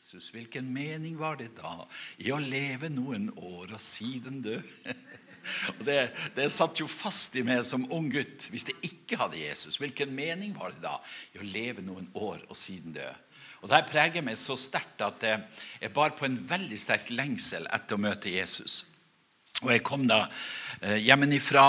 Jesus, 0.00 0.30
hvilken 0.32 0.64
mening 0.72 1.18
var 1.20 1.34
det 1.36 1.50
da 1.58 1.82
i 2.24 2.30
å 2.32 2.38
leve 2.40 2.88
noen 2.88 3.26
år 3.36 3.74
og 3.74 3.82
siden 3.84 4.38
dø? 4.40 4.56
Og 5.74 5.82
det, 5.84 5.98
det 6.36 6.46
satt 6.52 6.80
jo 6.80 6.86
fast 6.88 7.36
i 7.36 7.42
meg 7.44 7.60
som 7.68 7.84
ung 7.92 8.08
gutt. 8.12 8.46
Hvis 8.52 8.64
jeg 8.70 8.78
ikke 8.88 9.18
hadde 9.20 9.40
Jesus, 9.40 9.76
hvilken 9.80 10.12
mening 10.16 10.54
var 10.56 10.72
det 10.72 10.80
da 10.84 10.94
i 11.34 11.40
å 11.40 11.44
leve 11.44 11.84
noen 11.84 12.08
år 12.16 12.40
og 12.46 12.56
siden 12.56 12.96
dø? 12.96 13.06
Og 13.60 13.68
Det 13.68 13.82
preger 13.92 14.24
meg 14.24 14.40
så 14.40 14.56
sterkt 14.60 15.04
at 15.04 15.24
jeg 15.26 15.92
bar 15.96 16.16
på 16.16 16.28
en 16.28 16.40
veldig 16.48 16.80
sterk 16.80 17.12
lengsel 17.12 17.68
etter 17.68 17.96
å 17.96 18.04
møte 18.04 18.32
Jesus. 18.32 18.82
Og 19.60 19.72
Jeg 19.74 19.84
kom 19.84 20.08
da 20.08 20.22
eh, 20.80 20.96
hjemmefra 20.96 21.66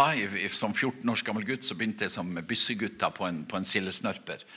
som 0.56 0.72
14 0.72 1.04
års 1.12 1.28
gammel 1.28 1.48
gutt. 1.52 1.68
Så 1.68 1.76
begynte 1.76 2.08
jeg 2.08 2.16
som 2.16 2.32
byssegutt 2.48 3.04
på 3.18 3.28
en, 3.28 3.44
på 3.44 3.60
en 3.60 3.72
sildesnørper 3.76 4.48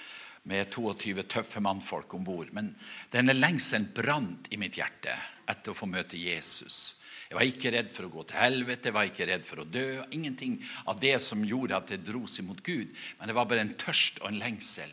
med 0.49 0.69
22 0.71 1.25
tøffe 1.31 1.61
mannfolk 1.65 2.15
om 2.15 2.25
bord. 2.25 2.51
Men 2.53 2.75
denne 3.13 3.37
lengselen 3.37 3.89
brant 3.97 4.51
i 4.53 4.61
mitt 4.61 4.77
hjerte 4.79 5.15
etter 5.49 5.73
å 5.73 5.79
få 5.79 5.89
møte 5.89 6.21
Jesus. 6.21 7.01
Jeg 7.31 7.39
var 7.39 7.49
ikke 7.49 7.73
redd 7.75 7.89
for 7.91 8.07
å 8.07 8.13
gå 8.13 8.23
til 8.29 8.39
helvete, 8.39 8.91
jeg 8.91 8.95
var 8.95 9.09
ikke 9.09 9.29
redd 9.31 9.47
for 9.49 9.63
å 9.63 9.67
dø. 9.67 9.87
Ingenting 10.15 10.59
av 10.87 11.01
det 11.01 11.17
som 11.25 11.45
gjorde 11.45 11.79
at 11.79 11.89
det 11.91 12.05
dro 12.05 12.27
seg 12.31 12.47
mot 12.47 12.61
Gud. 12.63 12.93
Men 13.19 13.31
det 13.31 13.37
var 13.37 13.49
bare 13.51 13.65
en 13.65 13.75
tørst 13.81 14.21
og 14.23 14.29
en 14.31 14.41
lengsel. 14.43 14.93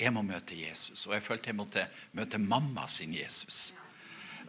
Jeg 0.00 0.12
må 0.14 0.22
møte 0.24 0.56
Jesus. 0.56 1.06
Og 1.08 1.16
jeg 1.16 1.24
følte 1.24 1.50
jeg 1.50 1.58
måtte 1.58 1.86
møte 2.16 2.40
mamma 2.40 2.86
sin 2.88 3.16
Jesus. 3.16 3.70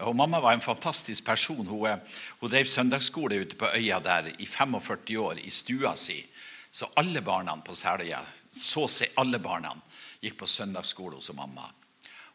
Og 0.02 0.16
Mamma 0.16 0.40
var 0.42 0.56
en 0.56 0.64
fantastisk 0.64 1.26
person. 1.26 1.66
Hun, 1.68 1.88
eh, 1.88 2.00
hun 2.40 2.50
drev 2.50 2.66
søndagsskole 2.66 3.42
ute 3.42 3.56
på 3.56 3.70
øya 3.76 4.00
der 4.00 4.32
i 4.40 4.46
45 4.46 5.18
år, 5.18 5.40
i 5.40 5.50
stua 5.50 5.96
si. 5.96 6.26
Så 6.72 6.88
alle 6.96 7.22
barna 7.22 7.56
på 7.56 7.76
Seløya, 7.76 8.22
så 8.50 8.88
seg 8.88 9.12
alle 9.18 9.40
barna, 9.40 9.76
gikk 10.22 10.38
på 10.42 10.50
søndagsskole 10.50 11.18
hos 11.18 11.32
mamma. 11.34 11.70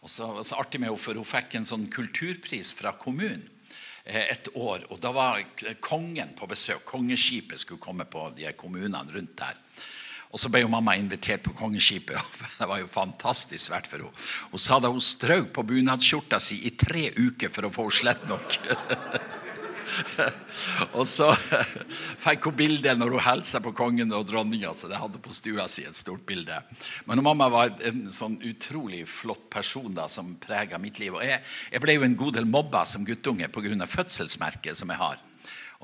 Og 0.03 0.11
så, 0.11 0.29
så 0.47 0.59
artig 0.61 0.81
med 0.81 0.91
henne, 0.91 1.03
for 1.03 1.19
Hun 1.19 1.27
fikk 1.27 1.57
en 1.59 1.67
sånn 1.67 1.87
kulturpris 1.91 2.73
fra 2.77 2.93
kommunen 2.99 3.47
eh, 4.05 4.27
et 4.35 4.51
år. 4.55 4.87
og 4.91 5.01
Da 5.03 5.13
var 5.15 5.43
kongen 5.81 6.35
på 6.39 6.49
besøk. 6.51 6.85
Kongeskipet 6.87 7.63
skulle 7.63 7.83
komme 7.83 8.07
på 8.11 8.29
de 8.37 8.51
kommunene 8.59 9.07
rundt 9.15 9.39
der. 9.39 9.63
Og 10.35 10.41
Så 10.43 10.51
ble 10.53 10.65
jo 10.65 10.69
mamma 10.71 10.97
invitert 10.99 11.45
på 11.47 11.55
kongeskipet. 11.57 12.19
Det 12.59 12.69
var 12.69 12.83
jo 12.83 12.91
fantastisk 12.91 13.71
svært 13.71 13.87
for 13.91 14.03
henne. 14.03 14.27
Hun 14.51 14.63
sa 14.63 14.81
da 14.83 14.91
hun 14.93 15.03
strøk 15.03 15.53
på 15.55 15.65
bunadsskjorta 15.67 16.43
si 16.43 16.65
i 16.67 16.75
tre 16.77 17.09
uker 17.17 17.53
for 17.55 17.69
å 17.69 17.73
få 17.73 17.87
henne 17.87 18.01
slett 18.03 18.27
nok. 18.31 18.59
og 20.99 21.05
så 21.09 21.31
fikk 22.25 22.49
hun 22.49 22.57
bilde 22.59 22.95
når 22.97 23.17
hun 23.17 23.25
hilste 23.25 23.61
på 23.65 23.73
kongen 23.77 24.15
og 24.17 24.27
dronninga. 24.29 24.73
Det 24.77 25.01
hadde 25.01 25.23
på 25.23 25.35
stua 25.37 25.67
si 25.71 25.87
et 25.89 25.99
stort 25.99 26.27
bilde. 26.29 26.59
Men 27.09 27.25
mamma 27.25 27.49
var 27.53 27.77
en 27.87 28.07
sånn 28.13 28.39
utrolig 28.47 29.05
flott 29.11 29.49
person 29.53 29.95
da, 29.97 30.09
som 30.13 30.35
prega 30.43 30.81
mitt 30.83 31.01
liv. 31.03 31.17
Og 31.17 31.25
jeg, 31.25 31.43
jeg, 31.73 31.83
ble 31.85 31.97
jo 31.97 32.07
en 32.07 32.19
god 32.19 32.39
del 32.39 32.51
mobba 32.51 32.85
som 32.89 33.07
guttunge 33.07 33.49
pga. 33.53 33.87
fødselsmerket 33.87 34.77
som 34.77 34.93
jeg 34.93 35.03
har. 35.03 35.23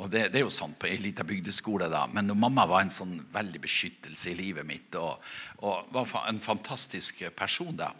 Og 0.01 0.09
det, 0.11 0.31
det, 0.33 0.41
er 0.41 0.47
jo 0.47 0.53
sånn 0.53 0.73
på 0.81 0.89
ei 0.89 0.97
lita 1.01 1.25
bygdeskole, 1.27 1.91
da. 1.93 2.07
Men 2.09 2.33
mamma 2.33 2.65
var 2.69 2.85
en 2.85 2.93
sånn 2.93 3.19
veldig 3.33 3.61
beskyttelse 3.61 4.31
i 4.33 4.39
livet 4.39 4.67
mitt 4.67 4.97
og, 4.97 5.21
og 5.61 5.93
var 5.93 6.15
en 6.29 6.41
fantastisk 6.41 7.21
person. 7.37 7.77
da. 7.77 7.93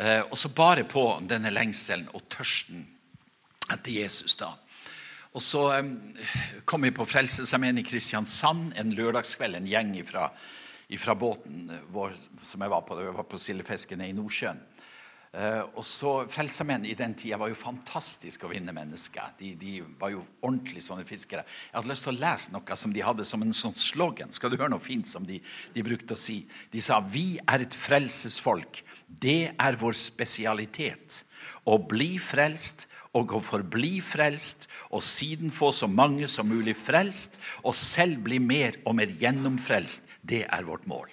Eh, 0.00 0.22
og 0.24 0.38
så 0.38 0.48
bare 0.54 0.86
på 0.88 1.04
denne 1.28 1.52
lengselen 1.52 2.08
og 2.14 2.24
tørsten 2.32 2.86
etter 3.70 3.92
Jesus. 3.92 4.36
da. 4.40 4.54
Og 5.30 5.42
så 5.42 5.62
kom 6.66 6.82
vi 6.82 6.90
på 6.90 7.06
Frelsesarmeen 7.06 7.78
i 7.78 7.86
Kristiansand 7.86 8.72
en 8.78 8.94
lørdagskveld. 8.98 9.60
En 9.60 9.68
gjeng 9.70 9.92
fra, 10.06 10.26
båten 11.14 11.68
vår 11.94 12.16
som 12.42 12.64
jeg 12.64 12.72
var 12.72 12.82
på. 12.82 12.98
Jeg 12.98 13.14
var 13.14 13.28
på 13.30 13.38
sildefisken 13.38 14.02
i 14.02 14.14
Nordsjøen. 14.16 14.58
Uh, 15.30 15.62
og 15.78 15.84
så 15.86 16.12
Frelsesarmeen 16.26 16.88
i 16.90 16.96
den 16.98 17.12
tida 17.14 17.36
var 17.38 17.52
jo 17.52 17.58
fantastisk 17.58 18.42
å 18.42 18.50
vinne 18.50 18.74
mennesker. 18.74 19.36
De, 19.38 19.52
de, 19.54 19.76
var 20.00 20.10
jo 20.10 20.24
ordentlig 20.42 20.82
sånne 20.82 21.06
fiskere. 21.06 21.44
Jeg 21.68 21.76
hadde 21.76 21.92
lyst 21.92 22.08
til 22.08 22.16
å 22.16 22.18
lese 22.18 22.50
noe 22.50 22.78
som 22.82 22.96
de 22.96 23.04
hadde 23.06 23.26
som 23.28 23.46
en 23.46 23.54
sånn 23.54 23.78
slogan. 23.78 24.34
Skal 24.34 24.50
du 24.50 24.58
høre 24.58 24.72
noe 24.74 24.82
fint 24.82 25.06
som 25.06 25.22
de, 25.28 25.38
de 25.76 25.86
brukte 25.86 26.18
å 26.18 26.18
si? 26.18 26.40
De 26.74 26.82
sa 26.82 26.98
'Vi 26.98 27.38
er 27.46 27.62
et 27.62 27.78
frelsesfolk. 27.86 28.82
Det 29.06 29.54
er 29.54 29.78
vår 29.78 29.94
spesialitet. 29.94 31.22
Å 31.62 31.78
bli 31.78 32.16
frelst 32.18 32.88
og 33.16 33.32
å 33.34 33.40
forbli 33.42 33.98
frelst, 34.04 34.68
og 34.94 35.02
siden 35.02 35.50
få 35.54 35.72
så 35.74 35.88
mange 35.90 36.28
som 36.30 36.48
mulig 36.50 36.76
frelst, 36.78 37.40
og 37.64 37.74
selv 37.74 38.22
bli 38.26 38.38
mer 38.42 38.78
og 38.84 38.96
mer 39.00 39.10
gjennomfrelst, 39.20 40.10
det 40.22 40.44
er 40.46 40.66
vårt 40.66 40.86
mål. 40.90 41.08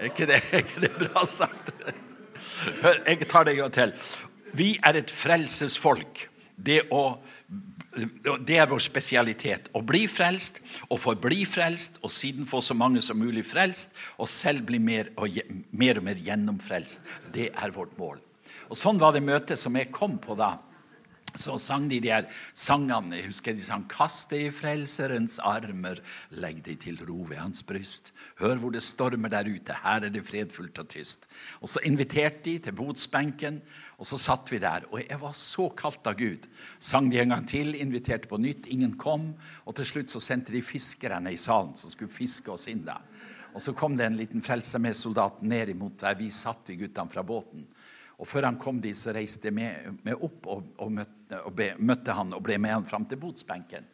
Er 0.00 0.08
ikke 0.08 0.26
det, 0.26 0.40
er 0.50 0.64
ikke 0.64 0.82
det 0.86 0.94
bra 0.96 1.26
sagt? 1.28 1.74
Hør, 2.80 3.02
jeg 3.06 3.28
tar 3.28 3.46
det 3.46 3.54
en 3.54 3.62
gang 3.62 3.74
til. 3.76 3.94
Vi 4.56 4.72
er 4.84 4.98
et 4.98 5.12
frelsesfolk. 5.12 6.24
Det, 6.60 6.80
å, 6.92 7.20
det 8.44 8.58
er 8.58 8.68
vår 8.68 8.82
spesialitet. 8.84 9.70
Å 9.76 9.84
bli 9.84 10.06
frelst 10.10 10.60
og 10.88 10.98
forbli 11.00 11.44
frelst, 11.48 12.00
og 12.04 12.12
siden 12.12 12.48
få 12.48 12.62
så 12.64 12.76
mange 12.76 13.04
som 13.04 13.20
mulig 13.20 13.44
frelst, 13.48 13.94
og 14.18 14.28
selv 14.28 14.66
bli 14.68 14.80
mer 14.82 15.12
og 15.16 15.38
mer, 15.70 16.00
og 16.00 16.08
mer 16.08 16.20
gjennomfrelst. 16.20 17.06
Det 17.32 17.52
er 17.52 17.76
vårt 17.76 17.96
mål. 18.00 18.18
Og 18.70 18.78
Sånn 18.78 19.00
var 19.02 19.16
det 19.16 19.26
møtet 19.26 19.58
som 19.58 19.74
jeg 19.74 19.90
kom 19.90 20.18
på 20.22 20.36
da. 20.38 20.56
Så 21.38 21.56
sang 21.62 21.84
de 21.90 22.00
de 22.02 22.10
her 22.10 22.26
sangene. 22.54 23.16
Jeg 23.20 23.28
husker 23.28 23.54
de 23.54 23.62
sang 23.62 23.84
'Kast 23.86 24.30
deg 24.30 24.48
i 24.48 24.50
Frelserens 24.50 25.38
armer, 25.38 26.00
legg 26.30 26.62
deg 26.64 26.80
til 26.80 26.98
ro 27.06 27.22
ved 27.22 27.38
hans 27.38 27.62
bryst'. 27.62 28.10
Hør 28.40 28.56
hvor 28.58 28.72
det 28.72 28.82
stormer 28.82 29.28
der 29.28 29.46
ute, 29.46 29.72
her 29.72 30.04
er 30.04 30.10
det 30.10 30.26
fredfullt 30.26 30.78
og 30.78 30.88
tyst. 30.88 31.28
Og 31.62 31.68
Så 31.68 31.78
inviterte 31.84 32.42
de 32.44 32.58
til 32.58 32.72
botsbenken, 32.72 33.62
og 33.98 34.06
så 34.06 34.18
satt 34.18 34.50
vi 34.50 34.58
der. 34.58 34.82
Og 34.90 35.02
jeg 35.08 35.20
var 35.20 35.32
så 35.32 35.68
kalt 35.68 36.06
av 36.06 36.14
Gud. 36.14 36.48
Sang 36.80 37.10
de 37.10 37.20
en 37.20 37.28
gang 37.28 37.46
til, 37.46 37.74
inviterte 37.74 38.28
på 38.28 38.38
nytt, 38.38 38.66
ingen 38.66 38.96
kom. 38.98 39.34
Og 39.66 39.74
til 39.74 39.84
slutt 39.84 40.10
så 40.10 40.20
sendte 40.20 40.52
de 40.52 40.62
fiskerne 40.62 41.32
i 41.32 41.36
salen 41.36 41.76
som 41.76 41.90
skulle 41.90 42.10
fiske 42.10 42.50
oss 42.50 42.66
inn 42.66 42.84
der. 42.84 43.02
Og 43.54 43.60
så 43.60 43.72
kom 43.72 43.96
det 43.96 44.06
en 44.06 44.16
liten 44.16 44.42
frelsermedsoldat 44.42 45.42
ned 45.42 45.68
imot 45.68 46.00
der 46.00 46.14
vi 46.14 46.30
satt, 46.30 46.68
vi 46.68 46.76
guttene 46.76 47.10
fra 47.10 47.22
båten. 47.22 47.66
Og 48.20 48.28
Før 48.28 48.50
han 48.50 48.58
kom 48.60 48.82
dit, 48.84 48.96
så 48.96 49.14
reiste 49.16 49.48
jeg 49.48 49.56
med, 49.56 50.02
med 50.04 50.20
opp 50.20 50.48
og, 50.52 50.74
og, 50.76 50.92
møtte, 50.92 51.40
og 51.40 51.54
be, 51.56 51.72
møtte, 51.80 52.12
han 52.12 52.34
og 52.36 52.44
ble 52.44 52.58
med 52.60 52.74
han 52.76 52.88
fram 52.88 53.06
til 53.08 53.20
botsbenken. 53.20 53.86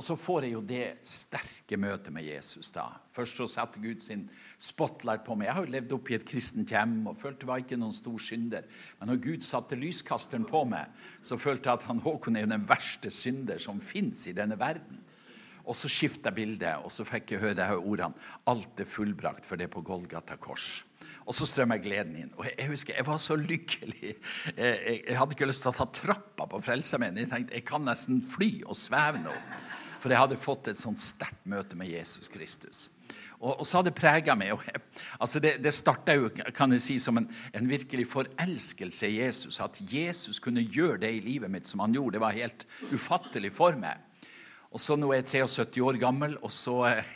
Og 0.00 0.04
så 0.06 0.14
får 0.16 0.46
jeg 0.46 0.54
jo 0.54 0.62
det 0.64 0.84
sterke 1.04 1.76
møtet 1.76 2.14
med 2.14 2.24
Jesus. 2.24 2.70
da. 2.72 2.86
Først 3.12 3.36
så 3.36 3.44
satte 3.50 3.82
Gud 3.82 4.00
sin 4.00 4.22
spotlight 4.56 5.26
på 5.26 5.34
meg. 5.36 5.50
Jeg 5.50 5.56
har 5.58 5.66
jo 5.66 5.74
levd 5.74 5.94
opp 5.98 6.08
i 6.08 6.16
et 6.16 6.24
kristent 6.24 6.72
hjem 6.72 7.10
og 7.10 7.18
følte 7.20 7.44
jeg 7.44 7.50
var 7.50 7.60
ikke 7.64 7.80
noen 7.80 7.96
stor 7.96 8.22
synder. 8.22 8.68
Men 9.00 9.12
når 9.12 9.22
Gud 9.26 9.44
satte 9.44 9.76
lyskasteren 9.76 10.46
på 10.48 10.62
meg, 10.70 10.88
så 11.20 11.36
følte 11.36 11.68
jeg 11.68 11.82
at 11.82 11.88
han 11.90 12.00
Håkon 12.04 12.38
er 12.40 12.48
den 12.48 12.64
verste 12.70 13.12
synder 13.12 13.60
som 13.60 13.82
fins 13.84 14.24
i 14.30 14.36
denne 14.36 14.56
verden. 14.60 15.02
Og 15.66 15.76
så 15.76 15.90
skifta 15.92 16.32
bildet, 16.32 16.80
og 16.80 16.88
så 16.94 17.04
fikk 17.04 17.34
jeg 17.34 17.42
høre 17.42 17.74
ordene 17.76 18.16
'Alt 18.48 18.80
er 18.80 18.88
fullbrakt, 18.88 19.44
for 19.44 19.60
det 19.60 19.68
på 19.70 19.84
Golgata 19.84 20.36
kors'. 20.40 20.89
Og 21.30 21.36
så 21.36 21.46
strømmer 21.46 21.78
gleden 21.78 22.16
inn. 22.18 22.30
Og 22.34 22.48
jeg, 22.48 22.66
husker, 22.72 22.96
jeg 22.98 23.06
var 23.06 23.20
så 23.22 23.36
lykkelig. 23.38 24.16
Jeg, 24.56 24.78
jeg, 25.06 25.14
hadde 25.14 25.36
ikke 25.36 25.46
lyst 25.46 25.62
til 25.62 25.70
å 25.70 25.76
ta 25.76 25.86
trappa 25.94 26.48
på 26.50 26.58
Frelsesarmeen. 26.66 27.20
Jeg 27.22 27.30
tenkte 27.30 27.54
jeg 27.54 27.66
kan 27.68 27.84
nesten 27.86 28.18
fly 28.26 28.64
og 28.64 28.74
sveve 28.74 29.22
nå. 29.22 29.36
For 30.00 30.10
jeg 30.10 30.18
hadde 30.18 30.40
fått 30.40 30.72
et 30.72 30.80
sånt 30.80 30.98
sterkt 30.98 31.44
møte 31.50 31.78
med 31.78 31.92
Jesus 31.92 32.26
Kristus. 32.32 32.88
Og, 33.38 33.60
og 33.60 33.62
så 33.62 33.78
hadde 33.78 33.92
det 33.92 34.00
prega 34.00 34.34
meg. 34.36 34.52
Jeg, 34.66 34.82
altså 35.22 35.40
det 35.44 35.54
det 35.62 35.72
starta 35.76 36.16
jo 36.18 36.28
kan 36.56 36.74
jeg 36.74 36.82
si, 36.84 36.98
som 36.98 37.20
en, 37.20 37.28
en, 37.54 37.70
virkelig 37.70 38.08
forelskelse 38.10 39.08
i 39.08 39.20
Jesus. 39.22 39.60
At 39.62 39.80
Jesus 39.86 40.42
kunne 40.42 40.66
gjøre 40.66 40.98
det 41.04 41.14
i 41.14 41.24
livet 41.24 41.52
mitt 41.52 41.70
som 41.70 41.84
han 41.84 41.94
gjorde. 41.94 42.18
Det 42.18 42.24
var 42.26 42.36
helt 42.36 42.66
ufattelig 42.90 43.54
for 43.54 43.78
meg. 43.78 44.02
Og 44.70 44.82
så 44.82 44.98
Nå 44.98 45.12
er 45.12 45.22
jeg 45.22 45.46
73 45.46 45.82
år 45.82 45.98
gammel, 46.02 46.36
og 46.42 46.50
så 46.54 46.76
eh, 46.90 47.06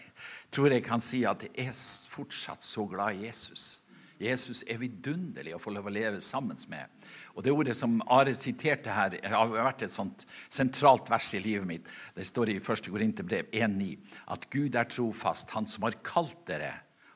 tror 0.54 0.70
jeg 0.70 0.80
jeg 0.80 0.86
kan 0.86 1.02
si 1.02 1.22
at 1.26 1.44
jeg 1.46 1.68
er 1.68 1.82
fortsatt 2.10 2.62
så 2.62 2.86
glad 2.90 3.18
i 3.18 3.28
Jesus. 3.28 3.83
Jesus 4.22 4.62
er 4.70 4.78
vidunderlig 4.78 5.54
å 5.56 5.60
få 5.62 5.72
lov 5.74 5.88
å 5.90 5.92
leve 5.92 6.20
sammen 6.22 6.58
med. 6.70 6.86
Og 7.34 7.42
Det 7.42 7.52
ordet 7.52 7.74
som 7.76 7.98
Are 8.06 8.34
siterte 8.34 8.94
her, 8.94 9.18
har 9.26 9.50
vært 9.50 9.82
et 9.82 9.92
sånt 9.92 10.24
sentralt 10.48 11.10
vers 11.10 11.32
i 11.34 11.42
livet 11.42 11.66
mitt. 11.66 11.90
Det 12.14 12.26
står 12.26 12.52
i 12.52 12.58
1. 12.60 12.90
Korinterbrev 12.94 13.50
1,9 13.50 13.96
at 14.36 14.48
Gud 14.50 14.76
er 14.76 14.88
trofast, 14.88 15.50
Han 15.50 15.66
som 15.66 15.82
har 15.82 15.98
kalt 16.02 16.46
dere. 16.46 16.72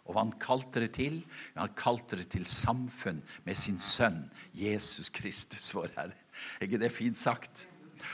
Og 0.08 0.16
hva 0.16 0.24
han 0.24 0.36
kalte 0.40 0.80
det 0.80 0.94
til? 0.96 1.20
Han 1.54 1.74
kalte 1.76 2.16
det 2.16 2.30
til 2.32 2.46
samfunn 2.48 3.20
med 3.44 3.56
sin 3.60 3.78
sønn 3.78 4.24
Jesus 4.56 5.12
Kristus, 5.12 5.74
vår 5.76 5.92
Herre. 5.96 6.16
Er 6.58 6.66
ikke 6.66 6.80
det 6.80 6.94
fint 6.96 7.18
sagt? 7.18 7.66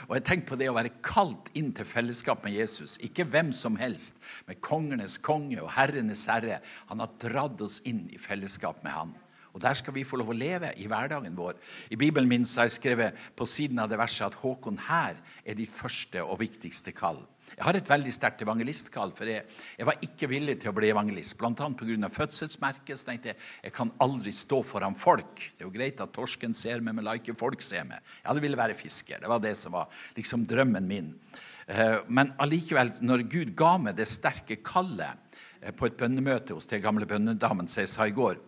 Og 0.08 0.16
jeg 0.18 0.24
tenker 0.28 0.52
på 0.52 0.58
det 0.60 0.70
å 0.70 0.76
være 0.76 0.94
kalt 1.04 1.50
inn 1.58 1.72
til 1.76 1.88
fellesskap 1.88 2.44
med 2.46 2.56
Jesus. 2.56 2.96
Ikke 3.04 3.26
hvem 3.28 3.52
som 3.54 3.78
helst, 3.80 4.20
men 4.48 4.60
kongenes 4.64 5.18
konge 5.22 5.60
og 5.62 5.72
herrenes 5.76 6.26
herre. 6.30 6.60
Han 6.90 7.02
har 7.02 7.14
dratt 7.22 7.62
oss 7.64 7.80
inn 7.88 8.06
i 8.12 8.20
fellesskap 8.20 8.82
med 8.84 8.94
han. 8.94 9.14
Og 9.54 9.62
Der 9.62 9.74
skal 9.78 9.94
vi 9.94 10.02
få 10.02 10.18
lov 10.18 10.32
å 10.32 10.36
leve 10.36 10.72
i 10.82 10.88
hverdagen 10.90 11.36
vår. 11.38 11.54
I 11.94 11.96
Bibelen 11.96 12.28
min 12.28 12.46
har 12.56 12.66
jeg 12.66 12.80
skrevet 12.80 13.20
på 13.38 13.46
siden 13.46 13.78
av 13.78 13.88
det 13.88 14.00
verset 14.00 14.26
at 14.26 14.40
Håkon 14.40 14.80
her 14.88 15.14
er 15.46 15.54
de 15.54 15.66
første 15.70 16.24
og 16.24 16.40
viktigste 16.42 16.90
kall. 16.90 17.22
Jeg 17.54 17.64
har 17.68 17.76
et 17.78 17.90
veldig 17.90 18.12
sterkt 18.14 18.42
evangelistkall, 18.42 19.12
for 19.14 19.30
jeg, 19.30 19.44
jeg, 19.78 19.86
var 19.86 20.00
ikke 20.02 20.28
villig 20.30 20.56
til 20.62 20.72
å 20.72 20.74
bli 20.76 20.90
evangelist. 20.90 21.36
Blant 21.38 21.62
annet 21.62 21.78
pga. 21.78 22.10
fødselsmerket. 22.10 22.98
Så 22.98 23.08
tenkte 23.08 23.30
jeg 23.32 23.38
jeg 23.68 23.74
kan 23.76 23.92
aldri 24.02 24.34
stå 24.34 24.60
foran 24.66 24.98
folk. 24.98 25.38
Det 25.38 25.62
er 25.62 25.68
jo 25.68 25.74
greit 25.74 26.02
at 26.02 26.14
torsken 26.14 26.54
ser 26.56 26.82
meg, 26.82 26.96
men 26.96 27.06
la 27.06 27.16
ikke 27.18 27.36
folk 27.38 27.62
se 27.62 27.82
meg. 27.86 28.02
Jeg 28.20 28.30
hadde 28.30 28.44
ville 28.44 28.58
være 28.58 28.78
fisker. 28.78 29.22
Det 29.22 29.30
var 29.30 29.42
det 29.42 29.54
som 29.60 29.76
var 29.76 30.04
liksom 30.18 30.46
drømmen 30.50 30.88
min. 30.90 31.12
Eh, 31.66 31.98
men 32.08 32.34
allikevel, 32.42 32.92
når 33.06 33.24
Gud 33.30 33.54
ga 33.56 33.76
meg 33.80 33.96
det 33.98 34.08
sterke 34.10 34.58
kallet 34.64 35.40
eh, 35.60 35.72
på 35.72 35.88
et 35.88 35.96
bønnemøte 36.00 36.56
hos 36.56 36.68
den 36.68 36.82
gamle 36.84 37.08
bønnedamen 37.08 37.70
som 37.70 37.84
jeg 37.84 37.92
sa 37.94 38.08
i 38.08 38.16
går, 38.16 38.40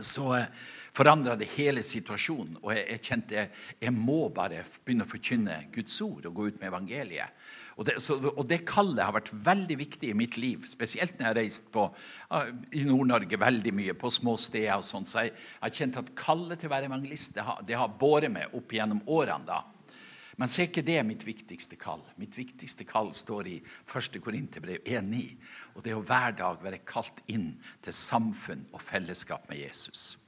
så 0.00 0.32
eh, 0.38 0.50
forandra 0.96 1.36
det 1.38 1.50
hele 1.54 1.84
situasjonen. 1.86 2.58
Og 2.64 2.72
jeg, 2.74 2.86
jeg 2.96 3.04
kjente 3.06 3.38
jeg, 3.38 3.54
jeg 3.86 3.94
må 3.94 4.24
bare 4.34 4.64
begynne 4.84 5.06
å 5.06 5.10
forkynne 5.10 5.64
Guds 5.74 6.00
ord 6.06 6.26
og 6.26 6.36
gå 6.36 6.50
ut 6.50 6.60
med 6.60 6.70
evangeliet. 6.72 7.38
Og 7.80 7.86
det, 7.88 7.94
så, 8.04 8.18
og 8.20 8.44
det, 8.44 8.58
kallet 8.68 9.00
har 9.00 9.14
vært 9.16 9.30
veldig 9.32 9.76
viktig 9.80 10.10
i 10.10 10.16
mitt 10.16 10.36
liv, 10.36 10.66
spesielt 10.68 11.14
når 11.16 11.24
jeg 11.24 11.30
har 11.30 11.38
reist 11.38 11.70
på, 11.72 11.86
i 12.76 12.82
Nord-Norge 12.84 13.38
veldig 13.40 13.72
mye, 13.72 13.94
på 13.96 14.10
små 14.12 14.34
steder. 14.36 14.74
og 14.76 14.84
sånt, 14.84 15.08
Så 15.08 15.24
jeg 15.24 15.32
har 15.62 15.72
kjent 15.72 15.96
at 15.96 16.10
kallet 16.18 16.60
til 16.60 16.68
å 16.68 16.74
være 16.74 16.90
evangelist 16.90 17.38
det 17.38 17.46
har, 17.46 17.62
det 17.64 17.78
har 17.80 17.94
båret 18.02 18.28
meg 18.32 18.52
opp 18.52 18.74
gjennom 18.76 19.00
årene. 19.08 19.46
da. 19.48 19.62
Men 20.36 20.48
så 20.48 20.66
ikke 20.66 20.84
det 20.84 21.00
mitt 21.08 21.24
viktigste 21.24 21.76
kall. 21.80 22.04
Mitt 22.20 22.36
viktigste 22.36 22.84
kall 22.88 23.14
står 23.16 23.48
i 23.48 23.56
1. 23.88 24.20
Korinterbrev 24.24 24.84
1,9. 24.84 25.24
Og 25.74 25.84
det 25.84 25.94
er 25.94 25.98
å 25.98 26.04
hver 26.04 26.36
dag 26.36 26.60
være 26.60 26.84
kalt 26.84 27.24
inn 27.32 27.54
til 27.80 27.96
samfunn 27.96 28.66
og 28.72 28.84
fellesskap 28.84 29.48
med 29.48 29.60
Jesus. 29.60 30.18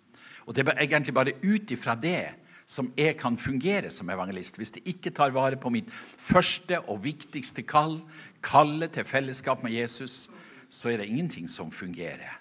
Og 0.49 0.57
det 0.57 0.65
er 0.67 0.83
egentlig 0.87 1.15
bare 1.17 1.37
ut 1.45 1.71
ifra 1.71 1.95
det 2.01 2.33
som 2.73 2.89
jeg 2.97 3.19
kan 3.21 3.37
fungere 3.37 3.91
som 3.93 4.11
evangelist. 4.11 4.57
Hvis 4.57 4.73
jeg 4.79 4.95
ikke 4.95 5.13
tar 5.15 5.35
vare 5.35 5.59
på 5.61 5.73
mitt 5.73 5.91
første 6.17 6.81
og 6.89 7.03
viktigste 7.05 7.65
kall, 7.69 7.99
kallet 8.45 8.95
til 8.97 9.09
fellesskap 9.09 9.65
med 9.65 9.77
Jesus, 9.77 10.31
så 10.73 10.93
er 10.93 11.03
det 11.03 11.11
ingenting 11.11 11.51
som 11.51 11.73
fungerer. 11.73 12.39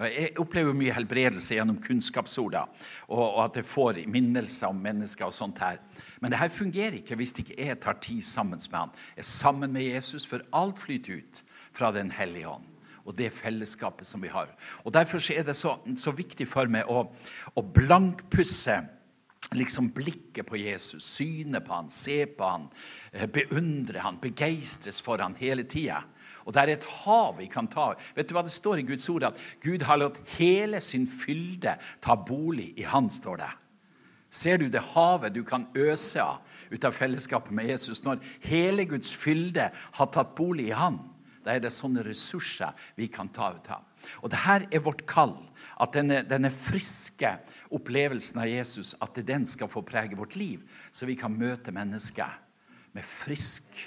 Jeg 0.00 0.32
opplever 0.40 0.74
mye 0.74 0.94
helbredelse 0.94 1.56
gjennom 1.56 1.80
kunnskapsorda, 1.82 2.62
og, 3.10 3.24
at 3.44 3.58
jeg 3.58 3.66
får 3.68 3.98
minnelser 4.08 4.70
om 4.70 4.78
mennesker. 4.80 5.26
og 5.26 5.34
sånt 5.34 5.58
her. 5.58 5.78
Men 6.20 6.30
det 6.30 6.38
her 6.38 6.48
fungerer 6.48 6.98
ikke 6.98 7.18
hvis 7.18 7.34
ikke 7.38 7.58
jeg 7.58 7.80
tar 7.80 7.98
tid 8.00 8.22
sammen 8.22 8.60
med 8.70 8.78
han. 8.78 8.94
Jeg 9.16 9.22
er 9.22 9.28
sammen 9.28 9.72
med 9.72 9.82
Jesus, 9.82 10.26
for 10.26 10.40
alt 10.52 10.78
flyter 10.78 11.20
ut 11.20 11.44
fra 11.72 11.92
Den 11.92 12.10
hellige 12.10 12.48
ånd 12.48 12.66
og 13.04 13.16
det 13.16 13.32
fellesskapet 13.32 14.06
som 14.06 14.22
vi 14.22 14.28
har. 14.28 14.48
Og 14.84 14.92
Derfor 14.94 15.32
er 15.32 15.42
det 15.42 15.56
så, 15.56 15.78
så 15.96 16.12
viktig 16.12 16.46
for 16.48 16.68
meg 16.68 16.86
å, 16.86 17.06
å 17.56 17.62
blankpusse 17.62 18.76
liksom 19.54 19.90
blikket 19.94 20.46
på 20.46 20.58
Jesus, 20.60 21.04
synet 21.04 21.64
på 21.66 21.74
han, 21.74 21.90
se 21.90 22.22
på 22.26 22.46
han, 22.46 22.68
eh, 23.12 23.26
beundre 23.26 23.98
han, 24.04 24.20
begeistres 24.22 25.00
for 25.02 25.18
han 25.18 25.34
hele 25.40 25.64
tida. 25.64 26.04
Og 26.46 26.54
det 26.54 26.62
er 26.62 26.72
et 26.76 26.86
hav 27.04 27.38
vi 27.38 27.46
kan 27.50 27.68
ta. 27.68 27.92
Vet 28.16 28.28
du 28.28 28.34
hva 28.34 28.42
det 28.46 28.52
står 28.54 28.80
i 28.80 28.86
Guds 28.88 29.08
ord? 29.12 29.26
At 29.28 29.40
Gud 29.62 29.82
har 29.86 30.00
latt 30.00 30.20
hele 30.38 30.80
sin 30.80 31.06
fylde 31.06 31.76
ta 32.00 32.16
bolig 32.16 32.72
i 32.80 32.86
Han, 32.88 33.10
står 33.10 33.42
det. 33.42 33.50
Ser 34.30 34.58
du 34.58 34.68
det 34.70 34.82
havet 34.94 35.34
du 35.34 35.42
kan 35.44 35.66
øse 35.74 36.22
av 36.22 36.38
ut 36.70 36.84
av 36.86 36.94
fellesskapet 36.94 37.52
med 37.52 37.66
Jesus? 37.66 38.04
Når 38.04 38.22
hele 38.46 38.86
Guds 38.86 39.12
fylde 39.12 39.70
har 39.74 40.10
tatt 40.14 40.36
bolig 40.38 40.70
i 40.70 40.76
Han, 40.78 41.00
da 41.44 41.54
er 41.54 41.64
det 41.64 41.72
sånne 41.74 42.04
ressurser 42.06 42.76
vi 42.96 43.08
kan 43.12 43.28
ta 43.28 43.50
ut 43.56 43.70
av. 43.70 43.84
Og 44.22 44.30
det 44.32 44.44
her 44.46 44.66
er 44.70 44.84
vårt 44.84 45.04
kall. 45.08 45.36
At 45.80 45.96
denne, 45.96 46.20
denne, 46.28 46.50
friske 46.52 47.32
opplevelsen 47.72 48.42
av 48.42 48.50
Jesus 48.50 48.92
at 49.00 49.16
den 49.26 49.46
skal 49.48 49.70
få 49.72 49.82
prege 49.86 50.18
vårt 50.18 50.36
liv, 50.36 50.62
så 50.92 51.08
vi 51.08 51.16
kan 51.16 51.32
møte 51.32 51.72
mennesker 51.72 52.34
med 52.96 53.06
frisk 53.06 53.78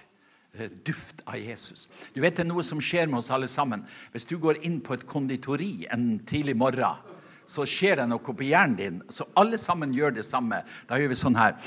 eh, 0.56 0.72
duft 0.86 1.22
av 1.28 1.38
Jesus. 1.38 1.88
Du 2.16 2.22
vet 2.24 2.36
Det 2.36 2.46
er 2.46 2.50
noe 2.50 2.64
som 2.66 2.82
skjer 2.82 3.12
med 3.12 3.22
oss 3.22 3.32
alle 3.32 3.52
sammen. 3.52 3.86
Hvis 4.12 4.26
du 4.26 4.38
går 4.42 4.64
inn 4.64 4.80
på 4.82 4.98
et 4.98 5.06
konditori 5.06 5.86
en 5.92 6.18
tidlig 6.26 6.58
morgen, 6.58 7.12
så 7.46 7.68
skjer 7.68 8.00
det 8.00 8.08
noe 8.08 8.24
på 8.24 8.48
hjernen 8.48 8.80
din. 8.80 9.04
Så 9.12 9.28
alle 9.36 9.60
sammen 9.60 9.94
gjør 9.94 10.16
det 10.16 10.26
samme. 10.26 10.64
Da 10.88 10.98
gjør 10.98 11.12
vi 11.12 11.20
sånn 11.20 11.38
her. 11.38 11.60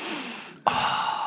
Ah 0.65 1.26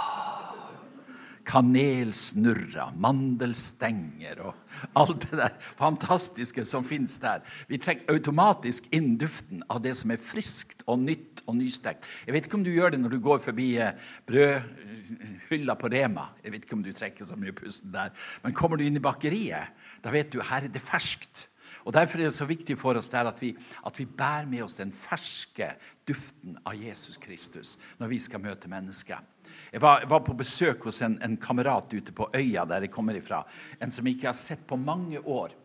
kanelsnurrer, 1.50 2.94
mandelstenger 3.02 4.42
og 4.46 4.58
alt 5.00 5.26
det 5.26 5.40
der 5.40 5.56
fantastiske 5.80 6.64
som 6.68 6.86
fins 6.86 7.18
der. 7.22 7.42
Vi 7.68 7.80
trekker 7.82 8.14
automatisk 8.14 8.88
inn 8.96 9.16
duften 9.20 9.64
av 9.68 9.82
det 9.84 9.96
som 10.00 10.14
er 10.14 10.22
friskt 10.22 10.86
og 10.86 11.02
nytt 11.04 11.44
og 11.50 11.58
nystekt. 11.58 12.06
Jeg 12.28 12.36
vet 12.36 12.48
ikke 12.48 12.60
om 12.60 12.66
du 12.68 12.72
gjør 12.72 12.94
det 12.94 13.02
når 13.02 13.16
du 13.16 13.20
går 13.26 13.42
forbi 13.44 13.70
eh, 13.82 13.98
brødhylla 14.30 15.76
på 15.80 15.92
Rema. 15.92 16.30
Jeg 16.44 16.54
vet 16.54 16.68
ikke 16.68 16.78
om 16.78 16.86
du 16.86 16.94
trekker 16.94 17.26
så 17.26 17.40
mye 17.40 17.56
pusten 17.58 17.94
der. 17.96 18.14
Men 18.46 18.58
kommer 18.58 18.78
du 18.78 18.86
inn 18.86 19.00
i 19.00 19.04
bakeriet, 19.04 19.74
da 20.06 20.14
vet 20.14 20.32
du 20.34 20.44
her 20.44 20.70
er 20.70 20.74
det 20.74 20.84
ferskt. 20.86 21.49
Og 21.90 21.94
Derfor 21.96 22.20
er 22.20 22.28
det 22.28 22.36
så 22.36 22.46
viktig 22.46 22.76
for 22.78 23.00
oss 23.00 23.10
at 23.18 23.40
vi, 23.42 23.50
at 23.58 23.96
vi 23.98 24.06
bærer 24.06 24.46
med 24.46 24.62
oss 24.62 24.76
den 24.78 24.92
ferske 24.94 25.72
duften 26.06 26.60
av 26.62 26.78
Jesus 26.78 27.18
Kristus 27.18 27.80
når 27.98 28.12
vi 28.12 28.20
skal 28.22 28.44
møte 28.44 28.70
mennesker. 28.70 29.18
Jeg 29.74 29.82
var, 29.82 30.06
var 30.06 30.22
på 30.22 30.36
besøk 30.38 30.86
hos 30.86 31.02
en, 31.02 31.18
en, 31.26 31.38
kamerat 31.42 31.90
ute 31.90 32.14
på 32.14 32.30
øya 32.30 32.68
der 32.70 32.86
jeg 32.86 32.94
kommer 32.94 33.18
ifra. 33.18 33.42
En 33.82 33.90
som 33.90 34.06
jeg 34.06 34.20
ikke 34.20 34.30
har 34.30 34.38
sett 34.38 34.68
på 34.70 34.78
mange 34.78 35.18
år. 35.18 35.56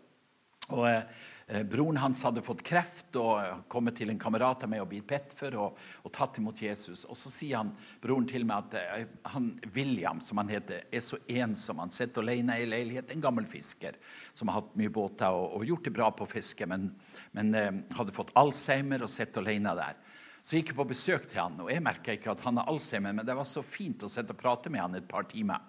Og 0.73 0.89
eh, 0.89 1.05
Broren 1.45 1.99
hans 2.01 2.23
hadde 2.25 2.41
fått 2.41 2.63
kreft 2.65 3.17
og 3.21 3.67
kommet 3.69 3.99
til 3.99 4.09
en 4.09 4.21
kamerat 4.21 4.63
av 4.65 4.71
meg 4.73 4.81
og 4.81 4.89
blitt 4.89 5.07
bedt 5.11 5.35
for 5.37 5.57
og, 5.61 5.81
og, 6.01 6.09
tatt 6.15 6.39
imot 6.41 6.63
Jesus. 6.65 7.03
Og 7.05 7.19
Så 7.21 7.33
sier 7.33 7.61
han, 7.61 7.75
broren 8.01 8.25
til 8.31 8.47
meg 8.49 8.65
at 8.65 8.79
eh, 8.81 9.11
han, 9.35 9.51
William, 9.75 10.23
som 10.25 10.41
han 10.41 10.49
heter, 10.49 10.87
er 10.89 11.05
så 11.05 11.19
ensom. 11.29 11.83
Han 11.85 11.93
sitter 11.93 12.25
alene 12.25 12.57
i 12.63 12.69
leilighet. 12.69 13.13
En 13.13 13.27
gammel 13.27 13.45
fisker 13.51 13.99
som 14.33 14.49
har 14.49 14.63
hatt 14.63 14.73
mye 14.81 14.93
båter 14.95 15.37
og, 15.37 15.59
og 15.59 15.69
gjort 15.69 15.91
det 15.91 15.95
bra 16.01 16.09
på 16.17 16.31
fiske, 16.33 16.69
men, 16.71 16.89
men 17.37 17.53
eh, 17.61 17.71
hadde 17.99 18.17
fått 18.17 18.33
alzheimer 18.41 19.05
og 19.05 19.13
sitter 19.13 19.45
alene 19.45 19.77
der. 19.77 20.01
Så 20.45 20.57
jeg 20.57 20.65
gikk 20.65 20.75
på 20.81 20.89
besøk 20.89 21.29
til 21.29 21.41
han, 21.41 21.61
og 21.61 21.71
jeg 21.73 21.85
merka 21.85 22.17
ikke 22.17 22.33
at 22.35 22.43
han 22.45 22.59
har 22.61 22.73
alzheimer, 22.73 23.15
men 23.17 23.25
det 23.25 23.37
var 23.37 23.47
så 23.49 23.63
fint 23.65 24.03
å 24.05 24.11
sitte 24.13 24.33
og 24.33 24.41
prate 24.41 24.73
med 24.73 24.83
han 24.83 24.97
et 24.99 25.09
par 25.09 25.25
timer, 25.29 25.61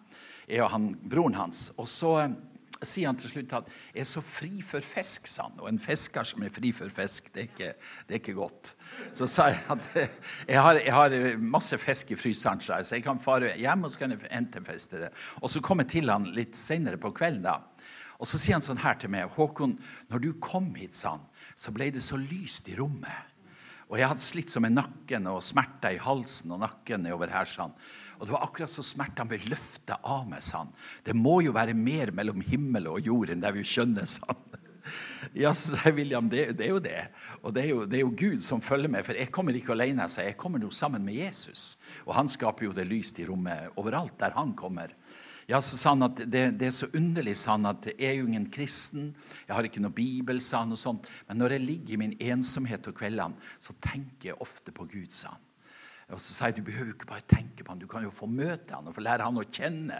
jeg 0.48 0.64
og 0.64 0.72
han, 0.72 0.90
broren 1.04 1.36
hans. 1.36 1.70
Og 1.80 1.88
så 1.92 2.18
eh, 2.24 2.36
sier 2.84 3.08
han 3.08 3.16
til 3.16 3.30
slutt 3.32 3.54
at 3.54 3.70
'jeg 3.94 4.02
er 4.02 4.10
så 4.10 4.22
fri 4.22 4.62
for 4.62 4.80
fisk', 4.80 5.28
sa 5.28 5.44
han. 5.44 5.60
Og 5.60 5.70
en 5.70 5.80
fisker 5.80 6.24
som 6.24 6.44
er 6.44 6.50
fri 6.50 6.72
for 6.72 6.90
fisk, 6.90 7.34
det 7.34 7.40
er 7.42 7.48
ikke, 7.48 7.74
det 8.08 8.16
er 8.16 8.20
ikke 8.20 8.34
godt. 8.34 8.76
Så 9.14 9.28
sa 9.28 9.48
jeg 9.48 9.60
at 9.70 10.10
jeg 10.48 10.62
har, 10.62 10.74
jeg 10.74 10.94
har 10.94 11.38
masse 11.38 11.78
fisk 11.78 12.12
i 12.12 12.16
fryseren, 12.16 12.60
så 12.62 12.96
jeg 12.96 13.04
kan 13.04 13.20
fare 13.20 13.56
hjem 13.58 13.84
og 13.84 13.92
så 13.92 14.00
kan 14.00 14.12
jeg 14.12 14.52
til 14.52 15.00
det. 15.00 15.10
Og 15.42 15.50
så 15.50 15.62
kom 15.62 15.80
jeg 15.80 15.88
til 15.88 16.10
han 16.10 16.26
litt 16.26 16.56
senere 16.56 16.98
på 16.98 17.12
kvelden. 17.12 17.44
da. 17.44 17.62
Og 18.20 18.28
så 18.28 18.40
sier 18.40 18.56
han 18.56 18.62
sånn 18.62 18.84
her 18.84 18.96
til 18.96 19.10
meg 19.10 19.30
'Håkon, 19.30 19.80
når 20.10 20.20
du 20.20 20.34
kom 20.34 20.74
hit, 20.76 20.94
sa 20.96 21.10
han, 21.10 21.26
så 21.56 21.72
ble 21.72 21.92
det 21.92 22.04
så 22.04 22.18
lyst 22.18 22.68
i 22.70 22.76
rommet.' 22.76 23.36
Og 23.92 24.00
jeg 24.00 24.08
hadde 24.08 24.24
slitt 24.24 24.50
som 24.50 24.64
med 24.66 24.74
nakken 24.74 25.28
og 25.30 25.44
smerter 25.46 25.94
i 25.94 26.02
halsen 26.02 26.52
og 26.52 26.60
nakken 26.64 27.04
nedover 27.06 27.30
her. 27.30 27.46
sa 27.46 27.68
sånn. 27.68 27.76
Og 28.20 28.28
det 28.28 28.36
var 28.36 28.46
akkurat 28.46 28.72
så 28.72 28.86
smertene 28.86 29.30
ble 29.32 29.40
løfta 29.52 30.00
av 30.04 30.28
meg. 30.30 30.44
sa 30.44 30.64
han. 30.64 30.76
Det 31.04 31.16
må 31.16 31.42
jo 31.46 31.56
være 31.56 31.76
mer 31.78 32.12
mellom 32.16 32.42
himmel 32.46 32.88
og 32.92 33.02
jord 33.06 33.34
enn 33.34 33.44
det 33.44 33.54
vi 33.58 33.66
skjønner. 33.68 34.06
sa 34.10 34.32
han. 34.32 34.62
Ja, 35.34 35.50
så 35.54 35.76
sa 35.76 35.92
William, 35.92 36.30
det, 36.30 36.52
det, 36.56 36.68
er 36.68 36.70
jo 36.76 36.80
det. 36.80 37.08
Og 37.42 37.54
det 37.56 37.64
er 37.64 37.70
jo, 37.72 37.80
det 37.90 37.98
er 37.98 38.04
jo, 38.06 38.14
Gud 38.16 38.44
som 38.46 38.62
følger 38.64 38.92
med. 38.92 39.04
For 39.04 39.18
jeg 39.18 39.32
kommer 39.34 39.58
ikke 39.58 39.74
alene, 39.74 40.08
så 40.08 40.24
jeg 40.24 40.38
kommer 40.40 40.62
nå 40.62 40.70
sammen 40.72 41.04
med 41.04 41.18
Jesus. 41.18 41.76
Og 42.06 42.14
han 42.16 42.30
skaper 42.32 42.70
jo 42.70 42.76
det 42.76 42.88
lyst 42.88 43.20
i 43.20 43.26
rommet 43.28 43.74
overalt 43.76 44.16
der 44.22 44.36
han 44.38 44.54
kommer. 44.56 44.94
Ja, 45.50 45.60
så 45.62 45.78
sa 45.78 45.92
han 45.94 46.08
at 46.08 46.24
det, 46.24 46.46
det, 46.58 46.70
er 46.70 46.74
så 46.74 46.88
underlig, 46.98 47.36
sa 47.38 47.54
han, 47.54 47.68
at 47.70 47.86
jeg 47.92 48.08
er 48.08 48.16
jo 48.18 48.30
ingen 48.30 48.48
kristen. 48.54 49.12
Jeg 49.46 49.54
har 49.54 49.68
ikke 49.68 49.84
noe 49.84 49.94
bibel, 49.94 50.40
sa 50.42 50.64
han. 50.64 50.74
og 50.74 50.82
sånt. 50.82 51.10
Men 51.28 51.42
når 51.42 51.58
jeg 51.58 51.66
ligger 51.66 51.98
i 51.98 52.02
min 52.02 52.16
ensomhet 52.34 52.90
og 52.90 52.98
kveldene, 52.98 53.52
så 53.62 53.76
tenker 53.84 54.32
jeg 54.32 54.42
ofte 54.42 54.74
på 54.74 54.88
Gud, 54.90 55.12
sa 55.14 55.36
han. 55.36 55.44
Og 56.14 56.20
så 56.22 56.36
sa 56.36 56.50
jeg 56.50 56.60
du 56.60 56.68
behøver 56.68 56.92
ikke 56.94 57.08
bare 57.10 57.26
tenke 57.26 57.64
på 57.66 57.72
han, 57.74 57.80
du 57.82 57.88
kan 57.90 58.04
jo 58.06 58.12
få 58.14 58.28
møte 58.30 58.76
han 58.76 58.86
og 58.86 58.94
få 58.94 59.02
lære 59.02 59.26
han 59.26 59.40
å 59.42 59.46
kjenne. 59.48 59.98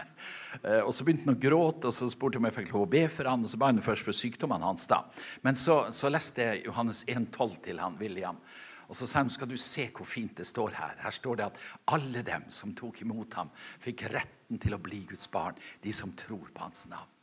Eh, 0.60 0.78
og 0.84 0.92
Så 0.94 1.06
begynte 1.06 1.26
han 1.26 1.34
å 1.34 1.42
gråte, 1.42 1.90
og 1.90 1.96
så 1.96 2.06
spurte 2.12 2.38
jeg 2.38 2.44
om 2.44 2.46
jeg 2.46 2.56
fikk 2.60 2.70
lov 2.74 2.84
å 2.86 2.92
be 2.92 3.02
for 3.10 3.30
han, 3.30 3.42
og 3.42 3.50
så 3.50 3.58
ba 3.58 3.72
han 3.72 3.82
først 3.82 4.06
for 4.06 4.14
sykdommene 4.14 4.68
hans. 4.68 4.86
da. 4.86 5.02
Men 5.42 5.58
så, 5.58 5.80
så 5.90 6.12
leste 6.12 6.46
jeg 6.46 6.62
Johannes 6.68 7.02
1,12 7.10 7.58
til 7.66 7.82
han, 7.82 7.98
William. 7.98 8.38
Og 8.86 8.94
så 8.94 9.08
sa 9.10 9.24
han 9.24 9.32
skal 9.34 9.50
du 9.50 9.56
se 9.58 9.88
hvor 9.90 10.06
fint 10.06 10.38
det 10.38 10.46
står 10.46 10.78
her. 10.78 10.94
Her 11.02 11.14
står 11.14 11.40
det 11.40 11.48
at 11.48 11.60
alle 11.96 12.22
dem 12.26 12.46
som 12.54 12.74
tok 12.76 13.02
imot 13.02 13.34
ham, 13.40 13.50
fikk 13.82 14.06
retten 14.14 14.62
til 14.62 14.78
å 14.78 14.82
bli 14.82 15.02
Guds 15.10 15.26
barn. 15.32 15.58
De 15.82 15.94
som 15.94 16.14
tror 16.14 16.52
på 16.54 16.62
hans 16.62 16.86
navn. 16.92 17.15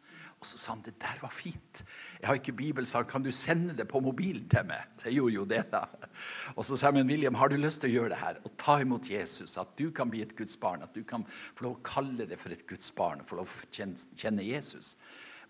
Og 0.43 0.47
så 0.49 0.57
sa 0.59 0.73
han 0.73 0.81
det 0.83 0.97
der 0.99 1.21
var 1.21 1.31
fint. 1.31 1.85
Jeg 2.19 2.27
har 2.27 2.35
ikke 2.35 2.55
Bibel, 2.59 2.87
sa 2.87 2.99
han. 2.99 3.07
Kan 3.07 3.23
du 3.23 3.31
sende 3.31 3.71
det 3.77 3.85
på 3.87 4.01
mobilen 4.03 4.43
til 4.51 4.65
meg? 4.67 4.89
Så 4.99 5.07
jeg 5.07 5.21
gjorde 5.21 5.37
jo 5.37 5.45
det, 5.47 5.61
da. 5.71 5.85
Og 6.57 6.67
så 6.67 6.75
sa 6.75 6.89
jeg 6.89 6.97
men 6.97 7.07
William, 7.07 7.37
har 7.39 7.47
du 7.47 7.55
lyst 7.55 7.79
til 7.79 7.93
å 7.93 7.95
gjøre 7.95 8.11
det 8.11 8.19
her? 8.19 8.41
Og 8.43 8.57
ta 8.59 8.75
imot 8.83 9.07
Jesus. 9.07 9.55
At 9.61 9.71
du 9.79 9.87
kan 9.95 10.11
bli 10.11 10.19
et 10.25 10.35
Guds 10.35 10.57
barn. 10.59 10.83
At 10.83 10.91
du 10.91 11.05
kan 11.07 11.23
få 11.29 11.69
lov 11.69 11.77
å 11.77 11.83
kalle 11.87 12.27
det 12.27 12.41
for 12.41 12.51
et 12.51 12.65
Guds 12.67 12.91
barn. 12.97 13.23
Få 13.23 13.39
lov 13.39 13.47
å 13.47 13.69
kjenne 13.71 14.43
Jesus. 14.43 14.97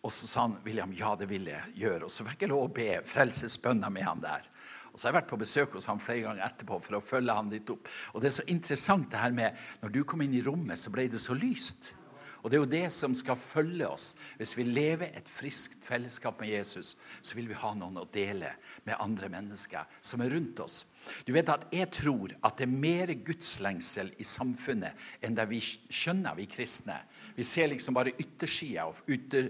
Og 0.05 0.13
så 0.13 0.29
sa 0.29 0.45
han 0.45 0.59
William, 0.67 0.93
ja, 0.93 1.15
det 1.17 1.31
vil 1.31 1.49
jeg 1.49 1.73
gjøre. 1.81 2.05
Og 2.05 2.13
så 2.13 2.27
fikk 2.29 2.45
jeg 2.45 2.53
lov 2.53 2.67
å 2.67 2.75
be 2.77 2.87
frelsesbønner 3.09 3.97
med 3.97 4.05
han 4.05 4.21
der. 4.21 4.45
Og 4.93 4.99
så 4.99 5.07
har 5.07 5.15
jeg 5.15 5.19
vært 5.23 5.31
på 5.31 5.41
besøk 5.41 5.73
hos 5.73 5.89
ham 5.89 6.01
flere 6.03 6.27
ganger 6.27 6.45
etterpå 6.45 6.77
for 6.85 6.99
å 6.99 7.01
følge 7.01 7.33
ham 7.33 7.49
litt 7.49 7.73
opp. 7.73 7.89
Og 8.13 8.21
det 8.21 8.29
er 8.29 8.37
så 8.37 8.47
interessant 8.53 9.09
det 9.09 9.25
her 9.25 9.33
med 9.33 9.57
når 9.81 9.97
du 9.97 10.03
kom 10.05 10.21
inn 10.21 10.37
i 10.37 10.45
rommet, 10.45 10.77
så 10.77 10.93
ble 10.93 11.07
det 11.09 11.23
så 11.23 11.33
lyst. 11.33 11.95
Og 12.43 12.51
Det 12.51 12.57
er 12.57 12.59
jo 12.61 12.71
det 12.73 12.87
som 12.91 13.13
skal 13.15 13.39
følge 13.39 13.87
oss. 13.87 14.13
Hvis 14.37 14.57
vi 14.57 14.65
lever 14.67 15.15
et 15.15 15.29
friskt 15.31 15.79
fellesskap 15.83 16.41
med 16.41 16.51
Jesus, 16.51 16.97
så 17.21 17.37
vil 17.37 17.47
vi 17.47 17.55
ha 17.55 17.71
noen 17.73 18.01
å 18.01 18.09
dele 18.11 18.51
med 18.83 18.99
andre 18.99 19.29
mennesker 19.31 19.87
som 20.03 20.21
er 20.21 20.35
rundt 20.35 20.59
oss. 20.59 20.83
Du 21.23 21.31
vet 21.35 21.49
at 21.49 21.65
Jeg 21.71 21.89
tror 21.91 22.35
at 22.43 22.57
det 22.57 22.67
er 22.67 22.75
mer 22.83 23.13
gudslengsel 23.25 24.11
i 24.19 24.27
samfunnet 24.27 25.23
enn 25.23 25.35
det 25.35 25.47
vi 25.49 25.59
skjønner, 25.63 26.35
vi 26.35 26.47
kristne. 26.51 26.99
Vi 27.35 27.43
ser 27.47 27.71
liksom 27.71 27.95
bare 27.95 28.13
yttersida 28.19 28.85
og 28.91 29.07
ytter, 29.07 29.49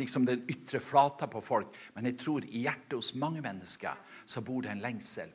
liksom 0.00 0.26
den 0.26 0.46
ytre 0.48 0.80
flata 0.80 1.28
på 1.30 1.44
folk. 1.44 1.76
Men 1.94 2.08
jeg 2.08 2.18
tror 2.24 2.48
i 2.48 2.64
hjertet 2.64 2.96
hos 2.96 3.14
mange 3.14 3.44
mennesker 3.44 4.00
så 4.24 4.42
bor 4.44 4.64
det 4.64 4.72
en 4.72 4.84
lengsel. 4.84 5.28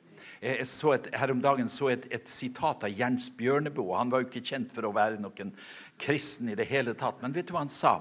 Jeg 0.44 0.68
så 0.68 0.94
et, 0.96 1.08
Her 1.16 1.32
om 1.34 1.42
dagen 1.44 1.70
så 1.72 1.90
et, 1.94 2.06
et 2.12 2.30
sitat 2.30 2.84
av 2.84 2.92
Jens 2.92 3.30
Bjørneboe. 3.38 3.98
Han 3.98 4.12
var 4.12 4.24
jo 4.24 4.30
ikke 4.30 4.44
kjent 4.54 4.74
for 4.76 4.88
å 4.88 4.94
være 4.96 5.22
noen 5.22 5.54
kristen 5.98 6.50
i 6.50 6.56
det 6.56 6.68
hele 6.70 6.94
tatt. 6.98 7.22
Men 7.22 7.34
vet 7.36 7.48
du 7.48 7.54
hva 7.56 7.64
han 7.64 7.72
sa? 7.72 7.96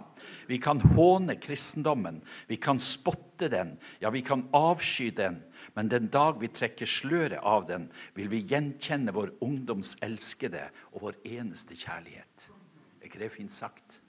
Vi 0.48 0.58
kan 0.62 0.80
håne 0.94 1.36
kristendommen. 1.40 2.20
Vi 2.46 2.56
kan 2.56 2.80
spotte 2.82 3.48
den. 3.52 3.76
Ja, 4.02 4.10
vi 4.10 4.22
kan 4.26 4.46
avsky 4.52 5.10
den. 5.10 5.42
Men 5.74 5.88
den 5.88 6.08
dag 6.12 6.40
vi 6.40 6.50
trekker 6.52 6.88
sløret 6.88 7.40
av 7.40 7.66
den, 7.68 7.88
vil 8.14 8.28
vi 8.32 8.42
gjenkjenne 8.50 9.14
vår 9.14 9.34
ungdoms 9.44 9.94
elskede 10.04 10.66
og 10.92 11.06
vår 11.06 11.20
eneste 11.38 11.78
kjærlighet. 11.78 12.48
Er 13.00 13.08
ikke 13.08 13.22
det 13.22 13.32
fint 13.36 13.52
sagt? 13.54 14.00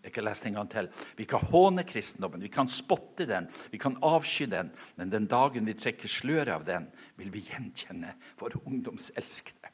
Jeg 0.00 0.14
kan 0.16 0.24
lese 0.24 0.48
en 0.48 0.56
gang 0.56 0.68
til. 0.72 0.88
Vi 1.16 1.26
kan 1.28 1.44
håne 1.52 1.84
kristendommen, 1.84 2.40
vi 2.40 2.48
kan 2.52 2.68
spotte 2.68 3.26
den, 3.28 3.50
vi 3.72 3.78
kan 3.78 3.98
avsky 4.02 4.46
den. 4.48 4.72
Men 4.96 5.12
den 5.12 5.28
dagen 5.28 5.68
vi 5.68 5.76
trekker 5.76 6.08
sløret 6.08 6.54
av 6.54 6.64
den, 6.64 6.88
vil 7.20 7.32
vi 7.34 7.44
gjenkjenne 7.50 8.14
vår 8.40 8.56
ungdoms 8.64 9.10
elskede 9.20 9.72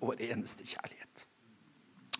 og 0.00 0.12
vår 0.12 0.22
eneste 0.30 0.64
kjærlighet. 0.64 1.26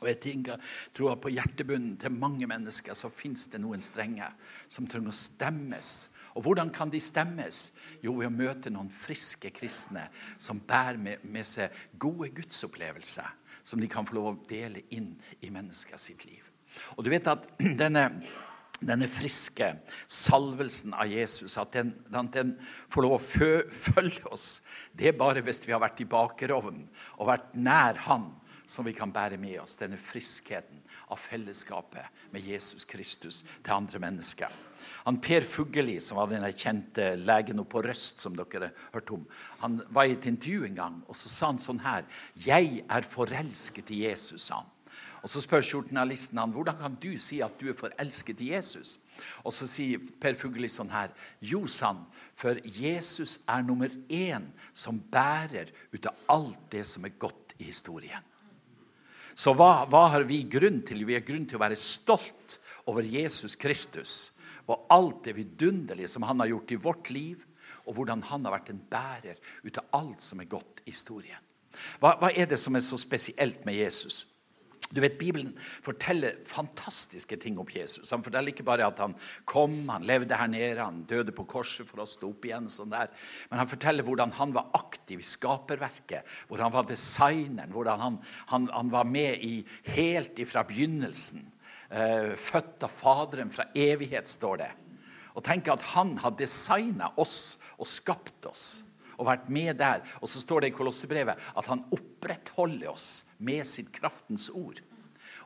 Og 0.02 0.08
jeg 0.10 0.18
tenker, 0.20 0.60
tror 0.92 1.14
at 1.14 1.22
På 1.24 1.32
hjertebunnen 1.32 1.96
til 2.00 2.12
mange 2.12 2.48
mennesker 2.48 2.96
så 2.96 3.08
fins 3.12 3.46
det 3.52 3.62
noen 3.62 3.84
strenger 3.84 4.34
som 4.68 4.88
trenger 4.88 5.12
å 5.12 5.16
stemmes. 5.16 5.92
Og 6.36 6.44
Hvordan 6.44 6.70
kan 6.74 6.92
de 6.92 7.00
stemmes? 7.00 7.70
Jo, 8.04 8.18
ved 8.18 8.28
å 8.28 8.34
møte 8.34 8.72
noen 8.72 8.90
friske 8.92 9.50
kristne 9.56 10.08
som 10.36 10.60
bærer 10.60 11.00
med, 11.00 11.24
med 11.24 11.48
seg 11.48 11.72
gode 11.98 12.28
gudsopplevelser, 12.36 13.30
som 13.64 13.80
de 13.80 13.88
kan 13.88 14.06
få 14.06 14.18
lov 14.18 14.28
å 14.34 14.40
dele 14.48 14.84
inn 14.92 15.14
i 15.40 15.52
mennesker 15.52 16.00
sitt 16.00 16.26
liv. 16.28 16.44
Og 16.96 17.06
du 17.06 17.10
vet 17.10 17.32
at 17.32 17.48
denne, 17.82 18.04
denne 18.84 19.08
friske 19.08 19.72
salvelsen 20.04 20.92
av 20.92 21.08
Jesus, 21.08 21.56
at 21.56 21.72
den, 21.72 21.94
at 22.12 22.34
den 22.36 22.58
får 22.92 23.06
lov 23.06 23.16
å 23.16 23.24
følge 23.96 24.28
oss, 24.28 24.58
det 24.92 25.08
er 25.08 25.16
bare 25.16 25.40
hvis 25.46 25.64
vi 25.64 25.72
har 25.72 25.80
vært 25.80 26.04
i 26.04 26.10
bakerovnen 26.10 26.84
og 27.16 27.30
vært 27.32 27.56
nær 27.56 28.04
Han 28.10 28.34
som 28.66 28.86
vi 28.86 28.94
kan 28.96 29.12
bære 29.12 29.38
med 29.40 29.60
oss. 29.62 29.76
Denne 29.80 29.98
friskheten 30.00 30.82
av 31.08 31.20
fellesskapet 31.22 32.32
med 32.32 32.46
Jesus 32.46 32.84
Kristus 32.84 33.42
til 33.62 33.74
andre 33.76 34.02
mennesker. 34.02 34.52
Han 35.06 35.20
Per 35.22 35.46
Fugelli, 35.46 36.00
som 36.02 36.18
var 36.18 36.30
den 36.30 36.46
kjente 36.50 37.12
legen 37.18 37.62
på 37.64 37.82
Røst, 37.82 38.20
som 38.22 38.36
dere 38.36 38.70
har 38.70 38.94
hørt 38.94 39.10
om, 39.14 39.26
han 39.62 39.80
var 39.94 40.06
i 40.06 40.16
et 40.16 40.26
intervju 40.26 40.66
en 40.66 40.78
gang, 40.78 41.02
og 41.06 41.16
så 41.18 41.30
sa 41.30 41.50
han 41.52 41.58
sånn 41.62 41.82
her 41.82 42.04
'Jeg 42.34 42.84
er 42.88 43.02
forelsket 43.02 43.90
i 43.90 44.02
Jesus', 44.06 44.38
sa 44.38 44.54
han. 44.54 44.70
Og 45.22 45.30
Så 45.30 45.40
spør 45.40 45.62
journalisten 45.72 46.38
han, 46.38 46.52
hvordan 46.52 46.76
kan 46.78 46.94
du 47.02 47.16
si 47.16 47.40
at 47.40 47.58
du 47.58 47.68
er 47.68 47.74
forelsket 47.74 48.40
i 48.40 48.52
Jesus. 48.52 48.98
Og 49.42 49.52
Så 49.52 49.66
sier 49.66 49.98
Per 50.20 50.34
Fugelli 50.34 50.68
sånn 50.68 50.90
her. 50.90 51.10
Jo, 51.40 51.66
sa 51.66 51.86
han, 51.86 52.06
for 52.36 52.54
Jesus 52.62 53.40
er 53.48 53.62
nummer 53.62 53.88
én 54.08 54.52
som 54.72 55.00
bærer 55.00 55.72
ut 55.92 56.06
av 56.06 56.14
alt 56.28 56.70
det 56.70 56.86
som 56.86 57.04
er 57.04 57.18
godt 57.18 57.56
i 57.58 57.64
historien. 57.64 58.22
Så 59.36 59.52
hva, 59.52 59.84
hva, 59.90 60.06
har 60.14 60.24
vi 60.28 60.40
grunn 60.48 60.80
til? 60.86 61.04
Vi 61.04 61.16
har 61.16 61.24
grunn 61.26 61.44
til 61.48 61.58
å 61.58 61.64
være 61.64 61.76
stolt 61.76 62.56
over 62.88 63.04
Jesus 63.04 63.56
Kristus 63.60 64.14
og 64.66 64.88
alt 64.90 65.26
det 65.28 65.36
vidunderlige 65.36 66.08
som 66.10 66.24
han 66.26 66.40
har 66.42 66.50
gjort 66.50 66.72
i 66.74 66.78
vårt 66.82 67.10
liv, 67.14 67.42
og 67.86 67.94
hvordan 67.94 68.24
han 68.26 68.46
har 68.48 68.56
vært 68.56 68.72
en 68.72 68.80
bærer 68.90 69.36
ut 69.62 69.76
av 69.78 70.00
alt 70.00 70.24
som 70.24 70.40
er 70.42 70.48
godt 70.50 70.80
i 70.82 70.90
historien. 70.90 71.42
Hva, 72.00 72.16
hva 72.18 72.32
er 72.32 72.48
det 72.50 72.58
som 72.58 72.74
er 72.74 72.82
så 72.82 72.98
spesielt 72.98 73.62
med 73.68 73.78
Jesus? 73.78 74.24
Du 74.94 75.00
vet, 75.02 75.16
Bibelen 75.18 75.50
forteller 75.82 76.36
fantastiske 76.46 77.36
ting 77.42 77.58
om 77.58 77.66
Jesus. 77.70 78.12
Han 78.14 78.22
forteller 78.22 78.52
ikke 78.52 78.66
bare 78.66 78.86
at 78.86 79.00
han 79.02 79.16
kom, 79.48 79.80
han 79.90 80.06
levde 80.06 80.38
her 80.38 80.50
nede, 80.50 80.78
han 80.78 81.02
døde 81.10 81.34
på 81.34 81.46
korset 81.50 81.88
for 81.88 82.04
å 82.04 82.06
stå 82.06 82.30
opp 82.30 82.46
igjen. 82.46 82.68
sånn 82.70 82.94
der. 82.94 83.10
Men 83.50 83.64
han 83.64 83.70
forteller 83.70 84.06
hvordan 84.06 84.36
han 84.38 84.54
var 84.54 84.70
aktiv 84.78 85.24
i 85.24 85.26
skaperverket, 85.26 86.22
hvor 86.46 86.62
han 86.62 86.74
var 86.74 86.86
designeren, 86.86 87.74
hvordan 87.74 88.04
han, 88.04 88.22
han, 88.52 88.70
han 88.70 88.94
var 88.94 89.10
med 89.10 89.42
i, 89.42 89.54
helt 89.96 90.38
ifra 90.38 90.62
begynnelsen. 90.68 91.42
Uh, 91.86 92.34
født 92.38 92.82
av 92.86 92.90
Faderen 92.90 93.50
fra 93.54 93.68
evighet, 93.74 94.30
står 94.30 94.62
det. 94.62 94.72
Og 95.36 95.44
tenk 95.46 95.68
at 95.70 95.82
han 95.94 96.16
har 96.22 96.38
designa 96.38 97.10
oss 97.20 97.56
og 97.76 97.90
skapt 97.90 98.46
oss 98.48 98.85
og 99.16 99.28
vært 99.28 99.48
med 99.52 99.78
der. 99.80 100.04
Og 100.20 100.30
så 100.30 100.42
står 100.42 100.64
det 100.64 100.72
i 100.72 100.76
Kolossebrevet 100.76 101.48
at 101.56 101.70
han 101.70 101.84
opprettholder 101.94 102.92
oss 102.92 103.24
med 103.38 103.66
sitt 103.68 103.92
kraftens 103.94 104.48
ord. 104.52 104.82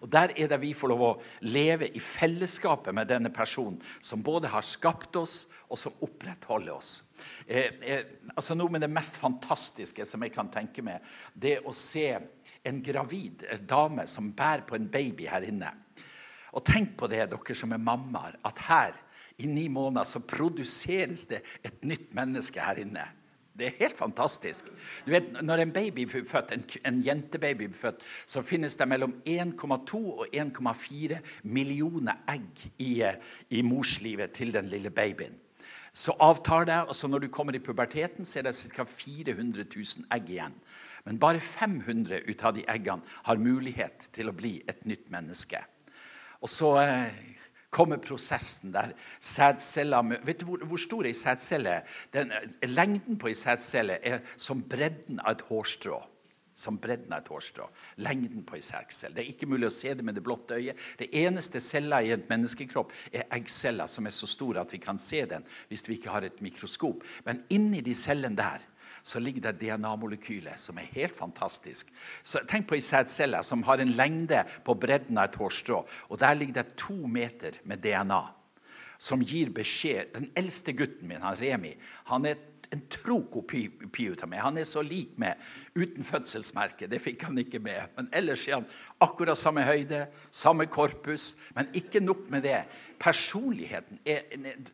Og 0.00 0.08
Der 0.08 0.32
er 0.36 0.48
det 0.48 0.60
vi 0.62 0.72
får 0.72 0.88
lov 0.88 1.02
å 1.04 1.16
leve 1.44 1.90
i 1.92 2.00
fellesskapet 2.00 2.94
med 2.96 3.10
denne 3.10 3.28
personen, 3.32 3.76
som 4.00 4.22
både 4.24 4.48
har 4.48 4.64
skapt 4.64 5.16
oss, 5.20 5.44
og 5.68 5.78
som 5.78 5.98
opprettholder 6.00 6.72
oss. 6.72 7.02
Eh, 7.46 7.76
eh, 7.84 8.06
altså 8.34 8.56
Noe 8.56 8.72
med 8.72 8.80
det 8.80 8.90
mest 8.90 9.20
fantastiske 9.20 10.06
som 10.08 10.24
jeg 10.24 10.32
kan 10.34 10.48
tenke 10.50 10.82
meg, 10.82 11.04
det 11.34 11.58
å 11.60 11.74
se 11.76 12.08
en 12.64 12.80
gravid 12.82 13.44
dame 13.68 14.06
som 14.08 14.32
bærer 14.36 14.64
på 14.68 14.76
en 14.76 14.88
baby 14.88 15.28
her 15.28 15.44
inne. 15.46 15.70
Og 16.56 16.64
tenk 16.66 16.96
på 16.98 17.08
det, 17.10 17.26
dere 17.30 17.56
som 17.56 17.72
er 17.76 17.84
mammaer, 17.84 18.40
at 18.42 18.64
her 18.66 18.96
i 19.40 19.48
ni 19.48 19.68
måneder 19.72 20.08
så 20.08 20.20
produseres 20.24 21.26
det 21.30 21.44
et 21.64 21.84
nytt 21.84 22.10
menneske 22.16 22.60
her 22.60 22.80
inne. 22.82 23.04
Det 23.60 23.68
er 23.68 23.82
helt 23.82 23.98
fantastisk. 23.98 24.70
Du 25.04 25.12
vet, 25.12 25.42
Når 25.42 25.62
en 25.66 25.72
baby 25.72 26.06
blir 26.08 26.24
født, 26.24 26.52
en, 26.56 26.64
en 26.88 27.02
jentebaby 27.04 27.66
blir 27.68 27.76
født, 27.76 28.00
så 28.26 28.42
finnes 28.42 28.76
det 28.76 28.88
mellom 28.88 29.12
1,2 29.28 30.00
og 30.00 30.26
1,4 30.32 31.18
millioner 31.42 32.22
egg 32.28 32.64
i, 32.78 33.04
i 33.50 33.62
morslivet 33.62 34.32
til 34.32 34.54
den 34.56 34.72
lille 34.72 34.90
babyen. 34.90 35.36
Så 35.92 36.14
avtar 36.22 36.64
det, 36.64 36.78
og 36.88 36.96
så 36.96 37.08
når 37.08 37.26
du 37.26 37.28
kommer 37.28 37.54
i 37.54 37.60
puberteten, 37.60 38.24
så 38.24 38.38
er 38.38 38.48
det 38.48 38.54
ca. 38.56 38.84
400 38.84 39.66
000 39.76 40.06
egg 40.14 40.30
igjen. 40.30 40.56
Men 41.04 41.18
bare 41.18 41.40
500 41.40 42.22
ut 42.28 42.44
av 42.44 42.54
de 42.56 42.64
eggene 42.68 43.20
har 43.26 43.40
mulighet 43.40 44.08
til 44.14 44.30
å 44.30 44.36
bli 44.36 44.60
et 44.68 44.86
nytt 44.88 45.10
menneske. 45.12 45.60
Og 46.40 46.48
så 46.48 46.70
eh, 46.80 47.20
kommer 47.70 47.96
prosessen 48.02 48.72
der 48.74 48.94
sædcella 49.20 50.02
Vet 50.24 50.40
du 50.40 50.46
hvor, 50.46 50.64
hvor 50.66 50.76
stor 50.80 51.06
ei 51.06 51.14
sædcelle 51.14 51.70
er? 51.70 51.82
Lengden 52.66 53.18
på 53.18 53.30
ei 53.30 53.34
sædcelle 53.34 53.98
er 54.02 54.24
som 54.36 54.62
bredden 54.62 55.20
av 55.24 55.38
et 55.38 55.44
hårstrå. 55.48 56.00
Som 56.54 56.78
bredden 56.78 57.12
av 57.12 57.22
et 57.22 57.30
hårstrå. 57.30 57.68
Lengden 58.02 58.42
på 58.44 58.58
ei 58.58 58.64
sædcelle. 58.64 59.14
Det 59.16 59.24
er 59.24 59.32
ikke 59.32 59.48
mulig 59.48 59.70
å 59.70 59.74
se 59.74 59.94
det 59.94 60.04
med 60.04 60.18
det 60.18 60.24
blotte 60.26 60.58
øyet. 60.58 60.76
Det 60.98 61.08
eneste 61.22 61.60
cella 61.60 62.02
i 62.02 62.12
en 62.12 62.26
menneskekropp 62.28 62.92
er 63.12 63.30
eggceller, 63.38 63.86
som 63.86 64.06
er 64.06 64.14
så 64.14 64.28
store 64.28 64.66
at 64.66 64.74
vi 64.74 64.82
kan 64.82 64.98
se 64.98 65.24
den 65.30 65.46
hvis 65.70 65.86
vi 65.88 65.96
ikke 65.96 66.12
har 66.12 66.26
et 66.26 66.42
mikroskop. 66.42 67.06
Men 67.24 67.44
inni 67.54 67.80
de 67.86 67.94
cellene 67.94 68.36
der 68.36 68.66
så 69.02 69.20
ligger 69.20 69.46
det 69.46 69.60
DNA-molekylet, 69.60 70.60
som 70.60 70.78
er 70.78 70.90
helt 70.94 71.16
fantastisk. 71.16 71.88
Så 72.22 72.42
Tenk 72.48 72.68
på 72.68 72.76
ei 72.78 72.84
sædcelle 72.84 73.42
som 73.46 73.62
har 73.66 73.80
en 73.80 73.94
lengde 73.96 74.44
på 74.64 74.74
bredden 74.74 75.18
av 75.18 75.30
et 75.30 75.40
hårstrå. 75.40 75.86
og 76.08 76.20
Der 76.20 76.34
ligger 76.34 76.62
det 76.62 76.76
to 76.76 77.06
meter 77.06 77.60
med 77.64 77.82
DNA 77.82 78.22
som 79.00 79.22
gir 79.24 79.50
beskjed. 79.54 80.12
Den 80.14 80.30
eldste 80.36 80.74
gutten 80.76 81.08
min, 81.08 81.22
han 81.24 81.38
Remi, 81.40 81.72
han 82.12 82.26
er 82.28 82.36
en 82.70 82.82
tro 82.90 83.18
kopi 83.26 83.64
av 84.22 84.28
meg. 84.30 84.40
Han 84.44 84.58
er 84.60 84.66
så 84.68 84.82
lik 84.86 85.16
meg 85.18 85.40
uten 85.74 86.06
fødselsmerke. 86.06 86.86
Det 86.90 87.00
fikk 87.02 87.24
han 87.26 87.38
ikke 87.42 87.58
med. 87.62 87.90
Men 87.96 88.10
ellers 88.14 88.46
er 88.46 88.60
han 88.60 88.68
akkurat 89.02 89.38
samme 89.38 89.64
høyde, 89.66 90.04
samme 90.30 90.68
korpus. 90.70 91.34
Men 91.56 91.70
ikke 91.74 92.02
nok 92.04 92.28
med 92.30 92.46
det. 92.46 92.60
Personligheten 93.02 93.98
er 94.04 94.22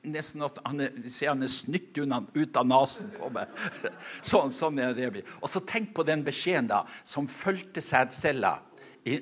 nesten 0.05 0.45
at 0.45 0.61
han 0.67 0.85
er, 0.85 1.01
han 1.25 1.47
er 1.47 1.53
snytt 1.53 1.97
ut 1.97 2.61
av 2.61 2.69
nesen 2.69 3.09
på 3.17 3.33
meg. 3.33 3.65
Sånn, 4.33 4.53
sånn 4.53 4.83
er 4.83 4.93
det. 4.97 5.25
Og 5.41 5.49
så 5.49 5.65
tenk 5.65 5.95
på 5.97 6.05
den 6.05 6.25
beskjeden 6.27 6.69
da, 6.69 6.85
som 7.07 7.31
fulgte 7.31 7.81
sædcella 7.85 8.59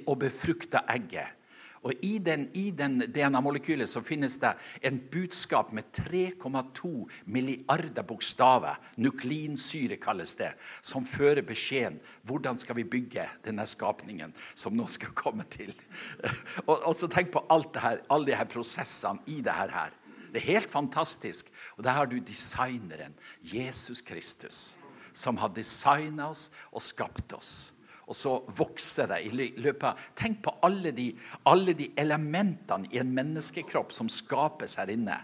og 0.08 0.18
befrukta 0.24 0.82
egget. 0.90 1.43
Og 1.84 2.00
I 2.00 2.16
den, 2.24 2.46
den 2.72 2.96
DNA-molekylet 3.12 3.90
så 3.90 4.00
finnes 4.04 4.38
det 4.40 4.54
en 4.80 4.98
budskap 5.12 5.72
med 5.76 5.90
3,2 5.92 6.92
milliarder 7.28 8.06
bokstaver, 8.08 8.78
nukleinsyre 8.96 9.98
kalles 10.00 10.32
det, 10.38 10.54
som 10.80 11.04
fører 11.04 11.44
beskjeden 11.44 12.00
hvordan 12.24 12.56
skal 12.60 12.78
vi 12.80 12.86
bygge 12.88 13.26
denne 13.44 13.66
skapningen 13.68 14.32
som 14.56 14.76
nå 14.76 14.88
skal 14.88 15.12
komme 15.18 15.44
til. 15.52 15.74
Og, 16.68 16.78
og 16.78 16.94
så 16.96 17.10
Tenk 17.14 17.30
på 17.30 17.44
alt 17.52 17.74
det 17.76 17.82
her, 17.84 18.00
alle 18.10 18.26
de 18.26 18.34
her 18.34 18.48
prosessene 18.48 19.22
i 19.30 19.36
det 19.44 19.52
her. 19.54 19.92
Det 20.32 20.40
er 20.40 20.48
helt 20.56 20.70
fantastisk. 20.70 21.52
Og 21.76 21.84
der 21.84 21.94
har 21.94 22.08
du 22.10 22.16
designeren, 22.18 23.14
Jesus 23.42 24.00
Kristus, 24.00 24.74
som 25.12 25.36
har 25.38 25.52
designa 25.54 26.32
oss 26.32 26.48
og 26.72 26.82
skapt 26.82 27.36
oss. 27.36 27.73
Og 28.08 28.16
så 28.18 28.34
vokser 28.56 29.08
det 29.10 29.20
i 29.24 29.30
løpet 29.32 29.86
av 29.90 30.08
Tenk 30.18 30.42
på 30.44 30.56
alle 30.66 30.92
de, 30.96 31.10
alle 31.48 31.76
de 31.76 31.90
elementene 32.00 32.90
i 32.92 33.00
en 33.00 33.14
menneskekropp 33.16 33.94
som 33.94 34.10
skapes 34.12 34.76
her 34.80 34.92
inne. 34.92 35.22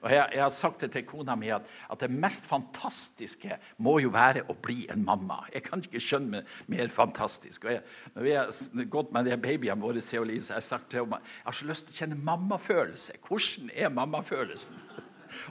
Og 0.00 0.08
jeg, 0.08 0.30
jeg, 0.32 0.40
har 0.40 0.52
sagt 0.54 0.80
det 0.80 0.94
til 0.94 1.04
kona 1.04 1.34
mi 1.36 1.50
at, 1.52 1.66
at, 1.92 2.00
det 2.00 2.08
mest 2.08 2.46
fantastiske 2.48 3.58
må 3.84 3.98
jo 4.00 4.12
være 4.14 4.46
å 4.48 4.56
bli 4.56 4.86
en 4.92 5.04
mamma. 5.04 5.42
Jeg 5.52 5.66
kan 5.66 5.84
ikke 5.84 6.00
skjønne 6.00 6.40
mer 6.72 6.92
fantastisk. 6.94 7.66
Og 7.68 7.74
jeg, 7.74 7.82
når 8.14 8.24
vi 8.24 8.32
har 8.38 8.88
gått 8.94 9.12
med 9.12 9.28
de 9.28 9.36
babyene 9.36 9.84
våre, 9.84 10.00
så 10.00 10.22
har 10.22 10.32
jeg 10.32 10.64
sagt 10.64 10.88
til 10.92 11.04
henne 11.04 11.20
jeg 11.20 11.50
har 11.50 11.58
så 11.58 11.68
lyst 11.68 11.88
til 11.88 11.96
å 11.96 12.00
kjenne 12.00 12.24
mammafølelse. 12.30 13.20
Hvordan 13.28 13.72
er 13.76 13.92
mammafølelsen? 13.92 14.80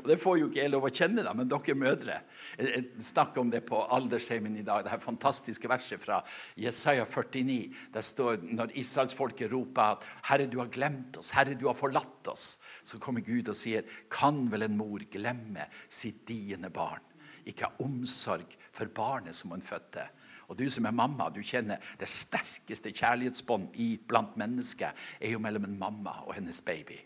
Og 0.04 0.08
Det 0.10 0.20
får 0.22 0.40
jo 0.40 0.50
ikke 0.50 0.62
jeg 0.62 0.74
lov 0.74 0.88
å 0.88 0.94
kjenne, 0.94 1.24
da, 1.26 1.34
men 1.34 1.50
dere 1.50 1.76
mødre 1.78 2.20
jeg 2.60 2.86
snakker 3.04 3.42
om 3.42 3.52
det 3.52 3.62
på 3.68 3.80
aldersheimen 3.96 4.58
i 4.60 4.66
dag. 4.66 4.84
Det 4.84 4.94
her 4.94 5.04
fantastiske 5.04 5.70
verset 5.70 6.02
fra 6.02 6.20
Jesaja 6.60 7.06
49. 7.06 7.60
Der 7.94 8.06
står 8.06 8.44
når 8.44 8.76
israelsfolket 8.80 9.52
roper 9.52 9.96
at 9.98 10.08
'Herre, 10.24 10.48
du 10.48 10.60
har 10.60 10.68
glemt 10.68 11.18
oss. 11.18 11.32
Herre, 11.32 11.56
du 11.56 11.68
har 11.68 11.78
forlatt 11.78 12.28
oss', 12.28 12.58
så 12.84 13.00
kommer 13.00 13.22
Gud 13.22 13.50
og 13.50 13.56
sier 13.56 13.84
'Kan 14.10 14.52
vel 14.52 14.64
en 14.64 14.78
mor 14.78 15.00
glemme 15.00 15.68
sitt 15.90 16.26
diende 16.28 16.70
barn?' 16.70 17.06
Ikke 17.46 17.66
ha 17.66 17.84
omsorg 17.84 18.58
for 18.72 18.86
barnet 18.86 19.36
som 19.36 19.52
hun 19.52 19.62
fødte. 19.62 20.10
Og 20.50 20.58
du 20.58 20.70
som 20.70 20.86
er 20.86 20.92
mamma, 20.92 21.30
du 21.30 21.42
kjenner 21.46 21.78
det 22.00 22.10
sterkeste 22.10 22.92
kjærlighetsbånd 22.92 23.70
blant 24.08 24.36
mennesker 24.38 24.92
er 25.22 25.32
jo 25.32 25.40
mellom 25.40 25.64
en 25.64 25.80
mamma 25.80 26.24
og 26.26 26.34
hennes 26.34 26.62
baby. 26.62 26.98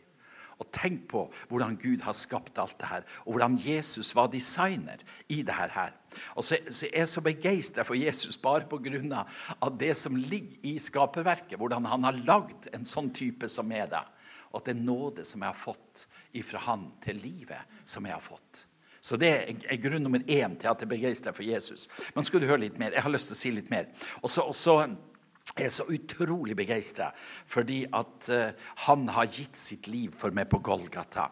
Og 0.63 0.69
tenk 0.71 1.05
på 1.11 1.25
hvordan 1.49 1.75
Gud 1.81 2.05
har 2.05 2.15
skapt 2.15 2.59
alt 2.61 2.77
det 2.79 2.89
her, 2.89 3.05
og 3.25 3.35
hvordan 3.35 3.57
Jesus 3.59 4.13
var 4.15 4.31
designer 4.31 5.03
i 5.27 5.41
det 5.43 5.57
her. 5.59 5.91
Og 6.37 6.45
så, 6.45 6.59
så 6.69 6.87
er 6.87 7.03
jeg 7.03 7.11
så 7.11 7.23
begeistra 7.25 7.83
for 7.87 7.99
Jesus 7.99 8.37
bare 8.39 8.67
pga. 8.69 9.25
det 9.79 9.93
som 9.97 10.15
ligger 10.15 10.57
i 10.63 10.77
skaperverket. 10.79 11.57
Hvordan 11.57 11.85
han 11.85 12.03
har 12.03 12.23
lagd 12.23 12.69
en 12.73 12.85
sånn 12.85 13.11
type 13.13 13.49
som 13.49 13.71
er 13.71 13.89
det. 13.91 14.03
Og 14.53 14.61
at 14.61 14.69
det 14.69 14.75
er 14.75 14.85
nåde 14.85 15.25
som 15.25 15.41
jeg 15.41 15.49
har 15.49 15.57
fått 15.57 16.05
ifra 16.37 16.61
han 16.67 16.91
til 17.03 17.17
livet 17.17 17.81
som 17.85 18.05
jeg 18.05 18.13
har 18.13 18.23
fått. 18.23 18.67
Så 19.03 19.17
det 19.19 19.31
er 19.67 19.79
grunn 19.83 20.05
nummer 20.05 20.21
én 20.21 20.53
til 20.55 20.69
at 20.69 20.79
jeg 20.79 20.87
er 20.87 20.93
begeistra 20.93 21.33
for 21.35 21.43
Jesus. 21.43 21.89
Men 22.15 22.23
skal 22.23 22.39
du 22.39 22.47
høre 22.47 22.61
litt 22.63 22.77
mer? 22.79 22.93
Jeg 22.95 23.03
har 23.03 23.11
lyst 23.11 23.27
til 23.27 23.35
å 23.35 23.41
si 23.41 23.51
litt 23.51 23.71
mer. 23.73 23.89
Og 24.21 24.31
så 24.31 24.77
er 25.55 25.69
så 25.69 25.85
utrolig 25.93 26.55
begeistra 26.57 27.11
fordi 27.49 27.83
at 27.93 28.29
uh, 28.33 28.69
han 28.87 29.07
har 29.13 29.29
gitt 29.29 29.59
sitt 29.59 29.89
liv 29.91 30.13
for 30.17 30.33
meg 30.33 30.49
på 30.49 30.61
Golgata. 30.65 31.27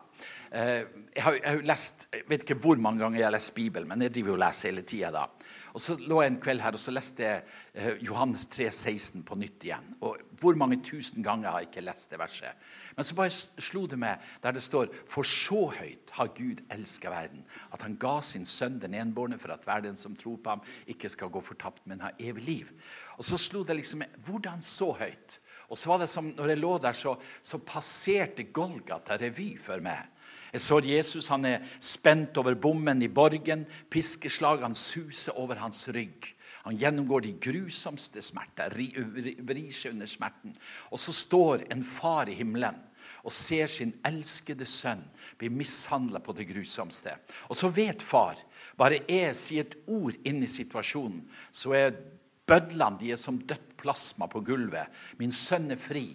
Uh, 0.52 0.84
jeg, 1.16 1.24
har, 1.24 1.38
jeg, 1.40 1.48
har, 1.48 1.64
lest, 1.72 2.08
jeg 2.14 2.28
vet 2.30 2.46
ikke 2.46 2.60
hvor 2.62 2.82
mange 2.82 3.02
ganger 3.02 3.22
jeg 3.22 3.30
har 3.30 3.36
lest 3.38 3.56
Bibelen, 3.58 3.90
men 3.90 4.06
jeg 4.06 4.14
driver 4.18 4.38
og 4.38 4.44
leser 4.44 4.70
hele 4.70 4.86
tida. 4.88 5.26
Og 5.74 5.82
Så 5.82 5.96
lå 6.00 6.22
jeg 6.22 6.32
en 6.32 6.40
kveld 6.44 6.62
her 6.64 6.76
og 6.76 6.82
så 6.82 6.92
leste 6.92 7.24
jeg 7.24 7.44
uh, 7.78 8.04
Johannes 8.04 8.46
3, 8.52 8.68
16 8.72 9.24
på 9.28 9.38
nytt 9.40 9.64
igjen. 9.68 9.94
Og 10.02 10.18
Hvor 10.42 10.58
mange 10.58 10.80
tusen 10.84 11.24
ganger 11.24 11.52
har 11.52 11.62
jeg 11.62 11.70
ikke 11.70 11.86
lest 11.86 12.10
det 12.12 12.20
verset? 12.20 12.58
Men 12.98 13.08
så 13.08 13.16
bare 13.16 13.32
slo 13.32 13.86
det 13.88 14.00
meg 14.02 14.24
der 14.44 14.56
det 14.58 14.64
står 14.64 14.90
For 15.08 15.28
så 15.28 15.68
høyt 15.78 16.12
har 16.18 16.34
Gud 16.36 16.64
elska 16.74 17.12
verden, 17.14 17.46
at 17.72 17.82
han 17.86 17.96
ga 18.02 18.20
sin 18.26 18.46
sønn 18.46 18.80
den 18.82 18.98
enbårne 18.98 19.40
for 19.40 19.54
at 19.54 19.64
hver 19.68 19.86
den 19.86 19.96
som 19.96 20.16
tror 20.16 20.42
på 20.42 20.56
ham, 20.56 20.66
ikke 20.88 21.10
skal 21.10 21.32
gå 21.32 21.42
fortapt, 21.42 21.86
men 21.86 22.02
ha 22.02 22.12
evig 22.20 22.44
liv. 22.44 22.74
Og 23.18 23.26
så 23.26 23.38
slo 23.38 23.64
det 23.64 23.78
liksom 23.80 24.04
Hvordan 24.26 24.62
så 24.66 24.92
høyt? 24.98 25.40
Og 25.72 25.78
så 25.80 25.88
var 25.88 26.02
det 26.02 26.10
som 26.12 26.34
når 26.36 26.52
jeg 26.52 26.60
lå 26.60 26.78
der, 26.84 26.96
så, 26.98 27.16
så 27.42 27.62
passerte 27.64 28.50
Golgata 28.52 29.16
revy 29.16 29.54
for 29.62 29.80
meg. 29.84 30.10
Jeg 30.52 30.62
så 30.62 30.80
Jesus 30.84 31.30
han 31.32 31.46
er 31.48 31.66
spent 31.80 32.38
over 32.38 32.56
bommen 32.60 33.02
i 33.02 33.10
borgen. 33.12 33.66
Piskeslagene 33.90 34.76
suser 34.76 35.38
over 35.40 35.62
hans 35.64 35.88
rygg. 35.94 36.28
Han 36.66 36.78
gjennomgår 36.78 37.26
de 37.26 37.34
grusomste 37.42 38.22
smerter, 38.22 38.76
vrir 38.76 39.72
seg 39.74 39.96
under 39.96 40.10
smerten. 40.10 40.54
Og 40.92 41.02
så 41.02 41.16
står 41.16 41.66
en 41.74 41.84
far 41.84 42.30
i 42.30 42.38
himmelen 42.38 42.78
og 43.22 43.34
ser 43.34 43.70
sin 43.70 43.94
elskede 44.06 44.66
sønn 44.66 45.02
bli 45.38 45.50
mishandla 45.54 46.22
på 46.26 46.34
det 46.38 46.48
grusomste. 46.50 47.14
Og 47.50 47.58
så 47.58 47.70
vet 47.74 48.02
far 48.02 48.40
bare 48.78 49.04
jeg 49.10 49.36
sier 49.38 49.66
et 49.66 49.78
ord 49.90 50.16
inn 50.26 50.42
i 50.42 50.50
situasjonen, 50.50 51.22
så 51.54 51.76
er 51.78 51.94
Bødlene 52.52 53.00
de 53.00 53.12
er 53.14 53.20
som 53.20 53.38
dødt 53.48 53.76
plasma 53.80 54.28
på 54.28 54.42
gulvet. 54.44 54.90
Min 55.20 55.32
sønn 55.32 55.72
er 55.72 55.80
fri. 55.80 56.06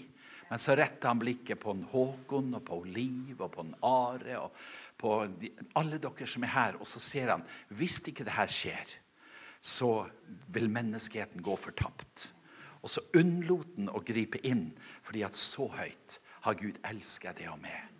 Men 0.48 0.60
så 0.62 0.76
retter 0.78 1.10
han 1.10 1.20
blikket 1.20 1.58
på 1.62 1.74
Håkon 1.90 2.54
og 2.54 2.62
på 2.66 2.78
Liv 2.86 3.40
og 3.40 3.50
på 3.56 3.64
Are 3.88 4.38
og 4.44 4.60
på 4.96 5.16
de, 5.40 5.50
alle 5.76 5.98
dere 6.00 6.28
som 6.30 6.46
er 6.46 6.54
her, 6.54 6.78
og 6.78 6.86
så 6.88 7.02
ser 7.02 7.32
han 7.34 7.42
hvis 7.74 7.98
ikke 8.06 8.24
det 8.26 8.36
her 8.36 8.52
skjer, 8.52 8.94
så 9.60 10.06
vil 10.54 10.70
menneskeheten 10.70 11.42
gå 11.42 11.56
fortapt. 11.58 12.28
Og 12.84 12.92
så 12.92 13.02
unnlot 13.18 13.74
han 13.80 13.90
å 13.90 14.04
gripe 14.06 14.38
inn, 14.46 14.68
fordi 15.02 15.24
at 15.26 15.38
så 15.38 15.66
høyt 15.74 16.20
har 16.46 16.58
Gud 16.60 16.78
elsket 16.86 17.40
det 17.40 17.50
og 17.50 17.58
meg. 17.64 17.95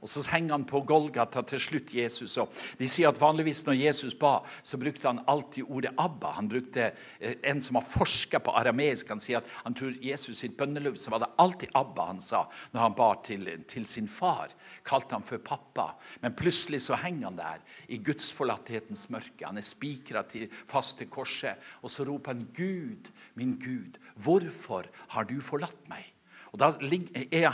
Og 0.00 0.08
Så 0.08 0.22
henger 0.32 0.54
han 0.54 0.64
på 0.64 0.80
Golgata 0.88 1.42
til 1.44 1.60
slutt, 1.60 1.92
Jesus. 1.94 2.36
Og 2.40 2.52
de 2.78 2.88
sier 2.88 3.10
at 3.10 3.20
vanligvis 3.20 3.60
når 3.66 3.76
Jesus 3.76 4.14
ba, 4.16 4.38
så 4.64 4.78
brukte 4.80 5.06
han 5.06 5.20
alltid 5.28 5.68
ordet 5.68 5.92
'Abba'. 5.92 6.32
Han 6.38 6.48
brukte 6.48 6.92
eh, 7.20 7.34
En 7.44 7.60
som 7.60 7.76
har 7.76 7.84
forska 7.84 8.40
på 8.40 8.50
arameisk, 8.50 9.08
han 9.08 9.20
sier 9.20 9.38
at 9.38 9.50
han 9.64 9.74
tror 9.74 9.92
Jesus 10.00 10.38
sitt 10.38 10.56
bønneløp, 10.56 10.96
så 10.96 11.10
var 11.10 11.18
det 11.18 11.32
alltid 11.38 11.68
'Abba' 11.74 12.06
han 12.06 12.20
sa 12.20 12.46
når 12.72 12.80
han 12.80 12.94
ba 12.94 13.14
til, 13.24 13.64
til 13.68 13.86
sin 13.86 14.08
far. 14.08 14.48
Kalte 14.84 15.14
han 15.14 15.22
for 15.22 15.38
pappa. 15.38 15.94
Men 16.22 16.34
plutselig 16.34 16.80
så 16.82 16.96
henger 16.96 17.24
han 17.24 17.36
der 17.36 17.58
i 17.88 17.98
gudsforlatthetens 17.98 19.10
mørke. 19.10 19.44
Han 19.46 19.58
er 19.58 19.66
spikra 19.66 20.24
fast 20.66 20.98
til 20.98 21.06
korset. 21.06 21.56
Og 21.82 21.90
så 21.90 22.04
roper 22.04 22.32
han 22.32 22.48
'Gud, 22.54 23.10
min 23.34 23.58
Gud, 23.58 23.98
hvorfor 24.16 24.86
har 25.08 25.24
du 25.24 25.40
forlatt 25.40 25.88
meg?' 25.88 26.09
Og 26.52 26.58
Da 26.58 26.70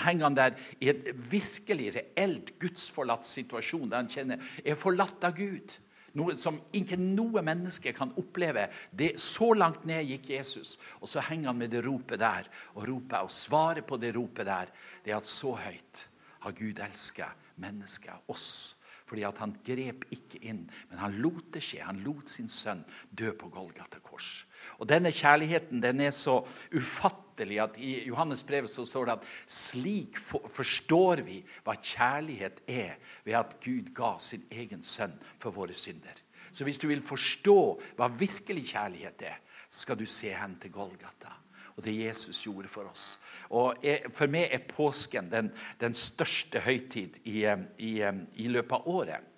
henger 0.04 0.24
han 0.24 0.36
der 0.36 0.54
i 0.80 0.90
et 0.92 1.10
virkelig 1.30 1.90
reelt 1.96 2.54
gudsforlatt 2.60 3.26
situasjon, 3.28 3.90
der 3.90 4.02
han 4.02 4.12
kjenner 4.12 4.54
er 4.64 4.78
forlatt 4.78 5.24
av 5.24 5.36
Gud. 5.36 5.76
Noe 6.16 6.36
som 6.40 6.56
ikke 6.72 6.96
noe 6.96 7.42
menneske 7.44 7.92
kan 7.96 8.14
oppleve. 8.16 8.70
Det, 8.90 9.18
så 9.20 9.50
langt 9.52 9.84
ned 9.88 10.06
gikk 10.08 10.30
Jesus. 10.32 10.76
Og 11.02 11.10
så 11.12 11.20
henger 11.28 11.52
han 11.52 11.60
med 11.60 11.74
det 11.74 11.82
ropet 11.84 12.22
der 12.22 12.48
og 12.74 12.86
roper. 12.88 13.26
Og 13.26 13.34
svaret 13.34 13.84
på 13.86 13.98
det 14.00 14.14
ropet 14.16 14.48
der 14.48 14.72
det 15.04 15.12
er 15.12 15.20
at 15.20 15.28
så 15.28 15.52
høyt 15.60 16.06
har 16.46 16.56
Gud 16.56 16.80
elska 16.80 17.28
mennesket, 17.60 18.24
oss. 18.32 18.76
Fordi 19.06 19.22
at 19.28 19.38
han 19.38 19.52
grep 19.66 20.06
ikke 20.10 20.40
inn, 20.48 20.64
men 20.90 20.98
han 20.98 21.20
lot 21.22 21.52
det 21.54 21.62
skje. 21.62 21.84
Han 21.84 22.00
lot 22.02 22.32
sin 22.32 22.48
sønn 22.50 22.80
dø 23.14 23.30
på 23.36 23.52
Golgata 23.52 24.00
kors. 24.02 24.46
Og 24.80 24.88
Denne 24.88 25.12
kjærligheten 25.14 25.84
den 25.84 26.00
er 26.08 26.16
så 26.16 26.40
ufattelig 26.72 27.25
at 27.40 27.78
i 27.78 28.06
Johannes 28.06 28.42
brevet 28.46 28.70
så 28.70 28.84
står 28.86 29.06
det 29.06 29.16
at 29.18 29.26
slik 29.46 30.18
forstår 30.18 31.22
vi 31.26 31.40
hva 31.64 31.76
kjærlighet 31.76 32.62
er 32.66 32.96
ved 33.24 33.38
at 33.38 33.56
Gud 33.64 33.92
ga 33.94 34.16
sin 34.18 34.46
egen 34.50 34.82
sønn 34.82 35.14
for 35.38 35.50
våre 35.50 35.74
synder. 35.76 36.22
Så 36.52 36.64
hvis 36.64 36.78
du 36.78 36.88
vil 36.88 37.02
forstå 37.04 37.58
hva 37.98 38.08
virkelig 38.08 38.70
kjærlighet 38.72 39.26
er, 39.28 39.40
skal 39.68 39.98
du 39.98 40.06
se 40.06 40.30
hen 40.32 40.56
til 40.62 40.72
Golgata 40.72 41.34
og 41.76 41.84
det 41.84 41.92
Jesus 41.98 42.38
gjorde 42.46 42.70
for 42.72 42.88
oss. 42.88 43.18
Og 43.52 43.76
For 44.16 44.32
meg 44.32 44.48
er 44.48 44.64
påsken 44.68 45.28
den, 45.30 45.50
den 45.80 45.94
største 45.94 46.62
høytid 46.64 47.20
i, 47.28 47.42
i, 47.78 47.92
i 48.00 48.48
løpet 48.48 48.78
av 48.78 48.88
året. 48.88 49.32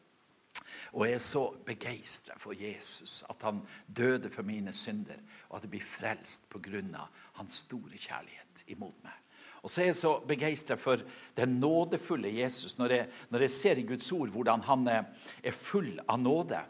Og 0.98 1.04
jeg 1.06 1.14
er 1.14 1.22
så 1.22 1.44
begeistra 1.62 2.34
for 2.42 2.58
Jesus, 2.58 3.20
at 3.30 3.42
han 3.46 3.60
døde 3.86 4.30
for 4.34 4.42
mine 4.42 4.72
synder, 4.74 5.20
og 5.48 5.60
at 5.60 5.68
jeg 5.68 5.70
blir 5.76 5.86
frelst 5.86 6.48
pga. 6.50 7.06
hans 7.38 7.52
store 7.52 7.94
kjærlighet 7.94 8.64
imot 8.66 8.96
meg. 9.04 9.14
Og 9.62 9.70
så 9.70 9.80
er 9.80 9.86
jeg 9.86 9.94
så 9.94 10.18
begeistra 10.26 10.74
for 10.74 10.98
den 11.36 11.60
nådefulle 11.60 12.34
Jesus, 12.40 12.78
når 12.78 12.90
jeg, 12.90 13.08
når 13.30 13.38
jeg, 13.38 13.50
ser 13.50 13.78
i 13.78 13.86
Guds 13.86 14.12
ord 14.12 14.28
hvordan 14.28 14.60
han 14.60 14.88
er, 14.88 15.04
full 15.52 16.00
av 16.08 16.18
nåde 16.18 16.60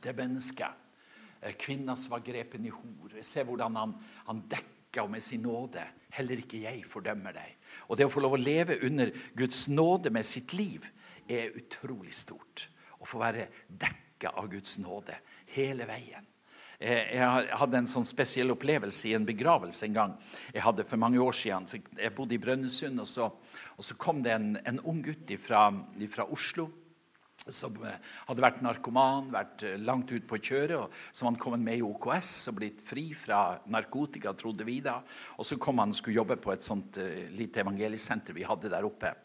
til 0.00 0.14
mennesket. 0.14 0.86
Eh, 1.40 1.54
kvinna 1.56 1.96
som 1.96 2.10
var 2.10 2.20
grepen 2.20 2.66
i 2.66 2.68
hor. 2.68 3.16
Jeg 3.16 3.24
ser 3.24 3.44
hvordan 3.44 3.76
han, 3.76 3.94
han 4.26 4.44
dekker 4.50 5.08
med 5.08 5.20
sin 5.20 5.40
nåde. 5.40 5.84
Heller 6.10 6.36
ikke 6.36 6.60
jeg 6.60 6.84
fordømmer 6.84 7.32
deg. 7.32 7.56
Og 7.88 7.96
det 7.96 8.04
å 8.04 8.12
få 8.12 8.20
lov 8.20 8.36
å 8.36 8.44
leve 8.44 8.80
under 8.84 9.12
Guds 9.36 9.68
nåde 9.68 10.10
med 10.10 10.26
sitt 10.26 10.52
liv 10.52 10.84
er 11.28 11.56
utrolig 11.56 12.12
stort 12.12 12.68
å 12.98 13.06
få 13.06 13.20
være 13.22 13.48
dekka 13.68 14.34
av 14.38 14.50
Guds 14.50 14.78
nåde 14.82 15.16
hele 15.54 15.86
veien. 15.88 16.26
Eh, 16.78 17.16
jeg 17.18 17.54
hadde 17.58 17.80
en 17.80 17.90
sånn 17.90 18.06
spesiell 18.06 18.52
opplevelse 18.54 19.08
i 19.10 19.14
en 19.16 19.26
begravelse 19.26 19.88
en 19.88 19.96
gang. 19.96 20.12
Jeg 20.54 20.62
hadde 20.62 20.86
for 20.86 21.00
mange 21.02 21.18
år 21.18 21.34
siden. 21.34 21.66
Jeg 21.98 22.14
bodde 22.14 22.36
i 22.36 22.42
Brønnøysund, 22.42 23.02
og, 23.02 23.40
og, 23.74 23.82
så 23.82 23.96
kom 23.98 24.22
det 24.22 24.36
en, 24.36 24.52
en 24.62 24.78
ung 24.86 25.00
gutt 25.02 25.32
fra 25.42 26.28
Oslo 26.28 26.68
som 27.48 27.74
eh, 27.86 27.98
hadde 28.28 28.44
vært 28.44 28.62
narkoman, 28.62 29.32
vært 29.34 29.66
eh, 29.66 29.78
langt 29.82 30.12
ute 30.12 30.26
på 30.30 30.38
kjøret, 30.38 30.76
og 30.78 30.94
som 31.10 31.30
hadde 31.30 31.42
kommet 31.42 31.66
med 31.66 31.80
i 31.80 31.86
OKS 31.86 32.32
og 32.52 32.60
blitt 32.60 32.82
fri 32.86 33.08
fra 33.16 33.58
narkotika, 33.66 34.36
trodde 34.38 34.66
vi 34.68 34.78
da. 34.84 35.00
Og 35.38 35.50
så 35.50 35.58
kom 35.58 35.82
han 35.82 35.90
og 35.90 35.98
skulle 35.98 36.20
jobbe 36.20 36.38
på 36.38 36.54
et 36.54 36.66
sånt 36.66 37.00
lite 37.34 37.64
evangeliesenter 37.64 38.38
vi 38.38 38.46
hadde 38.46 38.70
der 38.70 38.86
oppe. 38.86 39.16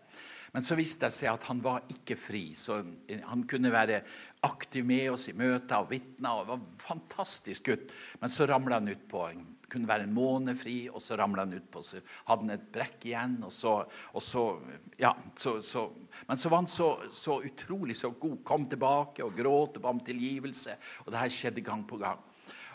Men 0.54 0.66
så 0.66 0.78
viste 0.78 1.08
det 1.08 1.16
seg 1.16 1.32
at 1.32 1.48
han 1.50 1.64
var 1.66 1.88
ikke 1.90 2.18
fri. 2.20 2.44
Så 2.58 2.78
han 3.26 3.48
kunne 3.50 3.74
være 3.74 4.04
aktiv 4.46 4.86
med 4.86 5.10
oss 5.16 5.28
i 5.32 5.38
møter 5.38 5.82
og 5.82 5.90
vitne. 5.90 6.30
Og 6.30 6.52
var 6.52 6.60
en 6.62 6.80
fantastisk 6.82 7.72
gutt. 7.72 7.94
Men 8.22 8.32
så 8.32 8.46
ramla 8.50 8.78
han 8.78 8.94
ut 8.94 9.08
på 9.10 9.26
kunne 9.74 9.90
være 9.90 10.06
en 10.06 10.14
måned 10.14 10.58
fri, 10.60 10.76
og 10.92 11.02
så 11.02 11.18
ramla 11.18 11.46
han 11.48 11.56
utpå. 11.58 11.82
Så 11.86 12.02
hadde 12.28 12.46
han 12.46 12.54
et 12.54 12.68
brekk 12.74 13.08
igjen. 13.10 13.40
og 13.46 13.54
så, 13.54 13.80
og 14.14 14.24
så 14.24 14.44
ja, 15.00 15.14
så, 15.36 15.58
så, 15.66 15.88
Men 16.28 16.38
så 16.38 16.50
var 16.50 16.62
han 16.62 16.70
så, 16.70 16.90
så, 17.10 17.40
utrolig 17.42 17.98
så 17.98 18.12
god. 18.12 18.44
Kom 18.46 18.68
tilbake 18.70 19.26
og 19.26 19.36
gråt 19.38 19.80
og 19.80 19.86
ba 19.86 19.96
om 19.96 20.04
tilgivelse. 20.06 20.78
Og 21.06 21.12
det 21.12 21.24
her 21.24 21.34
skjedde 21.34 21.66
gang 21.66 21.86
på 21.90 21.98
gang. 22.02 22.22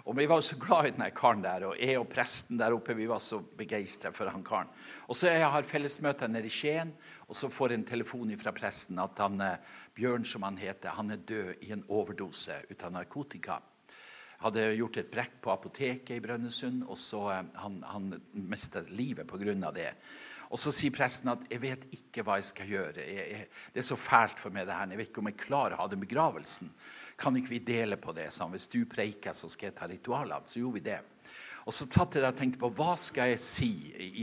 Og 0.09 0.17
Vi 0.17 0.25
var 0.27 0.41
så 0.41 0.57
glad 0.57 0.87
i 0.87 0.91
denne 0.95 1.11
karen 1.13 1.43
der, 1.45 1.67
og 1.69 1.77
jeg 1.77 1.99
og 2.01 2.07
presten 2.09 2.57
der 2.57 2.73
oppe 2.73 2.95
vi 2.97 3.05
var 3.11 3.21
så 3.21 3.43
begeistra 3.59 4.09
for 4.17 4.31
han 4.33 4.45
karen. 4.45 4.71
Og 5.05 5.17
så 5.17 5.29
Jeg 5.29 5.51
har 5.53 5.63
fellesmøte 5.69 6.29
nede 6.29 6.49
i 6.49 6.53
Skien, 6.53 6.95
og 7.29 7.37
så 7.37 7.51
får 7.53 7.69
jeg 7.69 7.79
en 7.79 7.85
telefon 7.85 8.33
fra 8.41 8.53
presten 8.57 8.99
at 8.99 9.19
han, 9.19 9.41
eh, 9.41 9.59
Bjørn, 9.95 10.25
som 10.25 10.43
han 10.43 10.57
heter, 10.57 10.97
han 10.97 11.11
er 11.11 11.17
død 11.17 11.55
i 11.61 11.73
en 11.73 11.85
overdose 11.89 12.57
ut 12.71 12.83
av 12.83 12.93
narkotika. 12.93 13.61
Hadde 14.41 14.77
gjort 14.79 14.97
et 14.97 15.11
brekk 15.11 15.43
på 15.43 15.53
apoteket 15.53 16.17
i 16.17 16.21
Brønnøysund, 16.21 16.89
og 16.89 16.97
så 16.97 17.31
eh, 17.31 17.45
han, 17.57 17.83
han 17.83 18.23
mista 18.33 18.81
livet 18.89 19.27
pga. 19.27 19.71
det. 19.73 19.93
Og 20.51 20.59
Så 20.59 20.73
sier 20.73 20.91
presten 20.91 21.29
at 21.29 21.45
'jeg 21.51 21.61
vet 21.61 21.85
ikke 21.93 22.23
hva 22.25 22.37
jeg 22.37 22.45
skal 22.45 22.67
gjøre'. 22.67 22.97
Jeg, 22.97 23.31
jeg, 23.31 23.49
'Det 23.75 23.81
er 23.81 23.83
så 23.83 23.97
fælt 23.97 24.39
for 24.39 24.49
meg, 24.49 24.67
det 24.67 24.75
her. 24.75 24.87
Jeg 24.87 24.99
vet 24.99 25.09
ikke 25.09 25.19
om 25.19 25.27
jeg 25.27 25.37
klarer 25.37 25.73
å 25.75 25.83
ha 25.83 25.87
den 25.87 26.01
begravelsen'. 26.01 26.71
Kan 27.19 27.37
ikke 27.37 27.57
vi 27.57 27.63
dele 27.67 27.99
på 27.99 28.15
det? 28.15 28.29
sånn? 28.33 28.55
Hvis 28.55 28.69
du 28.71 28.85
preiker, 28.87 29.35
så 29.35 29.51
skal 29.51 29.71
jeg 29.71 29.79
ta 29.79 29.89
ritualene. 29.91 30.47
Så 30.47 30.63
gjorde 30.63 30.79
vi 30.79 30.85
det. 30.87 31.01
Og 31.69 31.75
så 31.75 31.89
tatt 31.91 32.17
jeg 32.17 32.25
og 32.25 32.39
tenkte 32.39 32.63
på 32.63 32.71
hva 32.79 32.95
skal 32.97 33.35
jeg 33.35 33.43
si 33.45 33.73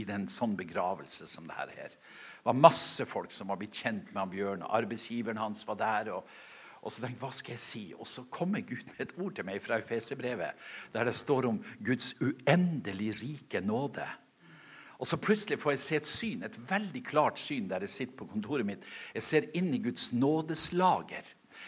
i 0.00 0.02
den 0.08 0.26
sånn 0.32 0.56
begravelse 0.58 1.28
som 1.30 1.46
det 1.46 1.58
her 1.58 1.74
er. 1.86 1.94
Det 1.94 2.48
var 2.48 2.58
masse 2.58 3.06
folk 3.06 3.34
som 3.34 3.52
var 3.52 3.60
blitt 3.60 3.78
kjent 3.84 4.10
med 4.16 4.32
Bjørn. 4.32 4.64
og 4.66 4.74
Arbeidsgiveren 4.80 5.38
hans 5.38 5.66
var 5.68 5.78
der. 5.78 6.12
og 6.16 6.28
og 6.86 6.92
så 6.92 7.02
tenkte 7.02 7.16
jeg, 7.16 7.22
hva 7.24 7.32
skal 7.34 7.54
jeg 7.56 7.62
si? 7.62 7.80
Og 7.98 8.06
så 8.06 8.22
kommer 8.30 8.62
Gud 8.62 8.92
med 8.92 9.00
et 9.02 9.14
ord 9.18 9.32
til 9.34 9.46
meg 9.48 9.58
fra 9.64 9.80
Efeserbrevet, 9.82 10.60
der 10.94 11.08
det 11.08 11.14
står 11.18 11.48
om 11.48 11.58
Guds 11.82 12.12
uendelig 12.22 13.08
rike 13.22 13.60
nåde. 13.60 14.06
Og 15.02 15.08
så 15.10 15.18
plutselig 15.18 15.58
får 15.60 15.74
jeg 15.74 15.82
se 15.82 15.96
et 15.98 16.08
syn, 16.08 16.44
et 16.46 16.60
veldig 16.70 17.02
klart 17.04 17.40
syn 17.42 17.66
der 17.68 17.82
jeg 17.84 17.92
sitter 17.92 18.20
på 18.20 18.28
kontoret 18.30 18.68
mitt. 18.68 18.86
Jeg 19.14 19.26
ser 19.26 19.48
inn 19.58 19.72
i 19.74 19.82
Guds 19.82 20.12
nådeslager. 20.14 21.26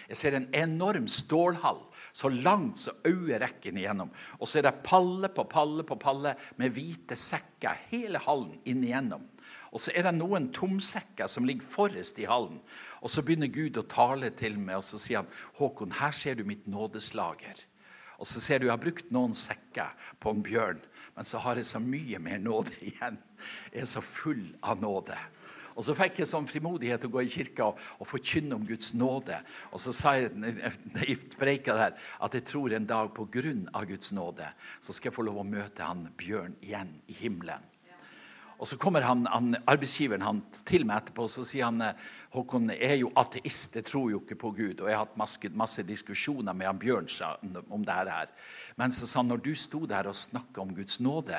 Jeg 0.09 0.17
ser 0.17 0.37
en 0.39 0.49
enorm 0.57 1.09
stålhall, 1.11 1.83
så 2.17 2.31
langt 2.33 2.81
så 2.81 2.95
øyet 3.07 3.43
rekker 3.43 3.77
igjennom. 3.77 4.11
Og 4.41 4.49
så 4.49 4.59
er 4.59 4.69
det 4.69 4.81
palle 4.87 5.29
på 5.29 5.45
palle 5.51 5.85
på 5.85 5.99
palle 6.01 6.33
med 6.57 6.73
hvite 6.73 7.17
sekker, 7.19 7.85
hele 7.91 8.21
hallen 8.25 8.57
inn 8.65 8.81
igjennom. 8.87 9.27
Og 9.69 9.83
så 9.85 9.93
er 9.93 10.07
det 10.07 10.15
noen 10.17 10.49
tomsekker 10.57 11.29
som 11.29 11.45
ligger 11.45 11.69
forrest 11.69 12.19
i 12.23 12.29
hallen. 12.29 12.61
Og 13.05 13.13
så 13.13 13.23
begynner 13.23 13.53
Gud 13.53 13.77
å 13.77 13.85
tale 13.85 14.33
til 14.37 14.57
meg, 14.57 14.81
og 14.81 14.87
så 14.87 14.99
sier 14.99 15.21
han, 15.21 15.33
'Håkon, 15.59 15.99
her 16.01 16.13
ser 16.13 16.35
du 16.35 16.45
mitt 16.45 16.67
nådeslager.' 16.67 17.67
Og 18.19 18.27
så 18.27 18.41
ser 18.41 18.59
du 18.59 18.67
jeg 18.67 18.73
har 18.73 18.83
brukt 18.83 19.13
noen 19.15 19.35
sekker 19.35 19.95
på 20.19 20.31
en 20.31 20.43
bjørn, 20.43 20.81
men 21.15 21.25
så 21.25 21.39
har 21.39 21.55
jeg 21.55 21.67
så 21.67 21.79
mye 21.79 22.19
mer 22.19 22.39
nåde 22.39 22.75
igjen. 22.83 23.19
Jeg 23.73 23.83
er 23.83 23.87
så 23.87 24.01
full 24.03 24.57
av 24.63 24.81
nåde. 24.81 25.15
Og 25.79 25.87
så 25.87 25.95
fikk 25.95 26.19
jeg 26.19 26.27
sånn 26.27 26.49
frimodighet 26.51 27.05
til 27.05 27.13
å 27.13 27.15
gå 27.15 27.23
i 27.23 27.31
kirka 27.31 27.69
og, 27.71 27.79
og 28.03 28.11
forkynne 28.11 28.57
om 28.59 28.67
Guds 28.67 28.91
nåde. 28.99 29.39
Og 29.71 29.79
så 29.83 29.95
sa 29.95 30.17
jeg 30.19 30.33
i 31.07 31.15
preika 31.39 31.77
der 31.79 31.95
at 31.95 32.35
jeg 32.35 32.49
tror 32.51 32.75
en 32.75 32.89
dag 32.89 33.13
på 33.15 33.29
grunn 33.31 33.69
av 33.71 33.87
Guds 33.87 34.11
nåde 34.17 34.51
så 34.83 34.95
skal 34.95 35.13
jeg 35.13 35.19
få 35.21 35.29
lov 35.29 35.39
å 35.45 35.47
møte 35.47 35.87
han 35.87 36.09
Bjørn 36.19 36.59
igjen 36.67 36.97
i 37.07 37.15
himmelen. 37.21 37.63
Og 38.59 38.67
Så 38.67 38.75
kommer 38.75 39.05
han, 39.07 39.23
han, 39.31 39.55
arbeidsgiveren 39.71 40.25
han 40.27 40.41
til 40.67 40.83
meg 40.87 41.05
etterpå 41.05 41.29
og 41.29 41.31
så 41.31 41.45
sier 41.47 41.69
han, 41.69 41.95
Håkon 42.35 42.73
er 42.75 42.97
jo 42.99 43.13
ateist, 43.17 43.77
jeg 43.79 43.87
tror 43.87 44.11
jo 44.11 44.19
ikke 44.19 44.39
på 44.41 44.51
Gud. 44.57 44.81
Og 44.83 44.91
jeg 44.91 44.99
har 44.99 45.05
hatt 45.07 45.21
masse, 45.21 45.51
masse 45.55 45.85
diskusjoner 45.87 46.57
med 46.59 46.67
han 46.67 46.81
Bjørn 46.83 47.07
om 47.71 47.87
det 47.87 47.95
her. 47.95 48.33
Men 48.77 48.91
så 48.91 49.07
sa 49.07 49.23
han, 49.23 49.31
når 49.31 49.45
du 49.47 49.53
sto 49.55 49.85
der 49.87 50.11
og 50.11 50.19
snakka 50.19 50.65
om 50.65 50.75
Guds 50.75 50.99
nåde, 50.99 51.39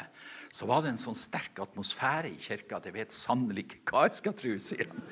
så 0.52 0.66
var 0.70 0.82
det 0.82 0.94
en 0.94 1.02
sånn 1.02 1.18
sterk 1.18 1.62
atmosfære 1.62 2.32
i 2.32 2.40
kirka 2.42 2.80
at 2.80 2.88
jeg 2.90 2.96
vet 2.96 3.14
sannelig 3.14 3.68
ikke 3.68 3.84
hva 3.92 4.08
jeg 4.08 4.18
skal 4.20 4.36
tro, 4.38 4.56
sier 4.64 4.90
han. 4.90 5.04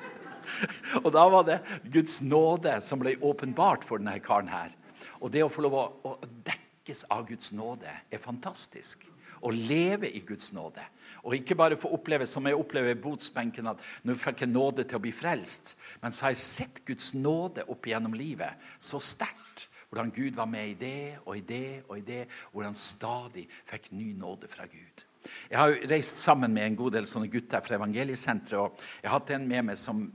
Og 1.04 1.10
da 1.14 1.24
var 1.30 1.46
det 1.46 1.58
Guds 1.92 2.20
nåde 2.24 2.78
som 2.84 3.00
ble 3.02 3.14
åpenbart 3.22 3.86
for 3.86 4.02
denne 4.02 4.18
karen 4.24 4.50
her. 4.50 4.74
Og 5.22 5.32
det 5.34 5.44
å 5.44 5.52
få 5.52 5.64
lov 5.66 5.76
å, 5.78 5.84
å 6.08 6.16
dekkes 6.46 7.04
av 7.12 7.26
Guds 7.28 7.52
nåde 7.56 7.90
er 7.90 8.22
fantastisk. 8.22 9.06
Å 9.38 9.52
leve 9.54 10.10
i 10.10 10.22
Guds 10.26 10.50
nåde. 10.54 10.82
Og 11.22 11.36
ikke 11.36 11.56
bare 11.58 11.78
få 11.78 11.90
oppleve 11.94 12.26
som 12.26 12.46
jeg 12.46 12.58
opplever 12.58 12.94
i 12.94 12.98
botsbenken, 12.98 13.70
at 13.70 13.82
nå 14.06 14.16
fikk 14.18 14.44
jeg 14.44 14.50
nåde 14.50 14.86
til 14.88 14.98
å 14.98 15.02
bli 15.02 15.12
frelst. 15.14 15.76
Men 16.02 16.14
så 16.14 16.26
har 16.26 16.34
jeg 16.34 16.42
sett 16.42 16.80
Guds 16.88 17.12
nåde 17.14 17.66
opp 17.70 17.86
igjennom 17.86 18.16
livet 18.18 18.70
så 18.78 19.00
sterkt. 19.02 19.68
Hvordan 19.88 20.10
Gud 20.12 20.36
var 20.36 20.48
med 20.50 20.74
i 20.74 20.74
det 20.76 21.18
og 21.24 21.38
i 21.38 21.44
det 21.48 21.82
og 21.86 21.94
i 21.96 22.04
det. 22.04 22.24
Hvordan 22.52 22.76
stadig 22.76 23.46
fikk 23.68 23.92
ny 23.96 24.12
nåde 24.18 24.50
fra 24.50 24.66
Gud. 24.68 25.07
Jeg 25.50 25.58
har 25.58 25.76
reist 25.90 26.22
sammen 26.22 26.54
med 26.54 26.66
en 26.66 26.78
god 26.78 26.96
del 26.98 27.08
sånne 27.08 27.30
gutter 27.32 27.64
fra 27.64 27.78
evangeliesenteret. 27.78 28.58
og 28.60 29.02
Jeg 29.02 29.10
har 29.10 29.18
hatt 29.18 29.34
en 29.36 29.48
med 29.48 29.70
meg 29.70 29.80
som 29.80 30.06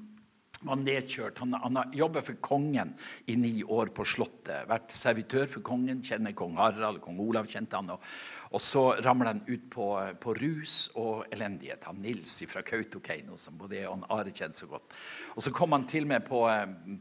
var 0.63 0.79
nedkjørt. 0.79 1.39
Han, 1.43 1.55
han 1.59 1.79
har 1.79 1.95
jobbet 1.95 2.27
for 2.27 2.39
kongen 2.45 2.93
i 3.29 3.35
ni 3.39 3.53
år 3.63 3.91
på 3.95 4.05
Slottet. 4.07 4.67
Vært 4.69 4.93
servitør 4.95 5.49
for 5.51 5.65
kongen, 5.65 6.03
kjenner 6.05 6.35
kong 6.37 6.55
Harald, 6.59 7.01
kong 7.03 7.19
Olav 7.23 7.49
kjente 7.51 7.79
han. 7.79 7.91
Og, 7.95 8.07
og 8.53 8.63
så 8.63 8.85
ramler 9.03 9.33
han 9.33 9.43
ut 9.47 9.67
på, 9.73 9.89
på, 10.23 10.35
rus 10.39 10.77
og 10.99 11.27
elendighet. 11.33 11.83
Han 11.89 12.01
Nils 12.03 12.37
fra 12.49 12.63
Kautokeino, 12.65 13.37
som 13.41 13.59
både 13.59 13.81
jeg 13.81 13.91
og 13.91 14.07
Are 14.13 14.33
kjenner 14.33 14.57
så 14.57 14.69
godt. 14.71 14.97
Og 15.35 15.45
så 15.45 15.53
kom 15.55 15.75
han 15.75 15.87
til 15.89 16.07
meg 16.09 16.25
på, 16.27 16.45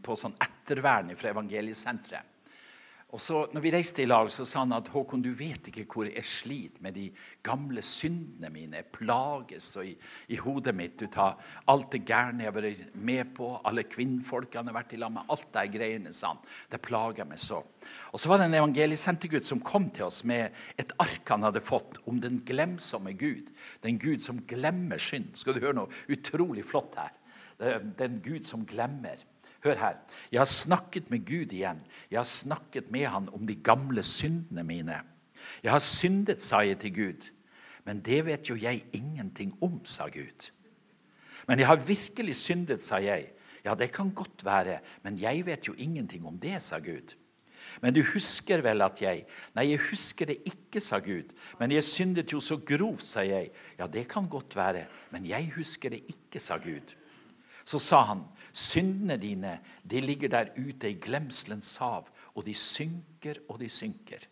på 0.02 0.18
sånn 0.18 0.38
ettervern 0.42 1.14
fra 1.18 1.34
evangeliesenteret. 1.34 2.31
Og 3.12 3.20
så 3.20 3.42
når 3.52 3.60
vi 3.60 3.70
reiste 3.74 4.00
i 4.00 4.06
lag, 4.08 4.30
så 4.32 4.46
sa 4.48 4.62
han 4.62 4.72
at 4.72 4.86
Håkon, 4.88 5.20
du 5.20 5.34
vet 5.36 5.66
ikke 5.68 5.84
hvor 5.84 6.08
jeg 6.08 6.24
sliter 6.24 6.80
med 6.80 6.94
de 6.96 7.10
gamle 7.44 7.82
syndene 7.84 8.48
mine. 8.48 8.78
Jeg 8.80 8.88
plages 8.94 9.66
og 9.76 9.84
i, 9.84 9.92
i 10.32 10.38
hodet 10.40 10.72
mitt 10.76 11.02
ut 11.02 11.18
av 11.20 11.42
alt 11.68 11.90
det 11.92 12.06
gærne 12.08 12.46
jeg 12.46 12.48
har 12.48 12.56
vært 12.56 12.94
med 12.96 13.34
på, 13.36 13.50
alle 13.68 13.84
kvinnfolkene 13.84 14.64
jeg 14.64 14.72
har 14.72 14.78
vært 14.78 14.94
i 14.96 15.00
lag 15.02 15.12
med, 15.12 15.28
alt 15.34 15.50
de 15.52 15.64
greiene, 15.74 16.12
sa 16.16 16.30
han. 16.32 16.40
Det 16.72 16.80
plager 16.80 17.28
meg 17.28 17.42
så. 17.42 17.60
Og 18.16 18.22
så 18.22 18.32
var 18.32 18.40
det 18.40 18.46
en 18.48 18.56
evangeliesentergutt 18.62 19.50
som 19.50 19.60
kom 19.60 19.90
til 19.92 20.08
oss 20.08 20.22
med 20.28 20.56
et 20.80 20.96
ark 21.02 21.34
han 21.34 21.44
hadde 21.44 21.60
fått 21.64 22.00
om 22.08 22.22
den 22.22 22.40
glemsomme 22.48 23.12
Gud. 23.20 23.52
Den 23.84 24.00
Gud 24.00 24.24
som 24.24 24.40
glemmer 24.48 25.02
synd. 25.02 25.34
Skal 25.36 25.58
du 25.58 25.60
høre 25.66 25.76
noe 25.82 26.02
utrolig 26.08 26.64
flott 26.64 26.96
her? 26.96 27.12
Den 28.00 28.22
Gud 28.24 28.48
som 28.48 28.64
glemmer. 28.64 29.20
Hør 29.64 29.78
her. 29.78 29.98
Jeg 30.32 30.40
har 30.40 30.50
snakket 30.50 31.10
med 31.10 31.26
Gud 31.26 31.52
igjen. 31.52 31.82
Jeg 32.10 32.18
har 32.18 32.28
snakket 32.28 32.90
med 32.90 33.06
han 33.06 33.28
om 33.32 33.46
de 33.46 33.54
gamle 33.54 34.02
syndene 34.02 34.64
mine. 34.66 34.98
Jeg 35.62 35.72
har 35.72 35.82
syndet, 35.82 36.42
sa 36.42 36.64
jeg 36.66 36.80
til 36.82 36.94
Gud. 36.94 37.30
Men 37.84 38.00
det 38.00 38.24
vet 38.26 38.50
jo 38.50 38.56
jeg 38.58 38.84
ingenting 38.92 39.54
om, 39.62 39.80
sa 39.84 40.08
Gud. 40.08 40.50
Men 41.48 41.58
jeg 41.58 41.66
har 41.66 41.76
virkelig 41.76 42.36
syndet, 42.36 42.82
sa 42.82 42.98
jeg. 43.02 43.32
Ja, 43.64 43.74
det 43.78 43.92
kan 43.94 44.10
godt 44.10 44.44
være, 44.44 44.80
men 45.02 45.18
jeg 45.20 45.46
vet 45.46 45.68
jo 45.68 45.74
ingenting 45.78 46.26
om 46.26 46.38
det, 46.38 46.62
sa 46.62 46.78
Gud. 46.78 47.14
Men 47.80 47.94
du 47.94 48.02
husker 48.02 48.60
vel 48.62 48.82
at 48.82 49.00
jeg 49.02 49.22
Nei, 49.54 49.68
jeg 49.70 49.80
husker 49.90 50.26
det 50.28 50.40
ikke, 50.48 50.80
sa 50.82 50.98
Gud. 50.98 51.30
Men 51.60 51.72
jeg 51.72 51.84
syndet 51.86 52.32
jo 52.32 52.40
så 52.42 52.58
grovt, 52.58 53.04
sa 53.06 53.22
jeg. 53.26 53.50
Ja, 53.78 53.86
det 53.86 54.08
kan 54.10 54.28
godt 54.28 54.56
være, 54.56 54.86
men 55.10 55.26
jeg 55.26 55.52
husker 55.56 55.94
det 55.94 56.02
ikke, 56.10 56.40
sa 56.42 56.58
Gud. 56.58 56.96
Så 57.64 57.78
sa 57.78 58.02
han, 58.10 58.24
Syndene 58.52 59.16
dine 59.16 59.58
de 59.88 60.00
ligger 60.00 60.28
der 60.28 60.52
ute 60.56 60.90
i 60.90 60.98
glemselens 61.00 61.76
hav, 61.80 62.08
og 62.34 62.44
de 62.46 62.54
synker 62.54 63.40
og 63.48 63.60
de 63.60 63.68
synker. 63.68 64.28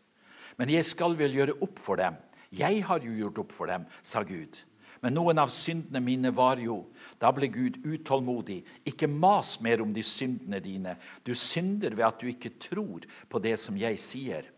Men 0.60 0.72
jeg 0.72 0.84
skal 0.84 1.16
vel 1.16 1.36
gjøre 1.36 1.56
opp 1.64 1.78
for 1.80 2.00
dem. 2.00 2.18
Jeg 2.52 2.82
har 2.84 3.00
jo 3.04 3.14
gjort 3.16 3.38
opp 3.44 3.54
for 3.54 3.70
dem, 3.70 3.86
sa 4.02 4.22
Gud. 4.26 4.58
Men 5.00 5.14
noen 5.16 5.38
av 5.40 5.48
syndene 5.52 6.02
mine 6.04 6.32
var 6.36 6.60
jo 6.60 6.82
Da 7.20 7.30
ble 7.32 7.48
Gud 7.52 7.78
utålmodig. 7.84 8.62
Ikke 8.88 9.08
mas 9.08 9.58
mer 9.60 9.82
om 9.84 9.92
de 9.92 10.02
syndene 10.04 10.60
dine. 10.64 10.94
Du 11.24 11.34
synder 11.36 11.92
ved 11.96 12.06
at 12.06 12.20
du 12.20 12.28
ikke 12.30 12.54
tror 12.60 13.04
på 13.28 13.40
det 13.44 13.58
som 13.60 13.76
jeg 13.76 14.00
sier. 14.00 14.48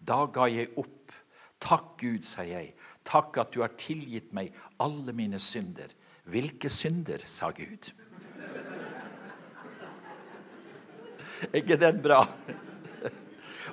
Da 0.00 0.26
ga 0.32 0.48
jeg 0.52 0.72
opp. 0.80 1.12
Takk, 1.60 1.96
Gud, 2.00 2.24
sa 2.24 2.44
jeg. 2.44 2.74
Takk 3.04 3.36
at 3.40 3.52
du 3.52 3.60
har 3.64 3.72
tilgitt 3.80 4.34
meg 4.36 4.52
alle 4.80 5.12
mine 5.16 5.40
synder. 5.40 5.92
Hvilke 6.28 6.68
synder, 6.72 7.24
sa 7.24 7.50
Gud. 7.56 7.92
Er 11.48 11.60
ikke 11.62 11.80
den 11.80 12.00
bra? 12.04 12.22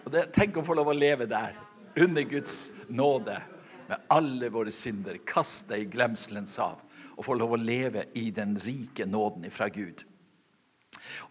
Og 0.04 0.12
det, 0.14 0.30
tenk 0.36 0.58
å 0.58 0.66
få 0.66 0.76
lov 0.78 0.94
å 0.94 0.96
leve 0.96 1.28
der, 1.28 1.56
under 2.00 2.24
Guds 2.30 2.72
nåde, 2.88 3.40
med 3.88 4.12
alle 4.12 4.50
våre 4.52 4.72
synder. 4.72 5.20
Kast 5.28 5.72
i 5.76 5.86
glemselens 5.88 6.58
hav 6.62 6.84
og 7.18 7.26
få 7.26 7.36
lov 7.38 7.56
å 7.56 7.60
leve 7.60 8.06
i 8.20 8.30
den 8.32 8.56
rike 8.62 9.08
nåden 9.10 9.48
fra 9.52 9.68
Gud. 9.74 10.04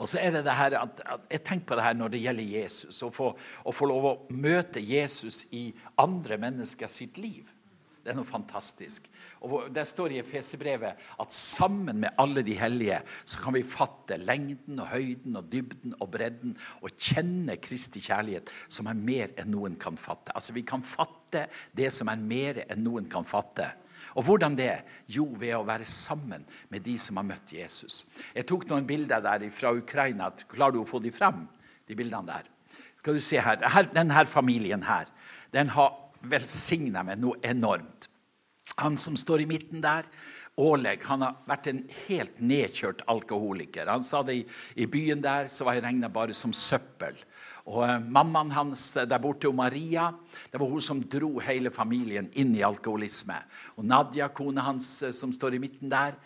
Og 0.00 0.08
så 0.08 0.18
er 0.20 0.32
det 0.34 0.44
det 0.46 0.54
her 0.56 0.76
at, 0.78 1.00
at 1.04 1.26
Jeg 1.30 1.44
tenker 1.46 1.66
på 1.68 1.76
det 1.78 1.84
her 1.84 1.98
når 1.98 2.12
det 2.14 2.22
gjelder 2.24 2.54
Jesus. 2.58 3.02
Å 3.02 3.10
få, 3.14 3.28
å 3.36 3.74
få 3.74 3.88
lov 3.88 4.08
å 4.08 4.16
møte 4.34 4.82
Jesus 4.82 5.44
i 5.54 5.68
andre 6.00 6.38
mennesker 6.42 6.90
sitt 6.90 7.20
liv. 7.22 7.46
Det 8.06 8.12
er 8.12 8.18
noe 8.20 8.28
fantastisk. 8.28 9.08
Og 9.42 9.64
Det 9.74 9.82
står 9.82 10.12
i 10.14 10.20
Efeserbrevet 10.20 11.00
at 11.18 11.32
sammen 11.34 12.04
med 12.04 12.14
alle 12.22 12.44
de 12.46 12.54
hellige 12.54 13.00
så 13.26 13.40
kan 13.42 13.56
vi 13.56 13.64
fatte 13.66 14.14
lengden 14.22 14.78
og 14.78 14.92
høyden 14.92 15.40
og 15.40 15.48
dybden 15.50 15.96
og 15.98 16.12
bredden 16.14 16.52
og 16.86 16.94
kjenne 16.94 17.56
Kristi 17.58 17.98
kjærlighet, 18.04 18.52
som 18.70 18.86
er 18.86 19.00
mer 19.00 19.34
enn 19.34 19.50
noen 19.50 19.74
kan 19.74 19.98
fatte. 19.98 20.30
Altså 20.38 20.54
Vi 20.54 20.62
kan 20.62 20.86
fatte 20.86 21.48
det 21.74 21.90
som 21.90 22.12
er 22.12 22.22
mer 22.22 22.62
enn 22.68 22.86
noen 22.86 23.10
kan 23.10 23.26
fatte. 23.26 23.72
Og 24.14 24.22
hvordan 24.30 24.54
det? 24.54 24.84
Jo, 25.10 25.26
ved 25.34 25.56
å 25.58 25.66
være 25.66 25.90
sammen 25.90 26.46
med 26.70 26.86
de 26.86 26.94
som 27.02 27.18
har 27.18 27.26
møtt 27.26 27.58
Jesus. 27.58 28.04
Jeg 28.38 28.46
tok 28.46 28.68
noen 28.70 28.86
bilder 28.86 29.18
der 29.24 29.50
fra 29.50 29.74
Ukraina. 29.74 30.30
Klarer 30.46 30.78
du 30.78 30.84
å 30.84 30.88
få 30.88 31.02
de 31.02 31.10
frem, 31.10 31.42
de 31.90 31.98
bildene 31.98 32.30
der? 32.30 32.46
Skal 33.02 33.18
du 33.18 33.22
se 33.22 33.42
her. 33.42 33.58
Denne 33.90 34.26
familien 34.30 34.86
her, 34.86 35.10
den 35.50 35.74
har 35.74 36.05
velsigna 36.20 37.04
med 37.06 37.22
noe 37.22 37.40
enormt. 37.42 38.08
Han 38.80 38.96
som 39.00 39.16
står 39.16 39.44
i 39.44 39.50
midten 39.50 39.84
der, 39.84 40.08
Åleg, 40.56 41.02
han 41.04 41.20
har 41.20 41.34
vært 41.44 41.66
en 41.68 41.82
helt 42.06 42.38
nedkjørt 42.40 43.02
alkoholiker. 43.12 43.90
Han 43.92 44.04
sa 44.04 44.22
det 44.24 44.38
i, 44.38 44.44
i 44.80 44.86
byen 44.88 45.20
der, 45.20 45.50
så 45.52 45.66
var 45.68 45.76
jeg 45.76 45.84
regna 45.84 46.08
bare 46.08 46.32
som 46.32 46.54
søppel. 46.56 47.18
Og 47.66 47.82
eh, 47.84 47.98
Mammaen 48.00 48.54
hans 48.54 48.86
der 48.96 49.20
borte, 49.20 49.50
Maria, 49.52 50.08
det 50.48 50.60
var 50.62 50.70
hun 50.70 50.80
som 50.80 51.02
dro 51.12 51.34
hele 51.44 51.72
familien 51.74 52.30
inn 52.40 52.54
i 52.56 52.64
alkoholisme. 52.64 53.36
Og 53.76 53.84
Nadia, 53.84 54.30
kona 54.32 54.64
hans 54.70 54.88
eh, 55.04 55.12
som 55.12 55.34
står 55.34 55.58
i 55.58 55.60
midten 55.66 55.92
der, 55.92 56.16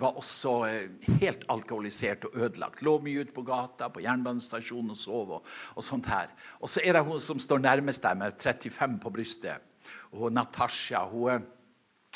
var 0.00 0.16
også 0.16 0.52
eh, 0.70 1.10
helt 1.20 1.44
alkoholisert 1.52 2.24
og 2.24 2.38
ødelagt. 2.46 2.80
Lå 2.82 2.96
mye 3.04 3.26
ute 3.26 3.34
på 3.36 3.44
gata, 3.44 3.90
på 3.92 4.00
jernbanestasjonen 4.04 4.94
og 4.94 5.00
sov. 5.00 5.34
Og, 5.38 5.50
og 5.76 5.84
sånt 5.84 6.08
her. 6.08 6.32
Og 6.60 6.72
så 6.72 6.80
er 6.84 6.96
det 6.96 7.04
hun 7.04 7.20
som 7.20 7.40
står 7.42 7.60
nærmest 7.64 8.02
der, 8.02 8.16
med 8.16 8.40
35 8.40 8.96
på 9.02 9.12
brystet. 9.12 9.60
Og 10.16 10.32
Natasha. 10.32 11.04
hun 11.10 11.30
er 11.34 11.44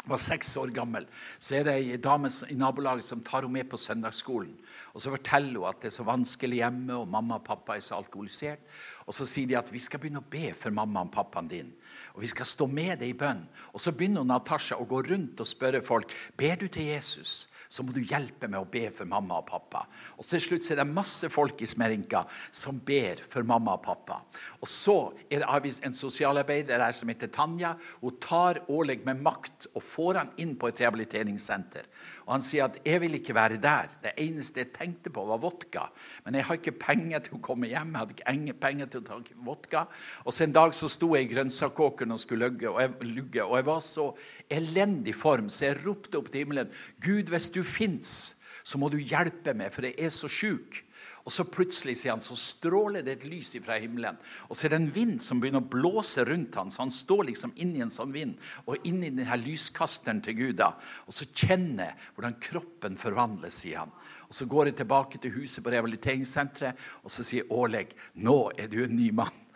var 0.08 0.16
seks 0.16 0.54
år 0.56 0.70
gammel, 0.72 1.04
så 1.38 1.58
er 1.58 1.66
det 1.66 1.74
ei 1.76 1.98
dame 2.00 2.30
i 2.48 2.56
nabolaget 2.56 3.04
som 3.04 3.20
tar 3.24 3.44
henne 3.44 3.52
med 3.58 3.68
på 3.68 3.76
søndagsskolen. 3.76 4.54
Og 4.94 5.02
Så 5.02 5.12
forteller 5.12 5.60
hun 5.60 5.68
at 5.68 5.82
det 5.82 5.90
er 5.90 5.96
så 5.98 6.06
vanskelig 6.08 6.62
hjemme, 6.62 6.94
og 6.96 7.08
mamma 7.08 7.36
og 7.36 7.44
pappa 7.44 7.76
er 7.76 7.84
så 7.84 7.98
alkoholisert. 7.98 8.60
Og 9.06 9.14
Så 9.14 9.26
sier 9.26 9.46
de 9.46 9.58
at 9.58 9.72
vi 9.72 9.78
skal 9.78 10.00
begynne 10.00 10.22
å 10.22 10.30
be 10.30 10.54
for 10.54 10.70
mamma 10.70 11.04
og 11.04 11.12
pappaen 11.12 11.48
din. 11.48 11.72
Og 12.14 12.22
vi 12.22 12.26
skal 12.32 12.46
stå 12.46 12.66
med 12.66 12.98
deg 12.98 13.12
i 13.12 13.18
bønn. 13.18 13.44
Og 13.74 13.80
Så 13.80 13.92
begynner 13.92 14.24
Natasha 14.24 14.80
å 14.80 14.88
gå 14.88 15.02
rundt 15.04 15.40
og 15.40 15.46
spørre 15.46 15.82
folk 15.84 16.12
ber 16.36 16.56
du 16.56 16.68
til 16.68 16.88
Jesus 16.94 17.46
så 17.70 17.84
må 17.86 17.94
du 17.94 18.00
hjelpe 18.02 18.48
med 18.50 18.58
å 18.58 18.66
be 18.66 18.88
for 18.90 19.06
mamma 19.06 19.38
og 19.38 19.46
pappa. 19.46 19.84
Og 20.18 20.26
til 20.26 20.42
slutt 20.42 20.66
så 20.66 20.74
er 20.74 20.80
det 20.82 20.88
masse 20.90 21.28
folk 21.30 21.60
i 21.62 21.68
Smerinka 21.70 22.24
som 22.50 22.80
ber 22.82 23.22
for 23.30 23.46
mamma 23.46 23.76
og 23.78 23.84
pappa. 23.84 24.18
Og 24.58 24.66
så 24.66 24.96
er 25.30 25.44
det 25.44 25.76
en 25.86 25.94
sosialarbeider 25.94 26.82
her 26.82 26.96
som 26.96 27.12
heter 27.12 27.30
Tanja. 27.30 27.76
Hun 28.02 28.18
tar 28.18 28.58
årlig 28.66 29.00
med 29.06 29.22
makt 29.22 29.70
og 29.70 29.86
får 29.86 30.18
han 30.18 30.34
inn 30.42 30.56
på 30.58 30.70
et 30.70 30.82
rehabiliteringssenter. 30.82 31.86
Og 32.30 32.36
Han 32.36 32.44
sier 32.46 32.64
at 32.64 32.78
'jeg 32.84 33.00
vil 33.00 33.14
ikke 33.14 33.34
være 33.34 33.58
der'. 33.58 33.96
Det 34.02 34.12
eneste 34.16 34.60
jeg 34.60 34.72
tenkte 34.72 35.10
på, 35.10 35.24
var 35.26 35.36
vodka. 35.36 35.90
Men 36.24 36.34
jeg 36.34 36.44
har 36.44 36.54
ikke 36.54 36.78
penger 36.78 37.18
til 37.18 37.34
å 37.34 37.40
komme 37.42 37.66
hjem. 37.66 37.90
Jeg 37.90 37.98
hadde 37.98 38.46
ikke 38.46 38.60
penger 38.60 38.86
til 38.86 39.00
å 39.00 39.04
ta 39.04 39.14
vodka. 39.44 39.84
Og 40.24 40.32
så 40.32 40.44
En 40.44 40.52
dag 40.52 40.70
så 40.74 40.88
sto 40.88 41.14
jeg 41.14 41.30
i 41.30 41.34
grønnsakåkeren 41.34 42.12
og 42.12 42.20
skulle 42.20 42.48
lugge, 42.48 42.70
og 42.70 42.80
jeg, 42.80 43.42
og 43.42 43.56
jeg 43.56 43.66
var 43.66 43.80
så 43.80 44.16
elendig 44.50 45.14
form, 45.14 45.48
så 45.48 45.64
jeg 45.66 45.86
ropte 45.86 46.18
opp 46.18 46.30
til 46.30 46.38
himmelen 46.38 46.70
'Gud, 47.00 47.24
hvis 47.28 47.50
du 47.50 47.62
fins, 47.62 48.36
så 48.64 48.78
må 48.78 48.88
du 48.88 48.96
hjelpe 48.96 49.54
meg, 49.54 49.72
for 49.72 49.82
jeg 49.82 49.94
er 49.98 50.08
så 50.08 50.28
sjuk'. 50.28 50.82
Og 51.28 51.32
så 51.34 51.44
plutselig 51.44 51.98
sier 52.00 52.14
han, 52.14 52.22
så 52.24 52.36
stråler 52.38 53.04
det 53.04 53.18
et 53.18 53.26
lys 53.28 53.52
fra 53.60 53.76
himmelen. 53.80 54.16
Og 54.48 54.56
så 54.56 54.66
er 54.66 54.72
det 54.72 54.80
en 54.80 54.92
vind 54.94 55.18
som 55.22 55.40
begynner 55.40 55.60
å 55.60 55.70
blåse 55.72 56.24
rundt 56.24 56.56
han, 56.56 56.72
så 56.72 56.84
han 56.84 56.94
står 56.94 57.26
liksom 57.28 57.52
inni 57.60 57.82
en 57.84 57.92
sånn 57.92 58.14
vind. 58.14 58.38
Og 58.64 58.88
inni 58.88 59.12
denne 59.12 59.40
lyskasteren 59.42 60.22
til 60.24 60.38
Gud. 60.38 60.56
da. 60.62 60.72
Og 61.06 61.14
så 61.16 61.28
kjenner 61.28 61.90
jeg 61.90 61.98
hvordan 62.16 62.40
kroppen 62.40 62.96
forvandles, 63.00 63.60
sier 63.62 63.84
han. 63.84 63.94
Og 64.30 64.34
Så 64.34 64.46
går 64.46 64.70
jeg 64.70 64.76
tilbake 64.76 65.18
til 65.18 65.34
huset 65.34 65.64
på 65.64 65.70
rehabiliteringssenteret, 65.70 66.76
og 67.04 67.10
så 67.10 67.24
sier 67.24 67.50
Åleg, 67.50 67.94
'Nå 68.16 68.52
er 68.58 68.68
du 68.68 68.84
en 68.84 68.96
ny 68.96 69.10
mann'. 69.10 69.46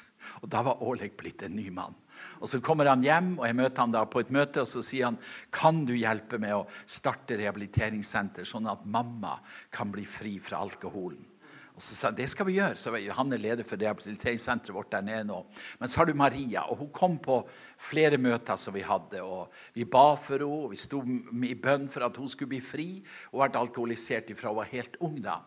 Og 0.43 0.51
da 0.51 0.63
var 0.63 0.83
Åleg 0.83 1.17
blitt 1.17 1.43
en 1.43 1.57
ny 1.57 1.71
mann. 1.71 1.95
Og 2.41 2.49
Så 2.49 2.61
kommer 2.61 2.87
han 2.87 3.03
hjem, 3.03 3.39
og 3.39 3.47
jeg 3.47 3.57
møter 3.57 3.81
han 3.81 3.93
da 3.93 4.05
på 4.05 4.21
et 4.21 4.31
møte, 4.31 4.61
og 4.61 4.67
så 4.67 4.83
sier 4.83 5.05
han 5.05 5.19
kan 5.51 5.85
du 5.85 5.95
hjelpe 5.95 6.39
med 6.39 6.53
å 6.53 6.67
starte 6.87 7.39
rehabiliteringssenter, 7.39 8.45
sånn 8.45 8.71
at 8.71 8.85
mamma 8.85 9.39
kan 9.71 9.91
bli 9.91 10.05
fri 10.05 10.39
fra 10.39 10.59
alkoholen. 10.59 11.34
Og 11.75 11.83
så 11.83 11.97
sa 11.97 12.07
han 12.13 12.19
det 12.19 12.29
skal 12.31 12.47
vi 12.47 12.55
gjøre. 12.61 12.79
Så 12.79 12.93
Han 12.95 13.33
er 13.35 13.41
leder 13.43 13.67
for 13.67 13.81
rehabiliteringssenteret 13.81 14.75
vårt 14.75 14.93
der 14.93 15.03
nede 15.03 15.25
nå. 15.27 15.41
Men 15.81 15.89
så 15.89 16.01
har 16.01 16.07
du 16.07 16.15
Maria, 16.15 16.63
og 16.71 16.79
hun 16.79 16.91
kom 16.95 17.19
på 17.19 17.41
flere 17.79 18.19
møter 18.19 18.57
som 18.57 18.75
vi 18.75 18.85
hadde. 18.87 19.23
og 19.23 19.51
Vi 19.75 19.85
ba 19.85 20.15
for 20.15 20.39
henne, 20.39 20.47
og 20.47 20.71
vi 20.71 20.79
sto 20.79 21.03
i 21.03 21.55
bønn 21.55 21.89
for 21.91 22.07
at 22.07 22.17
hun 22.17 22.29
skulle 22.29 22.55
bli 22.55 22.61
fri. 22.63 22.89
Hun 23.33 23.43
ble 23.43 23.59
alkoholisert 23.59 24.31
fra 24.39 24.53
hun 24.53 24.63
var 24.63 24.71
helt 24.71 24.97
ung. 25.01 25.21
da. 25.21 25.41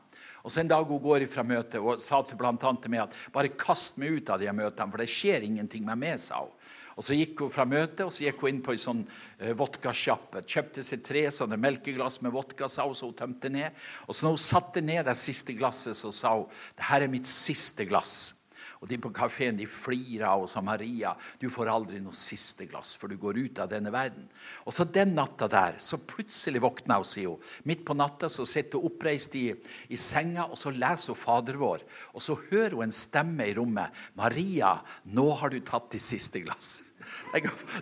Og 0.44 0.52
så 0.52 0.60
En 0.60 0.68
dag 0.68 0.84
hun 0.84 1.00
går 1.00 1.26
fra 1.32 1.44
møtet 1.44 1.80
og 1.80 2.00
sa 2.00 2.22
til 2.24 2.38
blant 2.38 2.64
annet 2.64 2.82
til 2.82 2.92
meg 2.92 3.06
at 3.06 3.16
bare 3.34 3.56
kast 3.56 3.98
meg 3.98 4.20
ut 4.20 4.30
av 4.30 4.40
de 4.40 4.52
møtene, 4.52 4.92
for 4.92 4.98
det 4.98 5.10
skjer 5.12 5.44
ingenting 5.44 5.86
med 5.86 5.98
meg, 5.98 6.20
sa 6.20 6.44
hun. 6.44 6.52
Og 6.98 7.06
Så 7.06 7.14
gikk 7.14 7.44
hun 7.46 7.54
fra 7.54 7.66
møtet 7.70 8.02
og 8.08 8.14
så 8.14 8.26
gikk 8.26 8.42
hun 8.42 8.56
inn 8.56 8.64
på 8.66 8.74
ei 8.74 8.82
sånn 8.82 9.04
uh, 9.06 9.52
vodkasjappe. 9.58 10.42
Kjøpte 10.50 10.86
seg 10.86 11.04
tre 11.06 11.28
sånne 11.34 11.60
melkeglass 11.62 12.24
med 12.26 12.34
vodka, 12.34 12.70
sa 12.72 12.88
hun, 12.88 12.98
så 12.98 13.12
hun 13.12 13.20
tømte 13.20 13.52
ned. 13.54 13.78
Og 14.08 14.18
så 14.18 14.26
når 14.26 14.34
hun 14.34 14.48
satte 14.48 14.82
ned 14.82 15.06
det 15.06 15.18
siste 15.20 15.54
glasset, 15.58 15.98
så 15.98 16.12
sa 16.12 16.34
hun 16.40 16.50
det 16.78 16.90
her 16.90 17.06
er 17.06 17.14
mitt 17.14 17.30
siste 17.30 17.86
glass. 17.86 18.34
Og 18.78 18.90
de 18.90 18.98
på 19.02 19.10
kafeen 19.14 19.58
flirer 19.70 20.28
av 20.30 20.46
sa 20.50 20.62
Maria, 20.62 21.16
du 21.42 21.48
får 21.50 21.72
aldri 21.72 22.02
noe 22.04 22.18
siste 22.18 22.68
glass, 22.70 22.94
for 23.00 23.10
du 23.10 23.18
går 23.18 23.40
ut 23.40 23.62
av 23.64 23.72
denne 23.72 23.92
verden. 23.94 24.28
Og 24.70 24.76
så 24.76 24.86
den 24.86 25.16
natta 25.18 25.50
der, 25.50 25.80
så 25.82 25.98
plutselig 25.98 26.62
våkna 26.62 27.00
hun, 27.02 27.08
sier 27.08 27.34
hun. 27.34 27.48
Midt 27.66 27.86
på 27.88 27.98
natta 27.98 28.30
så 28.30 28.46
sitter 28.46 28.82
hun 28.82 28.92
oppreist 28.92 29.38
i, 29.40 29.48
i 29.90 29.98
senga, 29.98 30.46
og 30.52 30.60
så 30.62 30.74
leser 30.74 31.14
hun 31.14 31.22
Fader 31.22 31.58
vår. 31.62 31.86
Og 32.14 32.24
så 32.24 32.38
hører 32.52 32.78
hun 32.78 32.88
en 32.88 32.94
stemme 32.94 33.50
i 33.50 33.56
rommet. 33.58 33.94
'Maria, 34.18 34.78
nå 35.10 35.32
har 35.42 35.54
du 35.54 35.60
tatt 35.66 35.90
det 35.96 36.04
siste 36.04 36.44
glass'. 36.46 36.87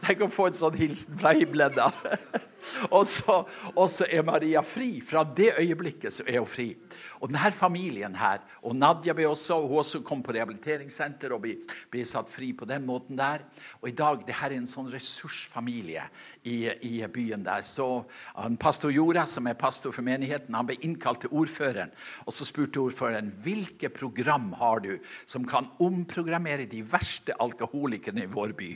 Tenk 0.05 0.25
å 0.25 0.31
få 0.31 0.49
en 0.49 0.57
sånn 0.57 0.77
hilsen 0.79 1.17
fra 1.19 1.33
himmelen, 1.37 1.77
da. 1.77 1.91
Og 2.89 3.03
så, 3.05 3.43
og 3.75 3.89
så, 3.91 4.07
er 4.09 4.23
Maria 4.25 4.63
fri. 4.65 4.99
Fra 5.05 5.21
det 5.37 5.51
øyeblikket 5.59 6.13
så 6.13 6.23
er 6.25 6.39
hun 6.39 6.49
fri. 6.49 6.71
Og 7.21 7.29
denne 7.31 7.51
familien 7.55 8.15
her, 8.19 8.41
og 8.65 8.75
Nadia 8.75 9.13
ble 9.15 9.27
også, 9.29 9.59
hun 9.65 9.79
også 9.79 10.01
kom 10.05 10.23
på 10.25 10.33
rehabiliteringssenter 10.35 11.33
og 11.33 11.45
ble, 11.45 12.03
satt 12.05 12.29
fri 12.29 12.51
på 12.57 12.67
den 12.69 12.83
måten 12.85 13.17
der. 13.17 13.45
Og 13.81 13.89
i 13.89 13.95
dag 13.97 14.25
det 14.27 14.35
her 14.41 14.51
er 14.51 14.59
en 14.59 14.69
sånn 14.69 14.89
ressursfamilie 14.91 16.03
i, 16.43 16.57
i 16.89 16.93
byen 17.11 17.45
der. 17.45 17.63
Så 17.65 17.87
han, 18.33 18.59
Pastor 18.61 18.93
Jorda, 18.93 19.27
som 19.29 19.47
er 19.47 19.57
pastor 19.59 19.95
for 19.95 20.05
menigheten, 20.05 20.57
han 20.57 20.69
ble 20.69 20.77
innkalt 20.85 21.23
til 21.25 21.37
ordføreren. 21.37 21.93
Og 22.25 22.35
så 22.35 22.49
spurte 22.49 22.83
ordføreren 22.83 23.31
hvilke 23.45 23.89
program 23.93 24.51
har 24.59 24.83
du 24.85 24.95
som 25.25 25.47
kan 25.47 25.71
omprogrammere 25.81 26.67
de 26.69 26.83
verste 26.85 27.37
alkoholikerne 27.41 28.25
i 28.25 28.33
vår 28.33 28.57
by. 28.57 28.73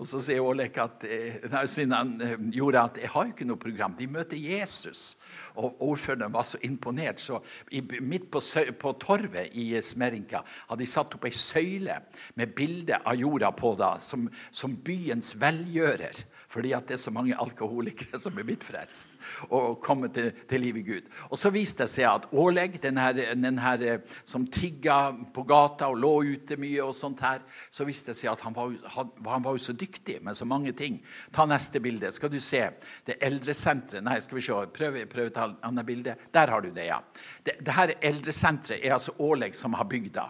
Og 0.00 0.08
så 0.08 0.16
sier 0.24 0.40
Ålek 0.40 0.78
at, 0.80 1.02
eh, 1.04 1.42
nei, 1.52 1.64
han 1.92 2.14
eh, 2.24 2.38
gjorde 2.56 2.84
at 2.88 3.00
jeg 3.02 3.10
har 3.12 3.26
jo 3.26 3.34
ikke 3.34 3.46
noe 3.50 3.60
program. 3.60 3.96
De 3.98 4.06
møter 4.08 4.40
Jesus. 4.40 5.18
Og 5.60 5.76
ordføreren 5.84 6.32
var 6.32 6.46
så 6.48 6.56
imponert. 6.64 7.20
Så 7.20 7.42
i, 7.68 7.82
midt 8.00 8.30
på, 8.32 8.40
på, 8.80 8.94
torvet 9.02 9.52
i 9.52 9.74
Smerinka 9.84 10.40
hadde 10.70 10.80
de 10.80 10.88
satt 10.88 11.18
opp 11.18 11.26
ei 11.28 11.34
søyle 11.36 11.98
med 12.40 12.54
bilde 12.56 12.96
av 13.04 13.20
jorda 13.20 13.52
på, 13.52 13.74
da, 13.76 13.98
som, 14.00 14.24
som 14.50 14.72
byens 14.72 15.34
velgjører. 15.36 16.24
Fordi 16.50 16.72
at 16.74 16.88
det 16.88 16.96
er 16.96 17.02
så 17.04 17.12
mange 17.14 17.36
alkoholikere 17.38 18.18
som 18.18 18.38
er 18.38 18.46
blitt 18.48 18.64
frelst 18.66 19.12
og 19.54 19.76
kommet 19.84 20.16
til, 20.16 20.32
til 20.50 20.64
liv 20.64 20.80
i 20.80 20.82
Gud. 20.82 21.10
Og 21.30 21.38
så 21.38 21.52
viste 21.54 21.86
det 21.86 21.92
seg 21.92 22.08
at 22.10 22.26
Åleg, 22.34 22.80
den 22.82 22.98
her, 22.98 23.14
den 23.14 23.60
her, 23.62 23.84
eh, 23.86 24.16
som 24.26 24.48
tigga 24.50 25.12
på 25.34 25.44
gata 25.46 25.86
og 25.92 26.00
lå 26.02 26.12
ute 26.32 26.58
mye, 26.58 26.80
og 26.82 26.96
sånt 26.96 27.22
her, 27.22 27.44
så 27.70 27.86
viste 27.86 28.10
det 28.10 28.18
seg 28.18 28.32
at 28.32 28.42
han 28.42 28.56
var, 28.56 28.74
han 28.90 29.46
var 29.46 29.54
jo 29.54 29.62
så 29.62 29.76
dyktig 29.78 30.18
med 30.26 30.34
så 30.34 30.48
mange 30.48 30.74
ting. 30.74 30.98
Ta 31.34 31.46
neste 31.46 31.82
bilde. 31.82 32.10
Skal 32.10 32.34
du 32.34 32.40
se. 32.42 32.64
Det 33.06 33.20
eldresenteret 33.22 34.04
Nei, 34.04 34.18
skal 34.24 34.40
vi 34.40 34.44
se. 34.48 34.58
Prøv, 34.74 34.98
prøv 35.12 35.30
å 35.30 35.34
ta 35.36 35.46
et 35.52 35.70
annet 35.70 35.86
bilde. 35.86 36.18
Der 36.34 36.50
har 36.50 36.66
du 36.66 36.72
det, 36.74 36.90
ja. 36.90 36.98
Det, 37.46 37.60
det 37.62 37.78
her 37.78 37.94
eldresenteret 38.10 38.82
er 38.82 38.98
altså 38.98 39.14
Åleg 39.22 39.54
som 39.54 39.78
har 39.78 39.86
bygd 39.90 40.16
det. 40.18 40.28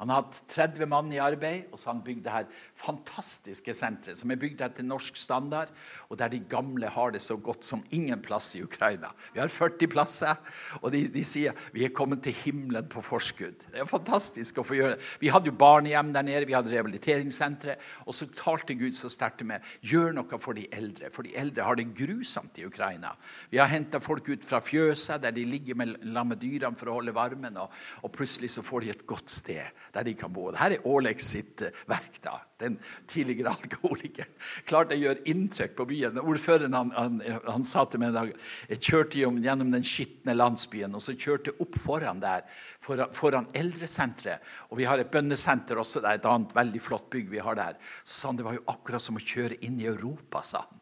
Han 0.00 0.10
har 0.10 0.22
hatt 0.24 0.40
30 0.54 0.88
mann 0.90 1.12
i 1.14 1.20
arbeid, 1.22 1.68
og 1.70 1.78
så 1.78 1.90
har 1.90 1.96
han 1.96 2.04
bygd 2.06 2.24
det 2.24 2.34
her 2.34 2.48
fantastiske 2.80 3.74
senteret, 3.76 4.18
som 4.18 4.32
er 4.32 4.40
bygd 4.40 4.62
etter 4.64 4.86
norsk 4.86 5.18
standard, 5.20 5.70
og 6.08 6.18
der 6.18 6.32
de 6.32 6.40
gamle 6.50 6.90
har 6.90 7.12
det 7.14 7.22
så 7.22 7.36
godt 7.36 7.66
som 7.66 7.84
ingen 7.94 8.22
plass 8.24 8.52
i 8.58 8.62
Ukraina. 8.64 9.12
Vi 9.34 9.40
har 9.42 9.52
40 9.52 9.90
plasser, 9.92 10.40
og 10.80 10.90
de, 10.94 11.04
de 11.12 11.24
sier 11.26 11.56
vi 11.74 11.84
er 11.86 11.94
kommet 11.94 12.22
til 12.24 12.36
himmelen 12.42 12.88
på 12.90 13.04
forskudd. 13.04 13.68
Det 13.72 13.82
er 13.82 13.90
fantastisk 13.90 14.58
å 14.58 14.66
få 14.66 14.78
gjøre 14.78 14.96
det. 14.96 15.10
Vi 15.22 15.30
hadde 15.32 15.52
jo 15.52 15.56
barnehjem 15.60 16.12
der 16.16 16.26
nede, 16.26 16.48
vi 16.48 16.56
hadde 16.56 16.72
rehabiliteringssentre, 16.72 17.76
og 18.06 18.16
så 18.16 18.28
talte 18.36 18.76
Gud 18.78 18.96
så 18.96 19.10
sterkt 19.12 19.44
med 19.46 19.62
gjør 19.86 20.16
noe 20.16 20.40
for 20.42 20.56
de 20.58 20.66
eldre, 20.74 21.10
for 21.14 21.26
de 21.26 21.36
eldre 21.38 21.66
har 21.66 21.78
det 21.78 21.88
grusomt 21.96 22.58
i 22.58 22.66
Ukraina. 22.66 23.12
Vi 23.52 23.60
har 23.60 23.70
henta 23.70 24.00
folk 24.02 24.28
ut 24.32 24.44
fra 24.46 24.62
fjøset, 24.64 25.22
der 25.22 25.34
de 25.34 25.46
ligger 25.46 25.78
med, 25.78 25.98
med 26.02 26.38
dyrene 26.42 26.78
for 26.78 26.90
å 26.90 26.98
holde 26.98 27.14
varmen, 27.16 27.58
og, 27.62 27.72
og 28.02 28.14
plutselig 28.14 28.52
så 28.54 28.64
får 28.66 28.84
de 28.84 28.92
et 28.94 29.06
godt 29.08 29.32
sted 29.32 29.82
der 29.92 30.06
de 30.08 30.14
kan 30.16 30.32
bo. 30.32 30.48
Dette 30.52 30.78
er 30.78 30.86
Årlex 30.88 31.28
sitt 31.34 31.62
eh, 31.62 31.74
verk. 31.90 32.16
da, 32.24 32.38
Den 32.60 32.78
tidligere 33.10 33.52
alkoholikeren. 33.56 34.32
Klart 34.68 34.92
det 34.92 35.00
gjør 35.02 35.20
inntrykk 35.28 35.76
på 35.78 35.86
byen. 35.90 36.20
Ordføreren 36.22 36.76
han, 36.76 36.92
han, 36.96 37.20
han 37.46 37.66
sa 37.66 37.84
til 37.84 38.02
meg 38.02 38.12
en 38.12 38.18
dag 38.20 38.34
jeg 38.72 38.82
kjørte 38.88 39.20
gjennom 39.20 39.72
den 39.74 39.86
skitne 39.86 40.36
landsbyen 40.36 40.96
og 40.96 41.04
så 41.04 41.16
kjørte 41.16 41.52
jeg 41.52 41.60
opp 41.64 41.78
foran 41.82 42.22
der, 42.22 42.46
foran, 42.82 43.12
foran 43.16 43.50
eldresenteret. 43.56 44.44
Og 44.70 44.80
vi 44.80 44.88
har 44.88 45.02
et 45.02 45.12
bønnesenter 45.12 45.80
også, 45.80 46.00
det 46.02 46.12
er 46.12 46.22
et 46.22 46.30
annet 46.30 46.56
veldig 46.56 46.82
flott 46.82 47.10
bygg 47.12 47.32
vi 47.32 47.42
har 47.44 47.58
der. 47.58 47.80
Så 48.02 48.16
sa 48.16 48.30
han 48.30 48.40
det 48.40 48.48
var 48.48 48.56
jo 48.58 48.68
akkurat 48.72 49.04
som 49.04 49.20
å 49.20 49.26
kjøre 49.32 49.60
inn 49.66 49.80
i 49.82 49.90
Europa, 49.90 50.44
sa 50.46 50.64
han. 50.64 50.81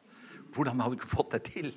Hvordan 0.54 0.82
hadde 0.82 1.00
du 1.00 1.06
fått 1.08 1.36
det 1.36 1.42
til? 1.50 1.72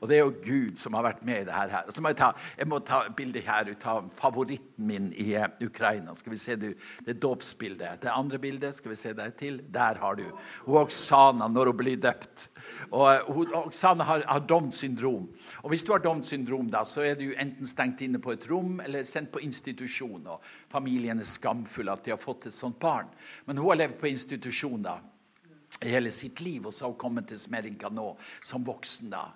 Og 0.00 0.08
det 0.10 0.18
er 0.18 0.24
jo 0.24 0.34
Gud 0.44 0.80
som 0.80 0.96
har 0.98 1.06
vært 1.06 1.24
med 1.26 1.42
i 1.42 1.48
det 1.48 1.56
her. 1.56 1.90
Så 1.90 2.02
må 2.02 2.12
jeg, 2.12 2.20
ta, 2.20 2.32
jeg 2.58 2.68
må 2.70 2.80
ta 2.84 3.02
bildet 3.16 3.46
her 3.46 3.70
ut 3.70 3.86
av 3.90 4.10
favoritten 4.18 4.86
min 4.90 5.10
i 5.12 5.32
uh, 5.36 5.48
Ukraina. 5.64 6.14
Skal 6.18 6.34
vi 6.34 6.40
se 6.40 6.56
du, 6.60 6.68
Det 7.06 7.18
dåpsbildet. 7.20 8.02
Det 8.04 8.12
andre 8.12 8.40
bildet 8.42 8.76
skal 8.76 8.94
vi 8.94 9.00
se 9.00 9.14
deg 9.16 9.36
til. 9.40 9.60
Der 9.72 10.00
har 10.00 10.18
du 10.18 10.26
og 10.30 10.84
Oksana 10.84 11.48
når 11.50 11.72
hun 11.72 11.80
blir 11.80 12.00
døpt. 12.00 12.48
Og 12.90 13.10
og 13.30 13.66
Oksana 13.66 14.04
har, 14.04 14.24
har 14.26 14.40
Downs 14.40 14.80
syndrom. 14.80 15.28
Og 15.62 15.70
hvis 15.72 15.84
du 15.84 15.92
har 15.92 16.02
Downs 16.02 16.30
syndrom, 16.32 16.70
da, 16.70 16.84
så 16.84 17.04
er 17.06 17.14
du 17.18 17.30
enten 17.32 17.66
stengt 17.66 18.02
inne 18.04 18.20
på 18.22 18.34
et 18.34 18.46
rom 18.50 18.80
eller 18.84 19.04
sendt 19.08 19.32
på 19.32 19.42
institusjon. 19.44 20.26
Og 20.26 20.50
familien 20.72 21.20
er 21.20 21.28
skamfull 21.28 21.90
at 21.92 22.04
de 22.04 22.14
har 22.14 22.20
fått 22.20 22.48
et 22.50 22.56
sånt 22.56 22.78
barn. 22.80 23.10
Men 23.46 23.58
hun 23.58 23.70
har 23.72 23.82
levd 23.84 24.00
på 24.00 24.10
institusjon 24.10 24.84
da 24.84 24.98
hele 25.80 26.10
sitt 26.12 26.40
liv, 26.40 26.66
og 26.66 26.74
så 26.74 26.84
har 26.84 26.92
hun 26.92 27.00
kommet 27.00 27.28
til 27.30 27.38
Smerinka 27.40 27.88
nå 27.88 28.16
som 28.42 28.64
voksen. 28.66 29.10
da. 29.10 29.28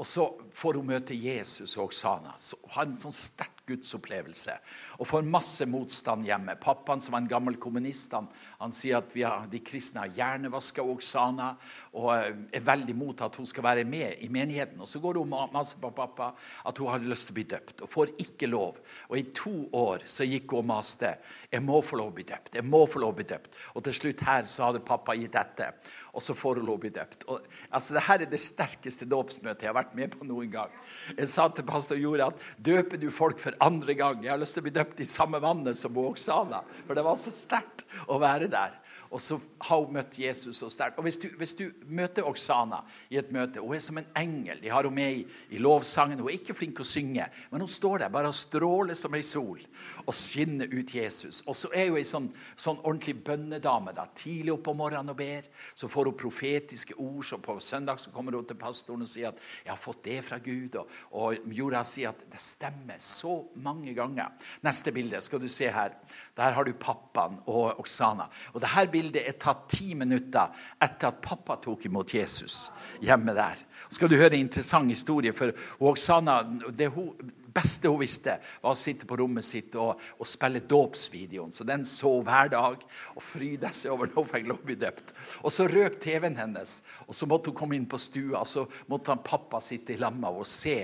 Og 0.00 0.06
så 0.08 0.24
får 0.56 0.80
hun 0.80 0.88
møte 0.88 1.14
Jesus 1.14 1.76
og 1.76 1.90
Oksana. 1.90 2.32
Så 2.40 2.56
har 2.72 2.86
en 2.88 2.96
sånn 2.96 3.12
sterk 3.12 3.51
gudsopplevelse. 3.68 4.54
Og 4.98 5.08
får 5.08 5.26
masse 5.26 5.66
motstand 5.70 6.26
hjemme. 6.26 6.56
Pappaen, 6.60 7.00
som 7.00 7.14
var 7.14 7.22
en 7.22 7.30
gammel 7.30 7.58
kommunist, 7.62 8.12
han, 8.16 8.28
han 8.58 8.74
sier 8.74 8.98
at 8.98 9.14
har, 9.16 9.46
de 9.50 9.60
kristne 9.64 10.04
har 10.04 10.14
hjernevaska 10.16 10.84
Oksana 10.84 11.52
og 11.92 12.08
eh, 12.14 12.30
er 12.58 12.64
veldig 12.66 12.96
mot 12.96 13.22
at 13.24 13.36
hun 13.38 13.48
skal 13.48 13.66
være 13.66 13.86
med 13.88 14.22
i 14.24 14.30
menigheten. 14.32 14.80
Og 14.82 14.88
så 14.88 15.00
går 15.02 15.20
hun 15.20 15.34
masse 15.52 15.78
på 15.80 15.92
pappa 15.94 16.32
at 16.68 16.78
hun 16.80 16.90
har 16.90 17.04
lyst 17.04 17.28
til 17.28 17.36
å 17.36 17.38
bli 17.40 17.46
døpt, 17.52 17.84
og 17.84 17.92
får 17.92 18.14
ikke 18.24 18.50
lov. 18.50 18.80
Og 19.10 19.18
i 19.18 19.26
to 19.36 19.54
år 19.78 20.06
så 20.10 20.26
gikk 20.28 20.56
hun 20.56 20.62
og 20.62 20.70
maste. 20.72 21.14
Jeg 21.52 21.64
må 21.64 21.80
få 21.84 22.00
lov 22.00 22.12
å 22.12 22.16
bli 22.16 22.26
døpt. 22.28 22.54
jeg 22.56 22.64
må 22.64 22.84
få 22.86 23.02
lov 23.02 23.14
å 23.14 23.20
bli 23.20 23.28
døpt. 23.28 23.52
Og 23.74 23.84
til 23.84 23.98
slutt 23.98 24.26
her 24.26 24.48
så 24.50 24.68
hadde 24.68 24.84
pappa 24.86 25.14
gitt 25.18 25.36
etter, 25.38 25.74
og 26.12 26.20
så 26.20 26.34
får 26.36 26.60
hun 26.60 26.66
lov 26.68 26.76
å 26.76 26.82
bli 26.82 26.90
døpt. 26.92 27.24
Og, 27.32 27.46
altså, 27.72 27.94
Dette 27.96 28.16
er 28.18 28.26
det 28.28 28.40
sterkeste 28.40 29.08
dåpsmøtet 29.08 29.64
jeg 29.64 29.70
har 29.70 29.78
vært 29.78 29.94
med 29.96 30.12
på 30.12 30.26
noen 30.28 30.50
gang. 30.52 30.74
Jeg 31.16 31.30
sa 31.32 31.46
til 31.48 31.64
pastor 31.68 32.00
Jore 32.00 32.28
at 32.28 32.42
døper 32.60 33.00
du 33.00 33.08
folk 33.14 33.40
for 33.40 33.56
andre 33.64 33.96
gang? 33.96 34.20
Jeg 34.20 34.34
har 34.34 34.42
lyst 34.42 34.58
til 34.58 34.64
å 34.64 34.68
bli 34.68 34.74
døpt 34.76 35.00
i 35.00 35.08
samme 35.08 35.40
vannet 35.42 35.78
som 35.78 35.96
Oksana, 36.02 36.60
for 36.84 36.98
det 36.98 37.06
var 37.06 37.16
så 37.20 37.32
sterkt 37.36 37.86
å 38.12 38.20
være 38.20 38.50
der. 38.52 38.76
Og 39.12 39.20
så 39.20 39.36
har 39.66 39.82
hun 39.82 39.92
møtt 39.92 40.16
Jesus 40.16 40.56
så 40.62 40.70
sterkt. 40.72 40.96
Og 40.96 41.04
hvis 41.04 41.18
du, 41.20 41.26
hvis 41.36 41.52
du, 41.58 41.66
møter 41.92 42.24
Oksana 42.24 42.78
i 43.12 43.18
et 43.20 43.32
møte 43.34 43.60
Hun 43.60 43.74
er 43.76 43.82
som 43.84 43.98
en 44.00 44.08
engel. 44.16 44.60
De 44.62 44.70
har 44.72 44.86
henne 44.86 44.96
med 44.96 45.18
i, 45.18 45.24
i, 45.52 45.58
lovsangen. 45.60 46.20
Hun 46.20 46.30
er 46.30 46.38
ikke 46.38 46.56
flink 46.56 46.80
å 46.80 46.86
synge, 46.86 47.26
men 47.50 47.60
hun 47.60 47.68
står 47.68 48.04
der 48.04 48.12
bare 48.14 48.30
og 48.32 48.36
stråler 48.36 48.96
som 48.96 49.12
ei 49.14 49.20
sol 49.26 49.60
og 50.02 50.16
skinner 50.16 50.70
ut 50.72 50.94
Jesus. 50.96 51.42
Og 51.46 51.56
så 51.58 51.68
er 51.76 51.90
hun 51.90 51.98
ei 52.00 52.06
sånn, 52.08 52.30
sånn, 52.56 52.80
ordentlig 52.80 53.18
bønnedame. 53.26 53.92
da, 53.96 54.06
Tidlig 54.16 54.54
opp 54.54 54.72
om 54.72 54.80
morgenen 54.80 55.12
og 55.12 55.20
ber. 55.20 55.50
Så 55.76 55.90
får 55.92 56.08
hun 56.08 56.18
profetiske 56.18 56.96
ord. 56.96 57.20
Så 57.28 57.38
på 57.42 57.58
søndag 57.60 58.00
så 58.00 58.14
kommer 58.14 58.38
hun 58.38 58.48
til 58.48 58.58
pastoren 58.58 59.04
og 59.04 59.12
sier 59.12 59.28
at 59.28 59.38
'jeg 59.64 59.72
har 59.74 59.82
fått 59.82 60.02
det 60.04 60.24
fra 60.24 60.38
Gud'. 60.38 60.80
Og, 60.80 60.88
og 61.12 61.52
Jorda 61.52 61.84
sier 61.84 62.08
at 62.08 62.24
det 62.30 62.40
stemmer 62.40 62.96
så 62.98 63.44
mange 63.54 63.94
ganger. 63.94 64.32
Neste 64.64 64.92
bilde 64.92 65.20
skal 65.20 65.38
du 65.38 65.48
se 65.48 65.68
her. 65.68 65.92
Der 66.36 66.52
har 66.52 66.64
du 66.64 66.72
pappaen 66.72 67.42
og 67.46 67.78
Oksana. 67.78 68.30
Og 68.54 68.60
dette 68.60 68.88
bildet 68.90 69.01
er 69.10 69.36
tatt 69.40 69.68
ti 69.72 69.94
minutter 69.98 70.52
etter 70.82 71.08
at 71.08 71.20
pappa 71.24 71.56
tok 71.62 71.86
imot 71.88 72.14
Jesus 72.14 72.70
hjemme 73.02 73.34
der. 73.34 73.60
Skal 73.92 74.08
du 74.08 74.16
høre 74.16 74.34
en 74.36 74.46
interessant 74.46 74.88
historie? 74.88 75.32
For 75.32 75.52
Oksana, 75.80 76.42
det 76.70 76.88
hun 76.94 77.32
beste 77.54 77.90
hun 77.90 78.00
visste, 78.00 78.36
var 78.62 78.74
å 78.74 78.78
sitte 78.78 79.06
på 79.08 79.16
rommet 79.20 79.46
sitt 79.46 79.74
og, 79.80 80.00
og 80.18 80.28
spille 80.28 80.62
dåpsvideoen. 80.68 81.52
Så 81.54 81.66
den 81.68 81.84
så 81.88 82.12
hver 82.24 82.52
dag 82.52 82.84
og 83.14 83.24
fryda 83.24 83.72
seg 83.74 83.94
over 83.94 84.10
når 84.10 84.18
hun 84.20 84.30
fikk 84.30 84.48
lov 84.50 84.62
å 84.62 84.68
bli 84.70 84.76
døpt. 84.80 85.14
Og 85.42 85.54
så 85.54 85.66
røk 85.70 85.98
TV-en 86.02 86.38
hennes, 86.40 86.78
og 87.06 87.16
så 87.16 87.28
måtte 87.30 87.52
hun 87.52 87.58
komme 87.58 87.78
inn 87.78 87.88
på 87.90 88.00
stua. 88.00 88.42
Og 88.42 88.48
så 88.50 88.66
måtte 88.90 89.14
han 89.14 89.24
pappa 89.26 89.62
sitte 89.64 89.94
i 89.94 90.00
lamma 90.00 90.32
og 90.32 90.48
se 90.48 90.78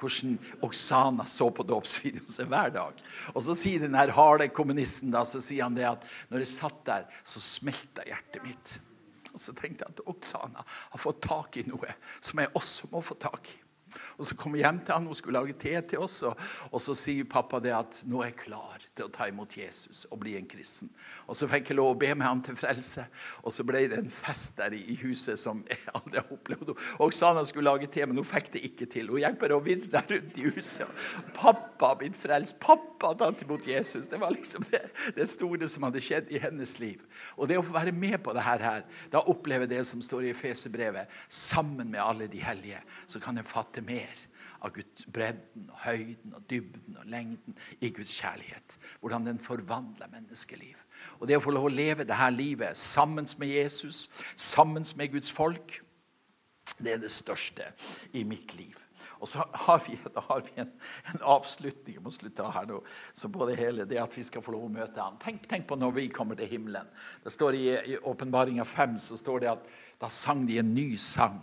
hvordan 0.00 0.38
Oksana 0.64 1.26
så 1.28 1.50
på 1.54 1.66
dåpsvideoen 1.68 2.30
sin 2.30 2.50
hver 2.52 2.72
dag. 2.74 3.04
Og 3.34 3.44
så 3.44 3.56
sier 3.58 3.84
den 3.84 3.98
her 3.98 4.14
harde 4.16 4.48
kommunisten 4.54 5.12
da, 5.14 5.24
så 5.28 5.42
sier 5.44 5.66
han 5.66 5.78
det 5.78 5.88
at 5.90 6.08
når 6.30 6.44
jeg 6.44 6.54
satt 6.54 6.82
der, 6.88 7.06
så 7.26 7.42
smelta 7.42 8.06
hjertet 8.08 8.44
mitt. 8.46 8.78
Og 9.34 9.42
så 9.42 9.54
tenkte 9.56 9.82
jeg 9.82 9.96
at 9.96 10.06
Oksana 10.10 10.62
har 10.64 11.02
fått 11.02 11.24
tak 11.26 11.58
i 11.58 11.66
noe 11.66 11.96
som 12.22 12.40
jeg 12.40 12.54
også 12.54 12.90
må 12.92 13.02
få 13.02 13.18
tak 13.18 13.50
i. 13.50 13.63
Og 14.18 14.26
Så 14.28 14.36
kommer 14.38 14.58
jeg 14.60 14.68
hjem 14.68 14.80
til 14.84 14.94
han, 14.94 15.06
hun 15.10 15.18
skulle 15.18 15.40
lage 15.40 15.56
te 15.58 15.74
til 15.90 16.04
oss, 16.04 16.20
og, 16.28 16.38
og, 16.70 16.80
så 16.82 16.94
sier 16.98 17.26
pappa 17.30 17.60
det 17.62 17.74
at 17.74 18.00
nå 18.06 18.22
er 18.22 18.30
jeg 18.30 18.40
klar 18.44 18.82
til 18.94 19.08
å 19.08 19.12
ta 19.12 19.26
imot 19.30 19.56
Jesus 19.58 20.04
og 20.10 20.20
bli 20.22 20.36
en 20.38 20.48
kristen. 20.48 20.90
Og 21.26 21.38
Så 21.38 21.48
fikk 21.50 21.72
jeg 21.72 21.78
lov 21.78 21.94
å 21.94 21.98
be 21.98 22.12
med 22.14 22.26
han 22.26 22.42
til 22.44 22.58
frelse, 22.58 23.06
og 23.42 23.54
så 23.54 23.66
ble 23.66 23.86
det 23.90 23.98
en 24.02 24.12
fest 24.12 24.58
der 24.60 24.76
i, 24.76 24.82
huset 25.04 25.40
som 25.40 25.64
jeg 25.68 25.80
aldri 25.96 26.20
har 26.20 26.32
opplevd. 26.32 26.74
Og 27.02 27.14
sa 27.16 27.32
han 27.34 27.46
skulle 27.48 27.72
lage 27.72 27.88
te, 27.90 28.04
men 28.06 28.20
hun 28.20 28.28
fikk 28.28 28.52
det 28.54 28.62
ikke 28.68 28.88
til. 28.92 29.10
Hun 29.10 29.22
hjelper 29.24 29.56
å 29.56 29.62
virre 29.64 30.04
rundt 30.10 30.38
i 30.38 30.46
huset. 30.54 31.02
Pappa 31.34 31.90
har 31.90 31.98
blitt 32.00 32.18
frelst. 32.18 32.58
Pappa 32.62 33.10
har 33.10 33.18
tatt 33.20 33.42
imot 33.44 33.66
Jesus. 33.68 34.06
Det 34.10 34.20
var 34.20 34.34
liksom 34.34 34.66
det, 34.70 34.84
det, 35.16 35.26
store 35.30 35.68
som 35.70 35.88
hadde 35.88 36.02
skjedd 36.04 36.30
i 36.32 36.40
hennes 36.42 36.76
liv. 36.80 37.02
Og 37.34 37.50
det 37.50 37.58
å 37.58 37.66
få 37.66 37.74
være 37.76 37.94
med 37.96 38.20
på 38.24 38.34
det 38.36 38.44
her, 38.46 38.84
da 39.12 39.24
opplever 39.30 39.66
jeg 39.66 39.74
det 39.74 39.88
som 39.88 40.02
står 40.04 40.28
i 40.28 40.32
Efeserbrevet, 40.34 41.10
sammen 41.28 41.90
med 41.90 42.02
alle 42.04 42.30
de 42.30 42.40
hellige, 42.44 42.80
så 43.10 43.20
kan 43.22 43.40
jeg 43.40 43.48
fatte 43.48 43.84
mer 43.84 44.03
av 44.64 44.72
Guds 44.74 45.06
bredden 45.12 45.68
og 45.68 45.80
høyden 45.84 46.36
og 46.36 46.44
dybden 46.50 46.98
og 47.00 47.08
lengden 47.10 47.56
i 47.80 47.90
Guds 47.94 48.14
kjærlighet. 48.16 48.78
Hvordan 49.00 49.26
den 49.28 49.40
forvandler 49.42 50.10
menneskeliv. 50.12 50.78
Og 51.20 51.28
det 51.28 51.38
å 51.38 51.44
få 51.44 51.52
lov 51.52 51.68
å 51.68 51.74
leve 51.74 52.06
dette 52.08 52.30
livet 52.32 52.78
sammen 52.78 53.28
med 53.38 53.52
Jesus, 53.52 54.08
sammen 54.36 54.86
med 54.96 55.12
Guds 55.12 55.30
folk, 55.32 55.80
det 56.78 56.94
er 56.94 57.02
det 57.02 57.12
største 57.12 57.68
i 58.16 58.24
mitt 58.24 58.56
liv. 58.56 58.78
Og 59.20 59.28
så 59.28 59.44
har 59.66 59.82
vi, 59.86 59.96
har 60.16 60.42
vi 60.44 60.60
en, 60.60 60.72
en, 61.12 61.20
avslutning 61.36 61.96
jeg 61.96 62.02
må 62.04 62.12
slutte 62.12 62.44
her 62.56 62.66
nå, 62.68 62.80
så 63.16 63.30
på 63.32 63.46
det 63.48 63.56
hele, 63.56 63.86
det 63.88 64.00
at 64.02 64.16
vi 64.16 64.24
skal 64.26 64.44
få 64.44 64.52
lov 64.52 64.66
å 64.66 64.72
møte 64.72 65.00
ham. 65.00 65.16
Tenk, 65.22 65.46
tenk 65.48 65.68
på 65.68 65.78
når 65.80 65.94
vi 65.96 66.08
kommer 66.12 66.36
til 66.36 66.50
himmelen. 66.50 66.90
Det 67.24 67.32
står 67.32 67.56
I 67.56 67.98
Åpenbaringa 68.04 68.66
5 68.68 68.98
så 69.06 69.16
står 69.20 69.44
det 69.44 69.52
at 69.54 69.70
da 70.02 70.10
sang 70.12 70.44
de 70.48 70.58
en 70.60 70.74
ny 70.74 70.90
sang. 71.00 71.40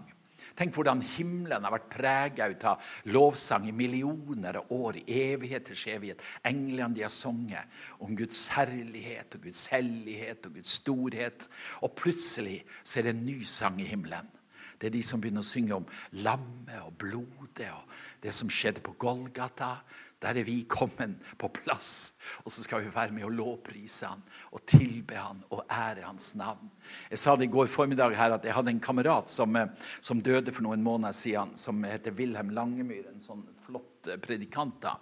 Tenk 0.61 0.75
hvordan 0.77 0.99
himmelen 1.01 1.63
har 1.65 1.73
vært 1.73 1.87
prega 1.89 2.45
av 2.69 2.83
lovsang 3.09 3.63
i 3.65 3.73
millioner 3.73 4.59
av 4.59 4.69
år, 4.75 4.99
i 5.01 5.15
evigheters 5.31 5.87
evighet. 5.89 6.21
Englene 6.45 6.93
de 6.93 7.01
har 7.01 7.09
sunget 7.09 7.79
om 7.97 8.13
Guds 8.13 8.43
herlighet 8.53 9.39
og 9.39 9.47
Guds 9.47 9.63
hellighet 9.73 10.45
og 10.45 10.59
Guds 10.59 10.75
storhet. 10.77 11.47
Og 11.81 11.95
plutselig 11.97 12.59
så 12.83 12.99
er 12.99 13.07
det 13.07 13.15
en 13.15 13.25
ny 13.25 13.39
sang 13.41 13.81
i 13.81 13.89
himmelen. 13.89 14.29
Det 14.77 14.91
er 14.91 14.93
de 14.99 15.01
som 15.05 15.21
begynner 15.21 15.41
å 15.41 15.49
synge 15.49 15.79
om 15.79 15.89
lammet 16.21 16.77
og 16.85 16.93
blodet 17.07 17.71
og 17.73 17.97
det 18.21 18.33
som 18.37 18.53
skjedde 18.53 18.85
på 18.85 18.93
Golgata. 19.01 19.79
Der 20.21 20.37
er 20.37 20.45
vi 20.45 20.59
kommet 20.69 21.15
på 21.41 21.47
plass, 21.49 22.13
og 22.45 22.53
så 22.53 22.61
skal 22.61 22.83
vi 22.83 22.91
være 22.93 23.13
med 23.15 23.25
å 23.25 23.31
lovprise 23.33 24.05
han 24.05 24.21
og 24.53 24.61
tilbe 24.69 25.17
han 25.17 25.39
og 25.49 25.63
ære 25.65 26.05
hans 26.05 26.35
navn. 26.37 26.69
Jeg 27.09 27.21
sa 27.23 27.33
det 27.35 27.47
i 27.47 27.53
går 27.53 27.71
formiddag 27.71 28.13
her 28.19 28.35
at 28.35 28.45
jeg 28.45 28.53
hadde 28.53 28.69
en 28.69 28.83
kamerat 28.83 29.33
som, 29.33 29.55
eh, 29.55 29.71
som 29.99 30.21
døde 30.21 30.53
for 30.53 30.61
noen 30.67 30.83
måneder 30.85 31.17
siden, 31.17 31.55
som 31.57 31.81
heter 31.83 32.13
Wilhelm 32.13 32.53
Langemyr. 32.53 33.09
En 33.09 33.23
sånn 33.23 33.41
flott 33.65 34.11
eh, 34.11 34.21
predikant. 34.21 34.77
da, 34.81 34.99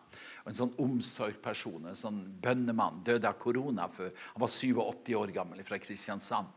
En 0.47 0.55
sånn 0.55 0.71
omsorgsperson, 0.79 1.89
en 1.91 1.99
sånn 1.99 2.21
bønnemann. 2.41 3.03
Døde 3.03 3.27
av 3.27 3.35
korona. 3.37 3.89
For, 3.91 4.15
han 4.33 4.41
var 4.41 4.47
87 4.47 5.13
år 5.19 5.35
gammel 5.35 5.63
fra 5.67 5.77
Kristiansand. 5.83 6.47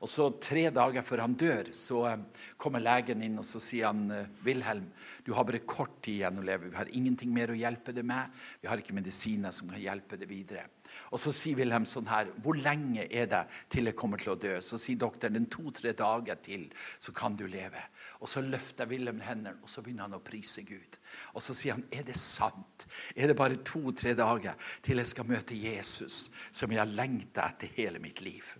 Og 0.00 0.08
så 0.08 0.30
Tre 0.40 0.62
dager 0.72 1.04
før 1.04 1.24
han 1.26 1.36
dør, 1.36 1.70
så 1.76 2.04
eh, 2.08 2.22
kommer 2.60 2.80
legen 2.80 3.20
inn 3.24 3.36
og 3.40 3.44
så 3.44 3.60
sier 3.60 3.90
han, 3.90 4.06
eh, 4.14 4.28
Wilhelm, 4.46 4.86
du 5.26 5.34
har 5.36 5.44
bare 5.44 5.60
kort 5.68 5.98
tid 6.00 6.22
igjen 6.22 6.40
å 6.40 6.44
leve. 6.46 6.70
Vi 6.70 6.78
har 6.78 6.92
ingenting 6.96 7.32
mer 7.34 7.52
å 7.52 7.58
hjelpe 7.58 7.92
deg 7.92 8.06
med. 8.08 8.32
Vi 8.62 8.70
har 8.70 8.80
ikke 8.80 8.96
medisiner 8.96 9.52
som 9.52 9.68
kan 9.68 9.82
hjelpe 9.82 10.16
deg 10.20 10.30
videre. 10.30 10.64
Og 11.12 11.20
Så 11.20 11.32
sier 11.36 11.58
Wilhelm 11.58 11.84
sånn 11.86 12.08
her, 12.08 12.30
hvor 12.42 12.56
lenge 12.58 13.04
er 13.06 13.28
det 13.30 13.42
til 13.70 13.90
jeg 13.90 13.98
kommer 13.98 14.18
til 14.18 14.32
å 14.32 14.38
dø? 14.40 14.56
Så 14.64 14.78
sier 14.80 14.98
doktoren 14.98 15.36
den 15.36 15.50
to-tre 15.52 15.92
dager 15.96 16.40
til, 16.42 16.68
så 16.98 17.12
kan 17.14 17.36
du 17.36 17.44
leve. 17.50 17.82
Og 18.20 18.28
Så 18.28 18.42
løfter 18.42 18.88
Wilhelm 18.90 19.20
hendene 19.24 19.60
og 19.62 19.68
så 19.70 19.84
begynner 19.84 20.08
han 20.08 20.18
å 20.18 20.24
prise 20.24 20.64
Gud. 20.66 20.98
Og 21.34 21.44
Så 21.44 21.54
sier 21.54 21.76
han, 21.76 21.84
er 21.92 22.08
det 22.08 22.16
sant? 22.16 22.88
Er 23.14 23.28
det 23.28 23.36
bare 23.36 23.60
to-tre 23.60 24.16
dager 24.16 24.56
til 24.82 25.02
jeg 25.02 25.12
skal 25.12 25.28
møte 25.28 25.60
Jesus, 25.60 26.30
som 26.50 26.72
jeg 26.72 26.80
har 26.80 26.90
lengta 26.90 27.50
etter 27.52 27.70
hele 27.76 28.00
mitt 28.02 28.24
liv? 28.24 28.56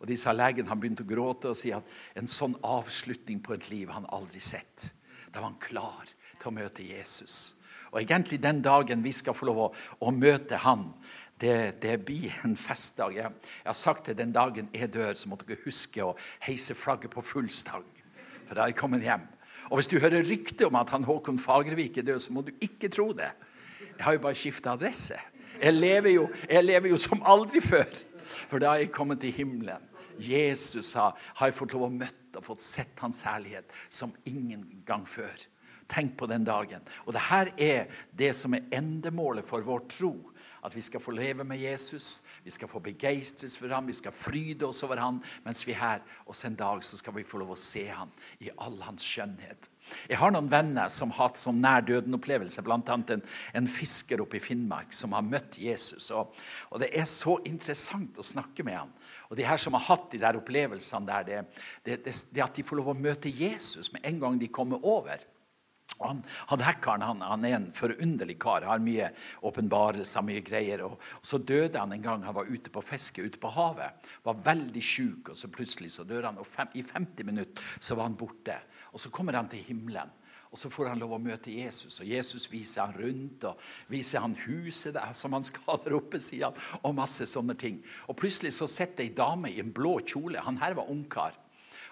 Og 0.00 0.06
de 0.10 0.16
sa 0.18 0.34
Legen 0.34 0.68
han 0.70 0.80
begynte 0.80 1.04
å 1.04 1.08
gråte 1.08 1.52
og 1.52 1.58
si 1.58 1.72
at 1.74 1.88
en 2.18 2.30
sånn 2.30 2.56
avslutning 2.66 3.42
på 3.44 3.54
et 3.56 3.68
liv 3.70 3.92
han 3.94 4.08
aldri 4.14 4.42
sett. 4.42 4.90
Da 5.30 5.40
var 5.40 5.52
han 5.52 5.60
klar 5.62 6.10
til 6.38 6.50
å 6.50 6.54
møte 6.54 6.86
Jesus. 6.86 7.54
Og 7.94 8.00
egentlig 8.02 8.40
den 8.42 8.60
dagen 8.62 9.04
vi 9.04 9.12
skal 9.14 9.36
få 9.38 9.48
lov 9.50 9.60
å, 9.68 9.68
å 10.00 10.14
møte 10.14 10.62
han, 10.66 10.92
Det, 11.34 11.82
det, 11.82 11.96
blir 12.06 12.30
en 12.46 12.54
festdag. 12.56 13.16
Jeg, 13.16 13.26
jeg, 13.42 13.66
har 13.66 13.74
sagt 13.74 14.04
til 14.06 14.14
den 14.16 14.30
dagen 14.32 14.68
jeg 14.72 14.86
dør, 14.94 15.16
så 15.18 15.28
må 15.28 15.36
dere 15.36 15.58
huske 15.64 16.00
å 16.00 16.12
heise 16.46 16.76
flagget 16.78 17.10
på 17.10 17.24
full 17.26 17.50
stang. 17.50 17.84
For 18.46 18.54
da 18.54 18.62
er 18.62 18.70
jeg 18.70 18.78
kommet 18.78 19.02
hjem. 19.02 19.26
Og 19.66 19.80
hvis 19.80 19.90
du 19.90 19.98
hører 19.98 20.22
rykte 20.22 20.68
om 20.68 20.78
at 20.78 20.92
han 20.94 21.04
Håkon 21.04 21.40
Fagervik 21.42 21.98
er 21.98 22.06
død, 22.06 22.20
så 22.22 22.32
må 22.32 22.44
du 22.46 22.52
ikke 22.62 22.88
tro 22.88 23.08
det. 23.12 23.32
Jeg 23.80 24.04
har 24.06 24.14
jo 24.14 24.22
bare 24.22 24.38
skifta 24.38 24.76
adresse. 24.78 25.18
Jeg 25.58 25.74
lever, 25.74 26.10
jo, 26.14 26.28
jeg 26.50 26.64
lever, 26.64 26.94
jo, 26.94 27.00
som 27.02 27.22
aldri 27.26 27.60
før. 27.60 27.90
For 28.50 28.62
da 28.62 28.74
har 28.74 28.82
jeg 28.82 28.94
kommet 28.94 29.22
til 29.22 29.34
himmelen. 29.34 29.90
Jesus 30.20 30.92
har, 30.94 31.16
har 31.38 31.50
jeg 31.50 31.56
fått 31.58 31.74
lov 31.74 31.88
å 31.88 31.94
møte 31.94 32.38
og 32.38 32.46
fått 32.46 32.62
sett 32.62 33.00
hans 33.02 33.22
herlighet 33.26 33.72
som 33.88 34.14
ingen 34.28 34.62
gang 34.86 35.06
før. 35.08 35.34
Tenk 35.90 36.14
på 36.16 36.28
den 36.30 36.46
dagen. 36.46 36.84
Og 37.04 37.12
det 37.16 37.26
her 37.28 37.50
er 37.60 37.90
det 38.16 38.32
som 38.36 38.54
er 38.56 38.68
endemålet 38.74 39.46
for 39.46 39.64
vår 39.66 39.84
tro. 39.92 40.14
At 40.64 40.72
vi 40.72 40.80
skal 40.80 41.02
få 41.02 41.12
leve 41.12 41.44
med 41.44 41.60
Jesus, 41.60 42.22
vi 42.44 42.52
skal 42.52 42.68
få 42.68 42.82
begeistres 42.84 43.56
for 43.58 43.72
ham, 43.72 43.86
vi 43.88 43.96
skal 43.96 44.12
fryde 44.12 44.66
oss 44.68 44.82
over 44.84 45.00
ham 45.00 45.22
mens 45.46 45.64
vi 45.66 45.72
er 45.72 45.80
her. 45.80 46.02
Og 46.28 46.36
en 46.44 46.58
dag 46.58 46.82
så 46.84 46.98
skal 47.00 47.16
vi 47.16 47.24
få 47.26 47.40
lov 47.40 47.54
å 47.54 47.60
se 47.60 47.86
ham 47.88 48.12
i 48.44 48.52
all 48.60 48.76
hans 48.84 49.06
skjønnhet. 49.06 49.70
Jeg 50.08 50.16
har 50.16 50.32
noen 50.32 50.48
venner 50.48 50.88
som 50.92 51.10
har 51.12 51.28
hatt 51.28 51.40
sånn 51.40 51.60
nær 51.60 51.84
døden-opplevelse, 51.84 52.62
bl.a. 52.64 52.78
En, 52.80 53.24
en 53.60 53.68
fisker 53.68 54.22
oppe 54.24 54.38
i 54.38 54.44
Finnmark 54.44 54.94
som 54.96 55.12
har 55.16 55.24
møtt 55.26 55.58
Jesus. 55.60 56.08
Og, 56.16 56.32
og, 56.70 56.78
Det 56.80 56.88
er 56.96 57.08
så 57.08 57.36
interessant 57.48 58.20
å 58.20 58.24
snakke 58.24 58.64
med 58.64 58.78
ham. 58.78 58.94
Og 59.28 59.36
de 59.36 59.44
her 59.48 59.60
som 59.60 59.76
har 59.76 59.84
hatt 59.88 60.10
de 60.12 60.20
der 60.22 60.38
opplevelsene 60.40 61.08
der, 61.08 61.28
det, 61.28 61.44
det, 61.84 62.00
det, 62.06 62.16
det 62.32 62.44
at 62.44 62.56
de 62.56 62.64
får 62.64 62.80
lov 62.80 62.94
å 62.94 62.98
møte 62.98 63.32
Jesus 63.32 63.92
med 63.92 64.04
en 64.08 64.20
gang 64.22 64.40
de 64.40 64.52
kommer 64.52 64.84
over. 64.84 65.24
Han, 65.98 66.22
han 66.50 66.64
hackeren 66.64 67.04
han, 67.06 67.22
han, 67.22 67.44
er 67.46 67.56
en 67.58 67.68
forunderlig 67.74 68.36
kar. 68.42 68.66
Har 68.66 68.82
mye 68.82 69.10
åpenbarelser, 69.46 70.24
mye 70.26 70.42
greier. 70.44 70.84
Og, 70.86 70.98
og, 70.98 71.26
Så 71.26 71.38
døde 71.38 71.78
han 71.78 71.94
en 71.94 72.02
gang 72.02 72.26
han 72.26 72.36
var 72.36 72.50
ute 72.50 72.72
på 72.72 72.82
fiske 72.84 73.22
ute 73.22 73.40
på 73.40 73.52
havet. 73.54 74.10
Var 74.24 74.42
veldig 74.44 74.82
sjuk, 74.82 75.30
og 75.32 75.38
så 75.38 75.50
plutselig 75.52 75.94
så 75.94 76.06
dør 76.08 76.30
han. 76.30 76.40
Og 76.42 76.48
fem, 76.48 76.72
i 76.74 76.82
50 76.82 77.30
minutter 77.30 77.72
så 77.78 77.96
var 77.98 78.10
han 78.10 78.18
borte. 78.18 78.58
Og 78.92 79.00
Så 79.00 79.10
kommer 79.10 79.36
han 79.38 79.48
til 79.48 79.62
himmelen. 79.62 80.10
Og 80.54 80.58
Så 80.58 80.70
får 80.70 80.92
han 80.92 81.00
lov 81.02 81.16
å 81.16 81.18
møte 81.18 81.50
Jesus, 81.50 81.98
og 81.98 82.06
Jesus 82.06 82.44
viser 82.46 82.84
han 82.84 82.94
rundt. 82.94 83.44
og 83.44 83.58
Viser 83.90 84.22
han 84.22 84.36
huset 84.44 84.94
der 84.94 85.12
som 85.12 85.34
han 85.34 85.42
skal 85.42 85.80
der 85.82 85.96
oppe, 85.98 86.20
sier 86.22 86.52
han, 86.52 86.60
og 86.82 86.94
masse 86.94 87.26
sånne 87.26 87.56
ting. 87.58 87.80
Og 88.06 88.14
Plutselig 88.20 88.52
så 88.54 88.68
sitter 88.70 89.02
ei 89.02 89.10
dame 89.10 89.50
i 89.50 89.58
en 89.58 89.72
blå 89.74 89.96
kjole. 90.06 90.38
Han 90.38 90.60
her 90.62 90.76
var 90.78 90.90
ungkar 90.90 91.34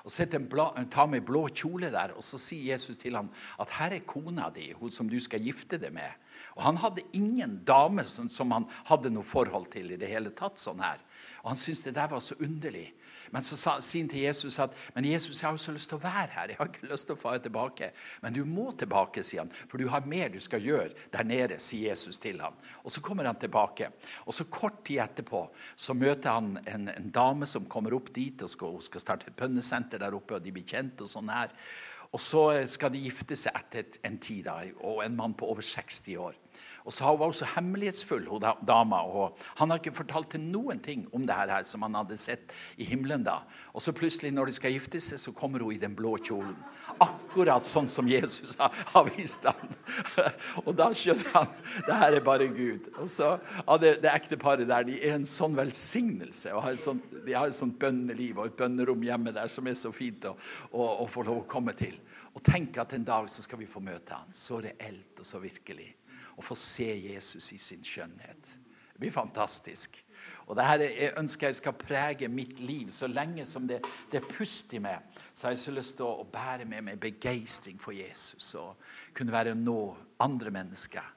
og 0.03 0.11
sitter 0.11 0.41
en 0.41 0.49
blå, 0.51 0.67
tar 0.91 1.07
med 1.07 1.23
blå 1.27 1.45
kjole 1.55 1.93
der, 1.95 2.15
og 2.19 2.25
så 2.27 2.41
sier 2.41 2.73
Jesus 2.73 2.99
til 2.99 3.15
ham 3.19 3.29
at 3.63 3.71
her 3.79 3.95
er 3.95 4.07
kona 4.09 4.49
di, 4.55 4.73
hun 4.75 4.91
som 4.91 5.11
du 5.11 5.19
skal 5.23 5.45
gifte 5.45 5.79
deg 5.79 5.95
med. 5.95 6.19
Og 6.57 6.63
Han 6.67 6.81
hadde 6.83 7.05
ingen 7.17 7.61
dame 7.65 8.05
som, 8.05 8.29
som 8.29 8.51
han 8.53 8.67
hadde 8.91 9.13
noe 9.13 9.25
forhold 9.27 9.71
til 9.73 9.93
i 9.95 10.01
det 10.01 10.11
hele 10.11 10.35
tatt. 10.35 10.59
sånn 10.59 10.83
her. 10.83 10.99
Og 11.43 11.53
Han 11.53 11.61
syntes 11.61 11.85
det 11.87 11.95
der 11.95 12.11
var 12.11 12.21
så 12.21 12.35
underlig. 12.41 12.91
Men 13.33 13.45
så 13.47 13.57
sa, 13.57 13.79
sier 13.81 14.05
han 14.05 14.11
til 14.13 14.25
Jesus 14.27 14.59
at 14.61 14.75
men 14.93 15.07
Jesus, 15.09 15.39
jeg 15.41 15.47
har 15.47 15.57
jo 15.57 15.63
så 15.63 15.73
lyst 15.73 15.89
til 15.89 15.97
å 15.97 16.03
være 16.03 16.35
her. 16.35 16.51
Jeg 16.53 16.59
har 16.59 16.69
ikke 16.69 16.91
lyst 16.91 17.09
til 17.09 17.17
å 17.17 17.21
fare 17.21 17.41
tilbake. 17.41 17.89
Men 18.21 18.35
du 18.37 18.43
må 18.45 18.67
tilbake, 18.77 19.25
sier 19.25 19.43
han, 19.43 19.53
for 19.71 19.81
du 19.81 19.89
har 19.89 20.05
mer 20.09 20.29
du 20.33 20.37
skal 20.43 20.65
gjøre 20.65 20.93
der 21.15 21.29
nede, 21.29 21.57
sier 21.63 21.91
Jesus 21.91 22.21
til 22.21 22.43
ham. 22.45 22.59
Og 22.85 22.93
så 22.93 23.01
kommer 23.05 23.29
han 23.31 23.41
tilbake. 23.41 23.89
Og 24.27 24.37
så 24.37 24.45
kort 24.53 24.83
tid 24.85 25.01
etterpå 25.07 25.47
så 25.73 25.97
møter 25.97 26.37
han 26.37 26.59
en, 26.67 26.91
en 26.93 27.09
dame 27.15 27.49
som 27.49 27.69
kommer 27.73 27.97
opp 27.97 28.13
dit 28.13 28.45
og 28.45 28.53
skal, 28.53 28.77
skal 28.85 29.07
starte 29.07 29.31
et 29.31 29.39
bønnesenter 29.39 30.03
der 30.03 30.19
oppe, 30.19 30.37
og 30.37 30.45
de 30.45 30.53
blir 30.53 30.69
kjent 30.69 31.01
og 31.01 31.11
sånn 31.11 31.33
her. 31.33 31.57
Og 32.13 32.21
så 32.21 32.45
skal 32.69 32.93
de 32.93 33.01
gifte 33.07 33.37
seg 33.41 33.57
etter 33.57 33.97
en 34.05 34.19
tid, 34.21 34.45
da, 34.45 34.59
og 34.85 35.01
en 35.01 35.17
mann 35.17 35.33
på 35.39 35.49
over 35.49 35.65
60 35.65 36.21
år. 36.21 36.37
Og 36.85 36.93
så 36.93 37.05
Hun 37.05 37.19
var 37.19 37.31
også 37.31 37.47
hemmelighetsfull, 37.55 38.27
hun 38.29 38.43
dama. 38.67 38.97
og 38.97 39.39
Han 39.57 39.71
har 39.71 39.79
ikke 39.79 39.95
fortalt 39.95 40.31
til 40.31 40.41
noen 40.41 40.81
ting 40.83 41.07
om 41.15 41.27
det 41.27 41.35
her 41.35 41.63
som 41.63 41.83
han 41.83 41.95
hadde 41.95 42.17
sett 42.17 42.53
i 42.77 42.85
himmelen. 42.85 43.25
da. 43.25 43.45
Og 43.73 43.83
så 43.83 43.93
plutselig, 43.93 44.33
når 44.33 44.47
de 44.47 44.53
skal 44.53 44.73
gifte 44.73 45.01
seg, 45.01 45.19
så 45.19 45.33
kommer 45.33 45.61
hun 45.61 45.73
i 45.73 45.79
den 45.79 45.95
blå 45.95 46.17
kjolen. 46.19 46.57
Akkurat 47.01 47.65
sånn 47.65 47.89
som 47.89 48.09
Jesus 48.09 48.57
har, 48.59 48.73
har 48.93 49.05
vist 49.17 49.45
ham. 49.45 49.77
og 50.67 50.75
da 50.75 50.91
skjønner 50.93 51.31
han 51.33 51.49
det 51.87 51.95
her 52.03 52.13
er 52.13 52.21
bare 52.21 52.49
Gud. 52.49 52.91
Og 52.99 53.09
så 53.09 53.39
ja, 53.39 53.77
det, 53.79 54.03
det 54.03 54.11
ekteparet 54.11 54.69
der, 54.69 54.85
de 54.85 54.99
er 54.99 55.15
en 55.15 55.27
sånn 55.27 55.57
velsignelse. 55.57 56.53
og 56.53 56.63
har 56.67 56.77
sånt, 56.77 57.07
De 57.27 57.33
har 57.37 57.47
et 57.47 57.57
sånt 57.57 57.79
bønneliv 57.79 58.39
og 58.39 58.51
et 58.51 58.59
bønnerom 58.59 59.03
hjemme 59.03 59.33
der 59.33 59.49
som 59.49 59.67
er 59.67 59.79
så 59.79 59.93
fint 59.95 60.25
å, 60.27 60.37
å, 60.73 60.83
å 61.05 61.07
få 61.07 61.23
lov 61.23 61.45
å 61.45 61.49
komme 61.49 61.77
til. 61.79 61.95
Og 62.35 62.43
tenk 62.43 62.79
at 62.81 62.95
en 62.97 63.05
dag 63.05 63.29
så 63.31 63.45
skal 63.45 63.61
vi 63.61 63.69
få 63.69 63.83
møte 63.85 64.17
han, 64.17 64.33
så 64.35 64.59
reelt 64.65 65.21
og 65.21 65.29
så 65.29 65.39
virkelig 65.39 65.93
å 66.43 66.49
få 66.51 66.59
se 66.59 66.91
Jesus 66.91 67.53
i 67.55 67.61
sin 67.63 67.85
skjønnhet. 67.87 68.57
Det 68.93 69.01
blir 69.01 69.15
fantastisk. 69.15 70.03
Og 70.51 70.57
det 70.59 70.67
her 70.67 70.83
jeg 70.85 71.15
ønsker 71.19 71.49
jeg 71.49 71.59
skal 71.61 71.79
prege 71.79 72.29
mitt 72.31 72.61
liv 72.61 72.91
så 72.93 73.09
lenge 73.11 73.47
som 73.49 73.67
det, 73.69 73.81
det 74.11 74.21
er 74.21 74.29
pust 74.29 74.75
i 74.75 74.83
meg. 74.83 75.07
Så 75.33 75.47
har 75.47 75.55
jeg 75.55 75.63
så 75.65 75.75
lyst 75.75 75.97
til 75.99 76.09
å 76.09 76.27
bære 76.29 76.67
med 76.69 76.87
meg 76.91 77.01
begeistring 77.03 77.79
for 77.81 77.97
Jesus 77.97 78.53
og 78.61 78.83
kunne 79.17 79.35
være 79.35 79.57
nå 79.59 79.79
andre 80.23 80.53
mennesker 80.55 81.09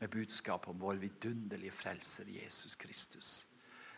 med 0.00 0.12
budskap 0.12 0.66
om 0.72 0.80
vår 0.80 1.00
vidunderlige 1.02 1.76
frelser 1.76 2.28
Jesus 2.32 2.74
Kristus. 2.80 3.30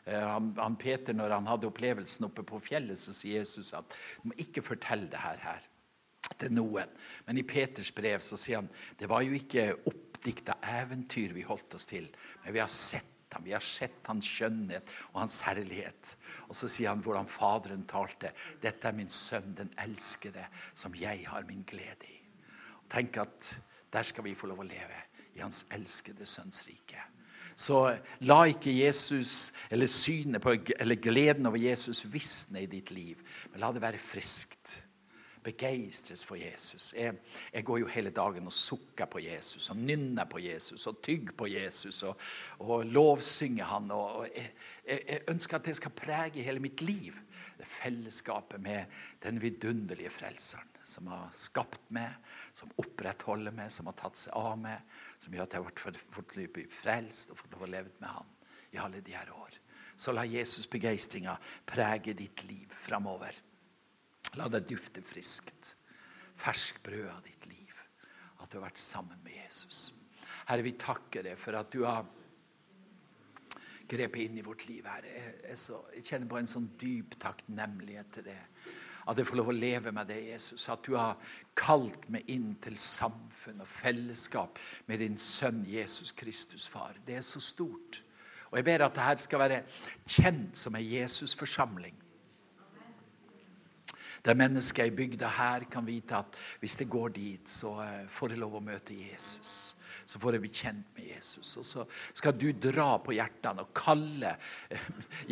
Eh, 0.05 0.19
han, 0.19 0.51
han, 0.59 0.77
Peter, 0.77 1.15
når 1.15 1.37
han 1.39 1.47
hadde 1.47 1.69
opplevelsen 1.71 2.27
oppe 2.27 2.45
på 2.47 2.59
fjellet, 2.63 2.99
så 2.99 3.15
sier 3.15 3.43
Jesus 3.43 3.71
at 3.79 3.95
du 4.19 4.33
må 4.33 4.39
ikke 4.43 4.65
fortelle 4.67 5.11
det 5.13 5.23
her, 5.23 5.39
her 5.47 5.69
til 6.39 6.55
noen. 6.55 6.91
Men 7.27 7.39
i 7.39 7.47
Peters 7.47 7.93
brev 7.95 8.23
så 8.25 8.39
sier 8.41 8.63
han 8.63 8.71
det 8.99 9.11
var 9.11 9.23
jo 9.27 9.37
ikke 9.39 9.71
opp 9.89 10.12
oppdikta 10.23 10.55
eventyr 10.63 11.33
vi 11.35 11.43
holdt 11.43 11.75
oss 11.75 11.89
til. 11.91 12.07
Men 12.45 12.55
vi 12.55 12.61
har 12.63 12.71
sett 12.71 13.35
ham, 13.35 13.43
vi 13.45 13.55
har 13.55 13.65
sett 13.65 14.07
hans 14.07 14.27
skjønnhet 14.29 14.91
og 15.13 15.23
hans 15.25 15.41
herlighet. 15.43 16.13
Og 16.47 16.55
så 16.55 16.69
sier 16.71 16.93
han 16.93 17.03
hvordan 17.03 17.27
Faderen 17.27 17.83
talte. 17.91 18.31
Dette 18.63 18.89
er 18.89 18.95
min 18.95 19.11
sønn, 19.11 19.55
den 19.59 19.73
elskede, 19.83 20.45
som 20.75 20.95
jeg 20.95 21.25
har 21.27 21.49
min 21.49 21.65
glede 21.67 22.07
i. 22.07 22.21
Og 22.85 22.91
Tenk 22.93 23.19
at 23.19 23.49
der 23.93 24.07
skal 24.07 24.29
vi 24.29 24.37
få 24.39 24.47
lov 24.47 24.63
å 24.63 24.69
leve, 24.69 25.01
i 25.35 25.41
hans 25.41 25.65
elskede 25.73 26.27
sønns 26.29 26.63
rike. 26.69 27.01
Så 27.57 27.81
la 28.29 28.39
ikke 28.49 28.73
Jesus 28.73 29.51
eller 29.73 29.89
synet 29.91 30.45
på, 30.45 30.55
eller 30.79 31.01
gleden 31.01 31.49
over 31.49 31.61
Jesus 31.61 32.05
visne 32.13 32.63
i 32.63 32.71
ditt 32.71 32.93
liv, 32.95 33.21
men 33.51 33.65
la 33.65 33.73
det 33.73 33.83
være 33.83 34.01
friskt 34.01 34.79
begeistres 35.45 36.25
for 36.25 36.39
Jesus. 36.39 36.93
Jeg, 36.97 37.17
jeg, 37.53 37.65
går 37.65 37.83
jo 37.83 37.91
hele 37.91 38.11
dagen 38.15 38.47
og 38.47 38.55
sukker 38.55 39.09
på 39.11 39.23
Jesus 39.23 39.71
og 39.71 39.81
nynner 39.81 40.29
på 40.31 40.41
Jesus 40.43 40.87
og 40.87 41.01
tygger 41.03 41.37
på 41.39 41.49
Jesus 41.51 42.03
og, 42.09 42.21
og 42.63 42.87
lovsynger 42.87 43.65
han. 43.65 43.91
Og, 43.91 44.23
og 44.23 44.29
jeg, 44.37 44.53
jeg, 44.87 45.23
ønsker 45.33 45.59
at 45.59 45.71
det 45.71 45.77
skal 45.79 45.95
prege 45.97 46.47
hele 46.47 46.63
mitt 46.63 46.83
liv. 46.83 47.19
Det 47.59 47.69
fellesskapet 47.69 48.63
med 48.63 49.03
den 49.23 49.41
vidunderlige 49.43 50.11
frelseren 50.11 50.69
som 50.83 51.07
har 51.13 51.29
skapt 51.37 51.93
meg, 51.95 52.17
som 52.53 52.73
opprettholder 52.83 53.55
meg, 53.55 53.71
som 53.71 53.87
har 53.87 53.95
tatt 54.01 54.19
seg 54.19 54.35
av 54.35 54.57
meg, 54.59 54.81
som 55.23 55.35
gjør 55.35 55.47
at 55.47 55.55
jeg 55.55 55.63
har 55.63 55.69
vært 55.69 56.03
fortløpig 56.17 56.65
frelst 56.75 57.31
og 57.31 57.39
fått 57.39 57.55
lov 57.55 57.69
å 57.69 57.71
med 57.71 58.09
han 58.11 58.33
i 58.73 58.81
alle 58.83 59.03
de 59.05 59.15
her 59.15 59.31
år. 59.37 59.59
Så 59.97 60.13
la 60.13 60.25
Jesus' 60.27 60.67
begeistringa 60.71 61.37
prege 61.69 62.17
ditt 62.19 62.43
liv 62.49 62.73
framover. 62.83 63.37
La 64.41 64.49
det 64.49 64.65
dufte 64.69 65.03
friskt. 65.05 65.75
Fersk 66.41 66.81
brød 66.85 67.09
av 67.11 67.21
ditt 67.27 67.47
liv. 67.51 67.75
At 68.41 68.51
du 68.51 68.59
har 68.59 68.69
vært 68.69 68.81
sammen 68.81 69.21
med 69.25 69.37
Jesus. 69.37 69.91
Herre, 70.49 70.65
vi 70.65 70.75
takker 70.81 71.27
deg 71.27 71.39
for 71.39 71.57
at 71.59 71.71
du 71.73 71.85
har 71.85 72.07
grepet 73.93 74.25
inn 74.25 74.39
i 74.41 74.47
vårt 74.47 74.65
liv. 74.69 74.87
Herre. 74.89 75.13
Jeg, 75.45 75.59
så, 75.61 75.83
jeg 75.97 76.07
kjenner 76.09 76.31
på 76.31 76.41
en 76.41 76.51
sånn 76.51 76.71
dyp 76.81 77.19
takknemlighet 77.23 78.17
til 78.17 78.27
det. 78.31 78.41
At 79.11 79.19
jeg 79.19 79.27
får 79.27 79.41
lov 79.41 79.51
å 79.51 79.57
leve 79.57 79.93
med 79.95 80.09
det, 80.09 80.21
Jesus. 80.31 80.65
At 80.73 80.85
du 80.87 80.95
har 80.97 81.19
kalt 81.59 82.07
meg 82.15 82.29
inn 82.31 82.55
til 82.63 82.79
samfunn 82.81 83.61
og 83.63 83.69
fellesskap 83.69 84.61
med 84.89 85.03
din 85.03 85.19
sønn 85.21 85.65
Jesus 85.69 86.15
Kristus, 86.17 86.69
far. 86.71 86.97
Det 87.05 87.19
er 87.19 87.27
så 87.27 87.43
stort. 87.43 88.01
Og 88.53 88.61
jeg 88.61 88.69
ber 88.69 88.87
at 88.87 88.97
dette 88.97 89.25
skal 89.25 89.43
være 89.43 89.63
kjent 90.07 90.59
som 90.61 90.77
en 90.79 90.87
Jesusforsamling. 90.87 91.99
Der 94.23 94.39
mennesker 94.39 94.87
i 94.87 94.95
bygda 94.95 95.29
her 95.35 95.65
kan 95.71 95.87
vite 95.87 96.21
at 96.23 96.37
hvis 96.63 96.77
det 96.79 96.91
går 96.91 97.15
dit, 97.17 97.49
så 97.49 97.75
eh, 97.83 98.03
får 98.07 98.35
jeg 98.35 98.43
lov 98.43 98.61
å 98.61 98.63
møte 98.63 98.95
Jesus. 98.95 99.75
Så 100.07 100.21
får 100.23 100.37
jeg 100.37 100.43
bli 100.45 100.51
kjent 100.53 100.93
med 100.97 101.09
Jesus. 101.09 101.51
Og 101.59 101.67
så 101.67 101.85
skal 102.15 102.37
du 102.39 102.49
dra 102.55 102.97
på 103.03 103.15
hjertene 103.17 103.65
og 103.65 103.73
kalle. 103.75 104.37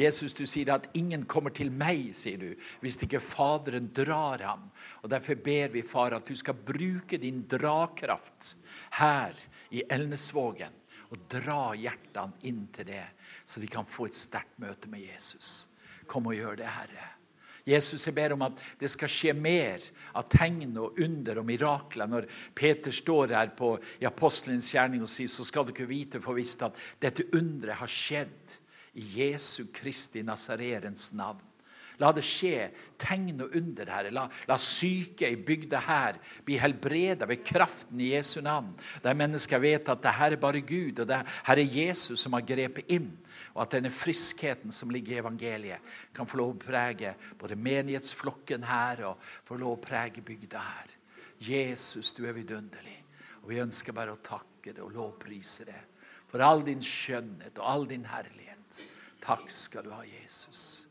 Jesus, 0.03 0.35
du 0.35 0.43
sier 0.47 0.73
at 0.75 0.89
'ingen 0.95 1.25
kommer 1.27 1.55
til 1.55 1.71
meg', 1.71 2.11
sier 2.15 2.39
du, 2.39 2.55
hvis 2.81 2.99
ikke 3.03 3.23
Faderen 3.23 3.93
drar 3.95 4.43
ham. 4.43 4.71
Og 5.03 5.11
Derfor 5.11 5.35
ber 5.35 5.69
vi, 5.69 5.83
far, 5.83 6.15
at 6.15 6.27
du 6.27 6.35
skal 6.35 6.55
bruke 6.55 7.19
din 7.19 7.47
drakraft 7.47 8.57
her 8.99 9.35
i 9.71 9.83
Elnesvågen 9.91 10.75
og 11.11 11.29
dra 11.31 11.75
hjertene 11.75 12.33
inn 12.43 12.67
til 12.73 12.87
det, 12.87 13.07
så 13.47 13.61
de 13.61 13.67
kan 13.67 13.87
få 13.87 14.07
et 14.07 14.19
sterkt 14.19 14.59
møte 14.59 14.89
med 14.91 15.01
Jesus. 15.01 15.69
Kom 16.07 16.27
og 16.27 16.35
gjør 16.35 16.57
det, 16.57 16.67
Herre. 16.67 17.20
Jesus, 17.71 18.07
jeg 18.07 18.17
ber 18.17 18.35
om 18.35 18.47
at 18.47 18.61
det 18.81 18.91
skal 18.93 19.11
skje 19.11 19.35
mer 19.37 19.85
av 20.17 20.27
tegn 20.31 20.77
og 20.81 20.99
under 21.01 21.41
og 21.41 21.47
mirakler. 21.49 22.11
Når 22.11 22.29
Peter 22.57 22.95
står 22.95 23.37
her 23.37 23.53
på, 23.57 23.75
i 24.03 24.09
apostelens 24.09 24.73
gjerning 24.75 25.05
og 25.05 25.11
sier, 25.11 25.31
så 25.31 25.47
skal 25.47 25.69
dere 25.69 25.89
vite 25.91 26.23
for 26.23 26.39
visst 26.39 26.65
at 26.67 26.79
dette 27.03 27.29
underet 27.37 27.81
har 27.81 27.91
skjedd 27.91 28.59
i 28.99 29.07
Jesu 29.21 29.71
Kristi 29.75 30.25
Nasareens 30.27 31.13
navn. 31.15 31.47
La 32.01 32.15
det 32.17 32.23
skje 32.25 32.71
tegn 33.01 33.43
og 33.45 33.57
under, 33.59 33.89
Herre. 33.93 34.13
La, 34.15 34.25
la 34.49 34.57
syke 34.61 35.29
i 35.29 35.37
bygda 35.37 35.83
her 35.85 36.17
bli 36.47 36.57
helbreda 36.61 37.29
ved 37.29 37.43
kraften 37.45 38.01
i 38.01 38.15
Jesu 38.15 38.41
navn. 38.45 38.71
Der 39.05 39.17
mennesker 39.19 39.61
vet 39.61 39.89
at 39.93 40.01
det 40.03 40.15
her 40.17 40.33
er 40.33 40.41
bare 40.41 40.63
Gud, 40.65 41.03
og 41.03 41.11
det 41.11 41.21
her 41.21 41.61
er 41.61 41.77
Jesus 41.77 42.25
som 42.25 42.39
har 42.39 42.47
grepet 42.49 42.89
inn. 42.89 43.11
Og 43.55 43.63
at 43.65 43.77
denne 43.77 43.91
friskheten 43.95 44.73
som 44.75 44.93
ligger 44.93 45.17
i 45.17 45.21
evangeliet, 45.23 45.93
kan 46.15 46.29
få 46.29 46.41
lov 46.41 46.55
å 46.55 46.61
prege 46.63 47.15
både 47.39 47.59
menighetsflokken 47.59 48.67
her 48.69 49.05
og 49.11 49.31
få 49.47 49.59
lov 49.61 49.79
å 49.79 49.83
prege 49.85 50.25
bygda 50.25 50.65
her. 50.65 50.97
Jesus, 51.41 52.13
du 52.13 52.27
er 52.29 52.37
vidunderlig. 52.37 52.99
Og 53.43 53.55
vi 53.55 53.63
ønsker 53.63 53.97
bare 53.97 54.15
å 54.15 54.23
takke 54.23 54.75
deg 54.75 54.85
og 54.85 54.95
lovprise 54.95 55.67
deg 55.69 55.87
for 56.31 56.45
all 56.45 56.63
din 56.63 56.83
skjønnhet 56.85 57.59
og 57.59 57.67
all 57.67 57.89
din 57.91 58.05
herlighet. 58.07 58.79
Takk 59.25 59.51
skal 59.51 59.89
du 59.89 59.91
ha, 59.95 60.05
Jesus. 60.07 60.90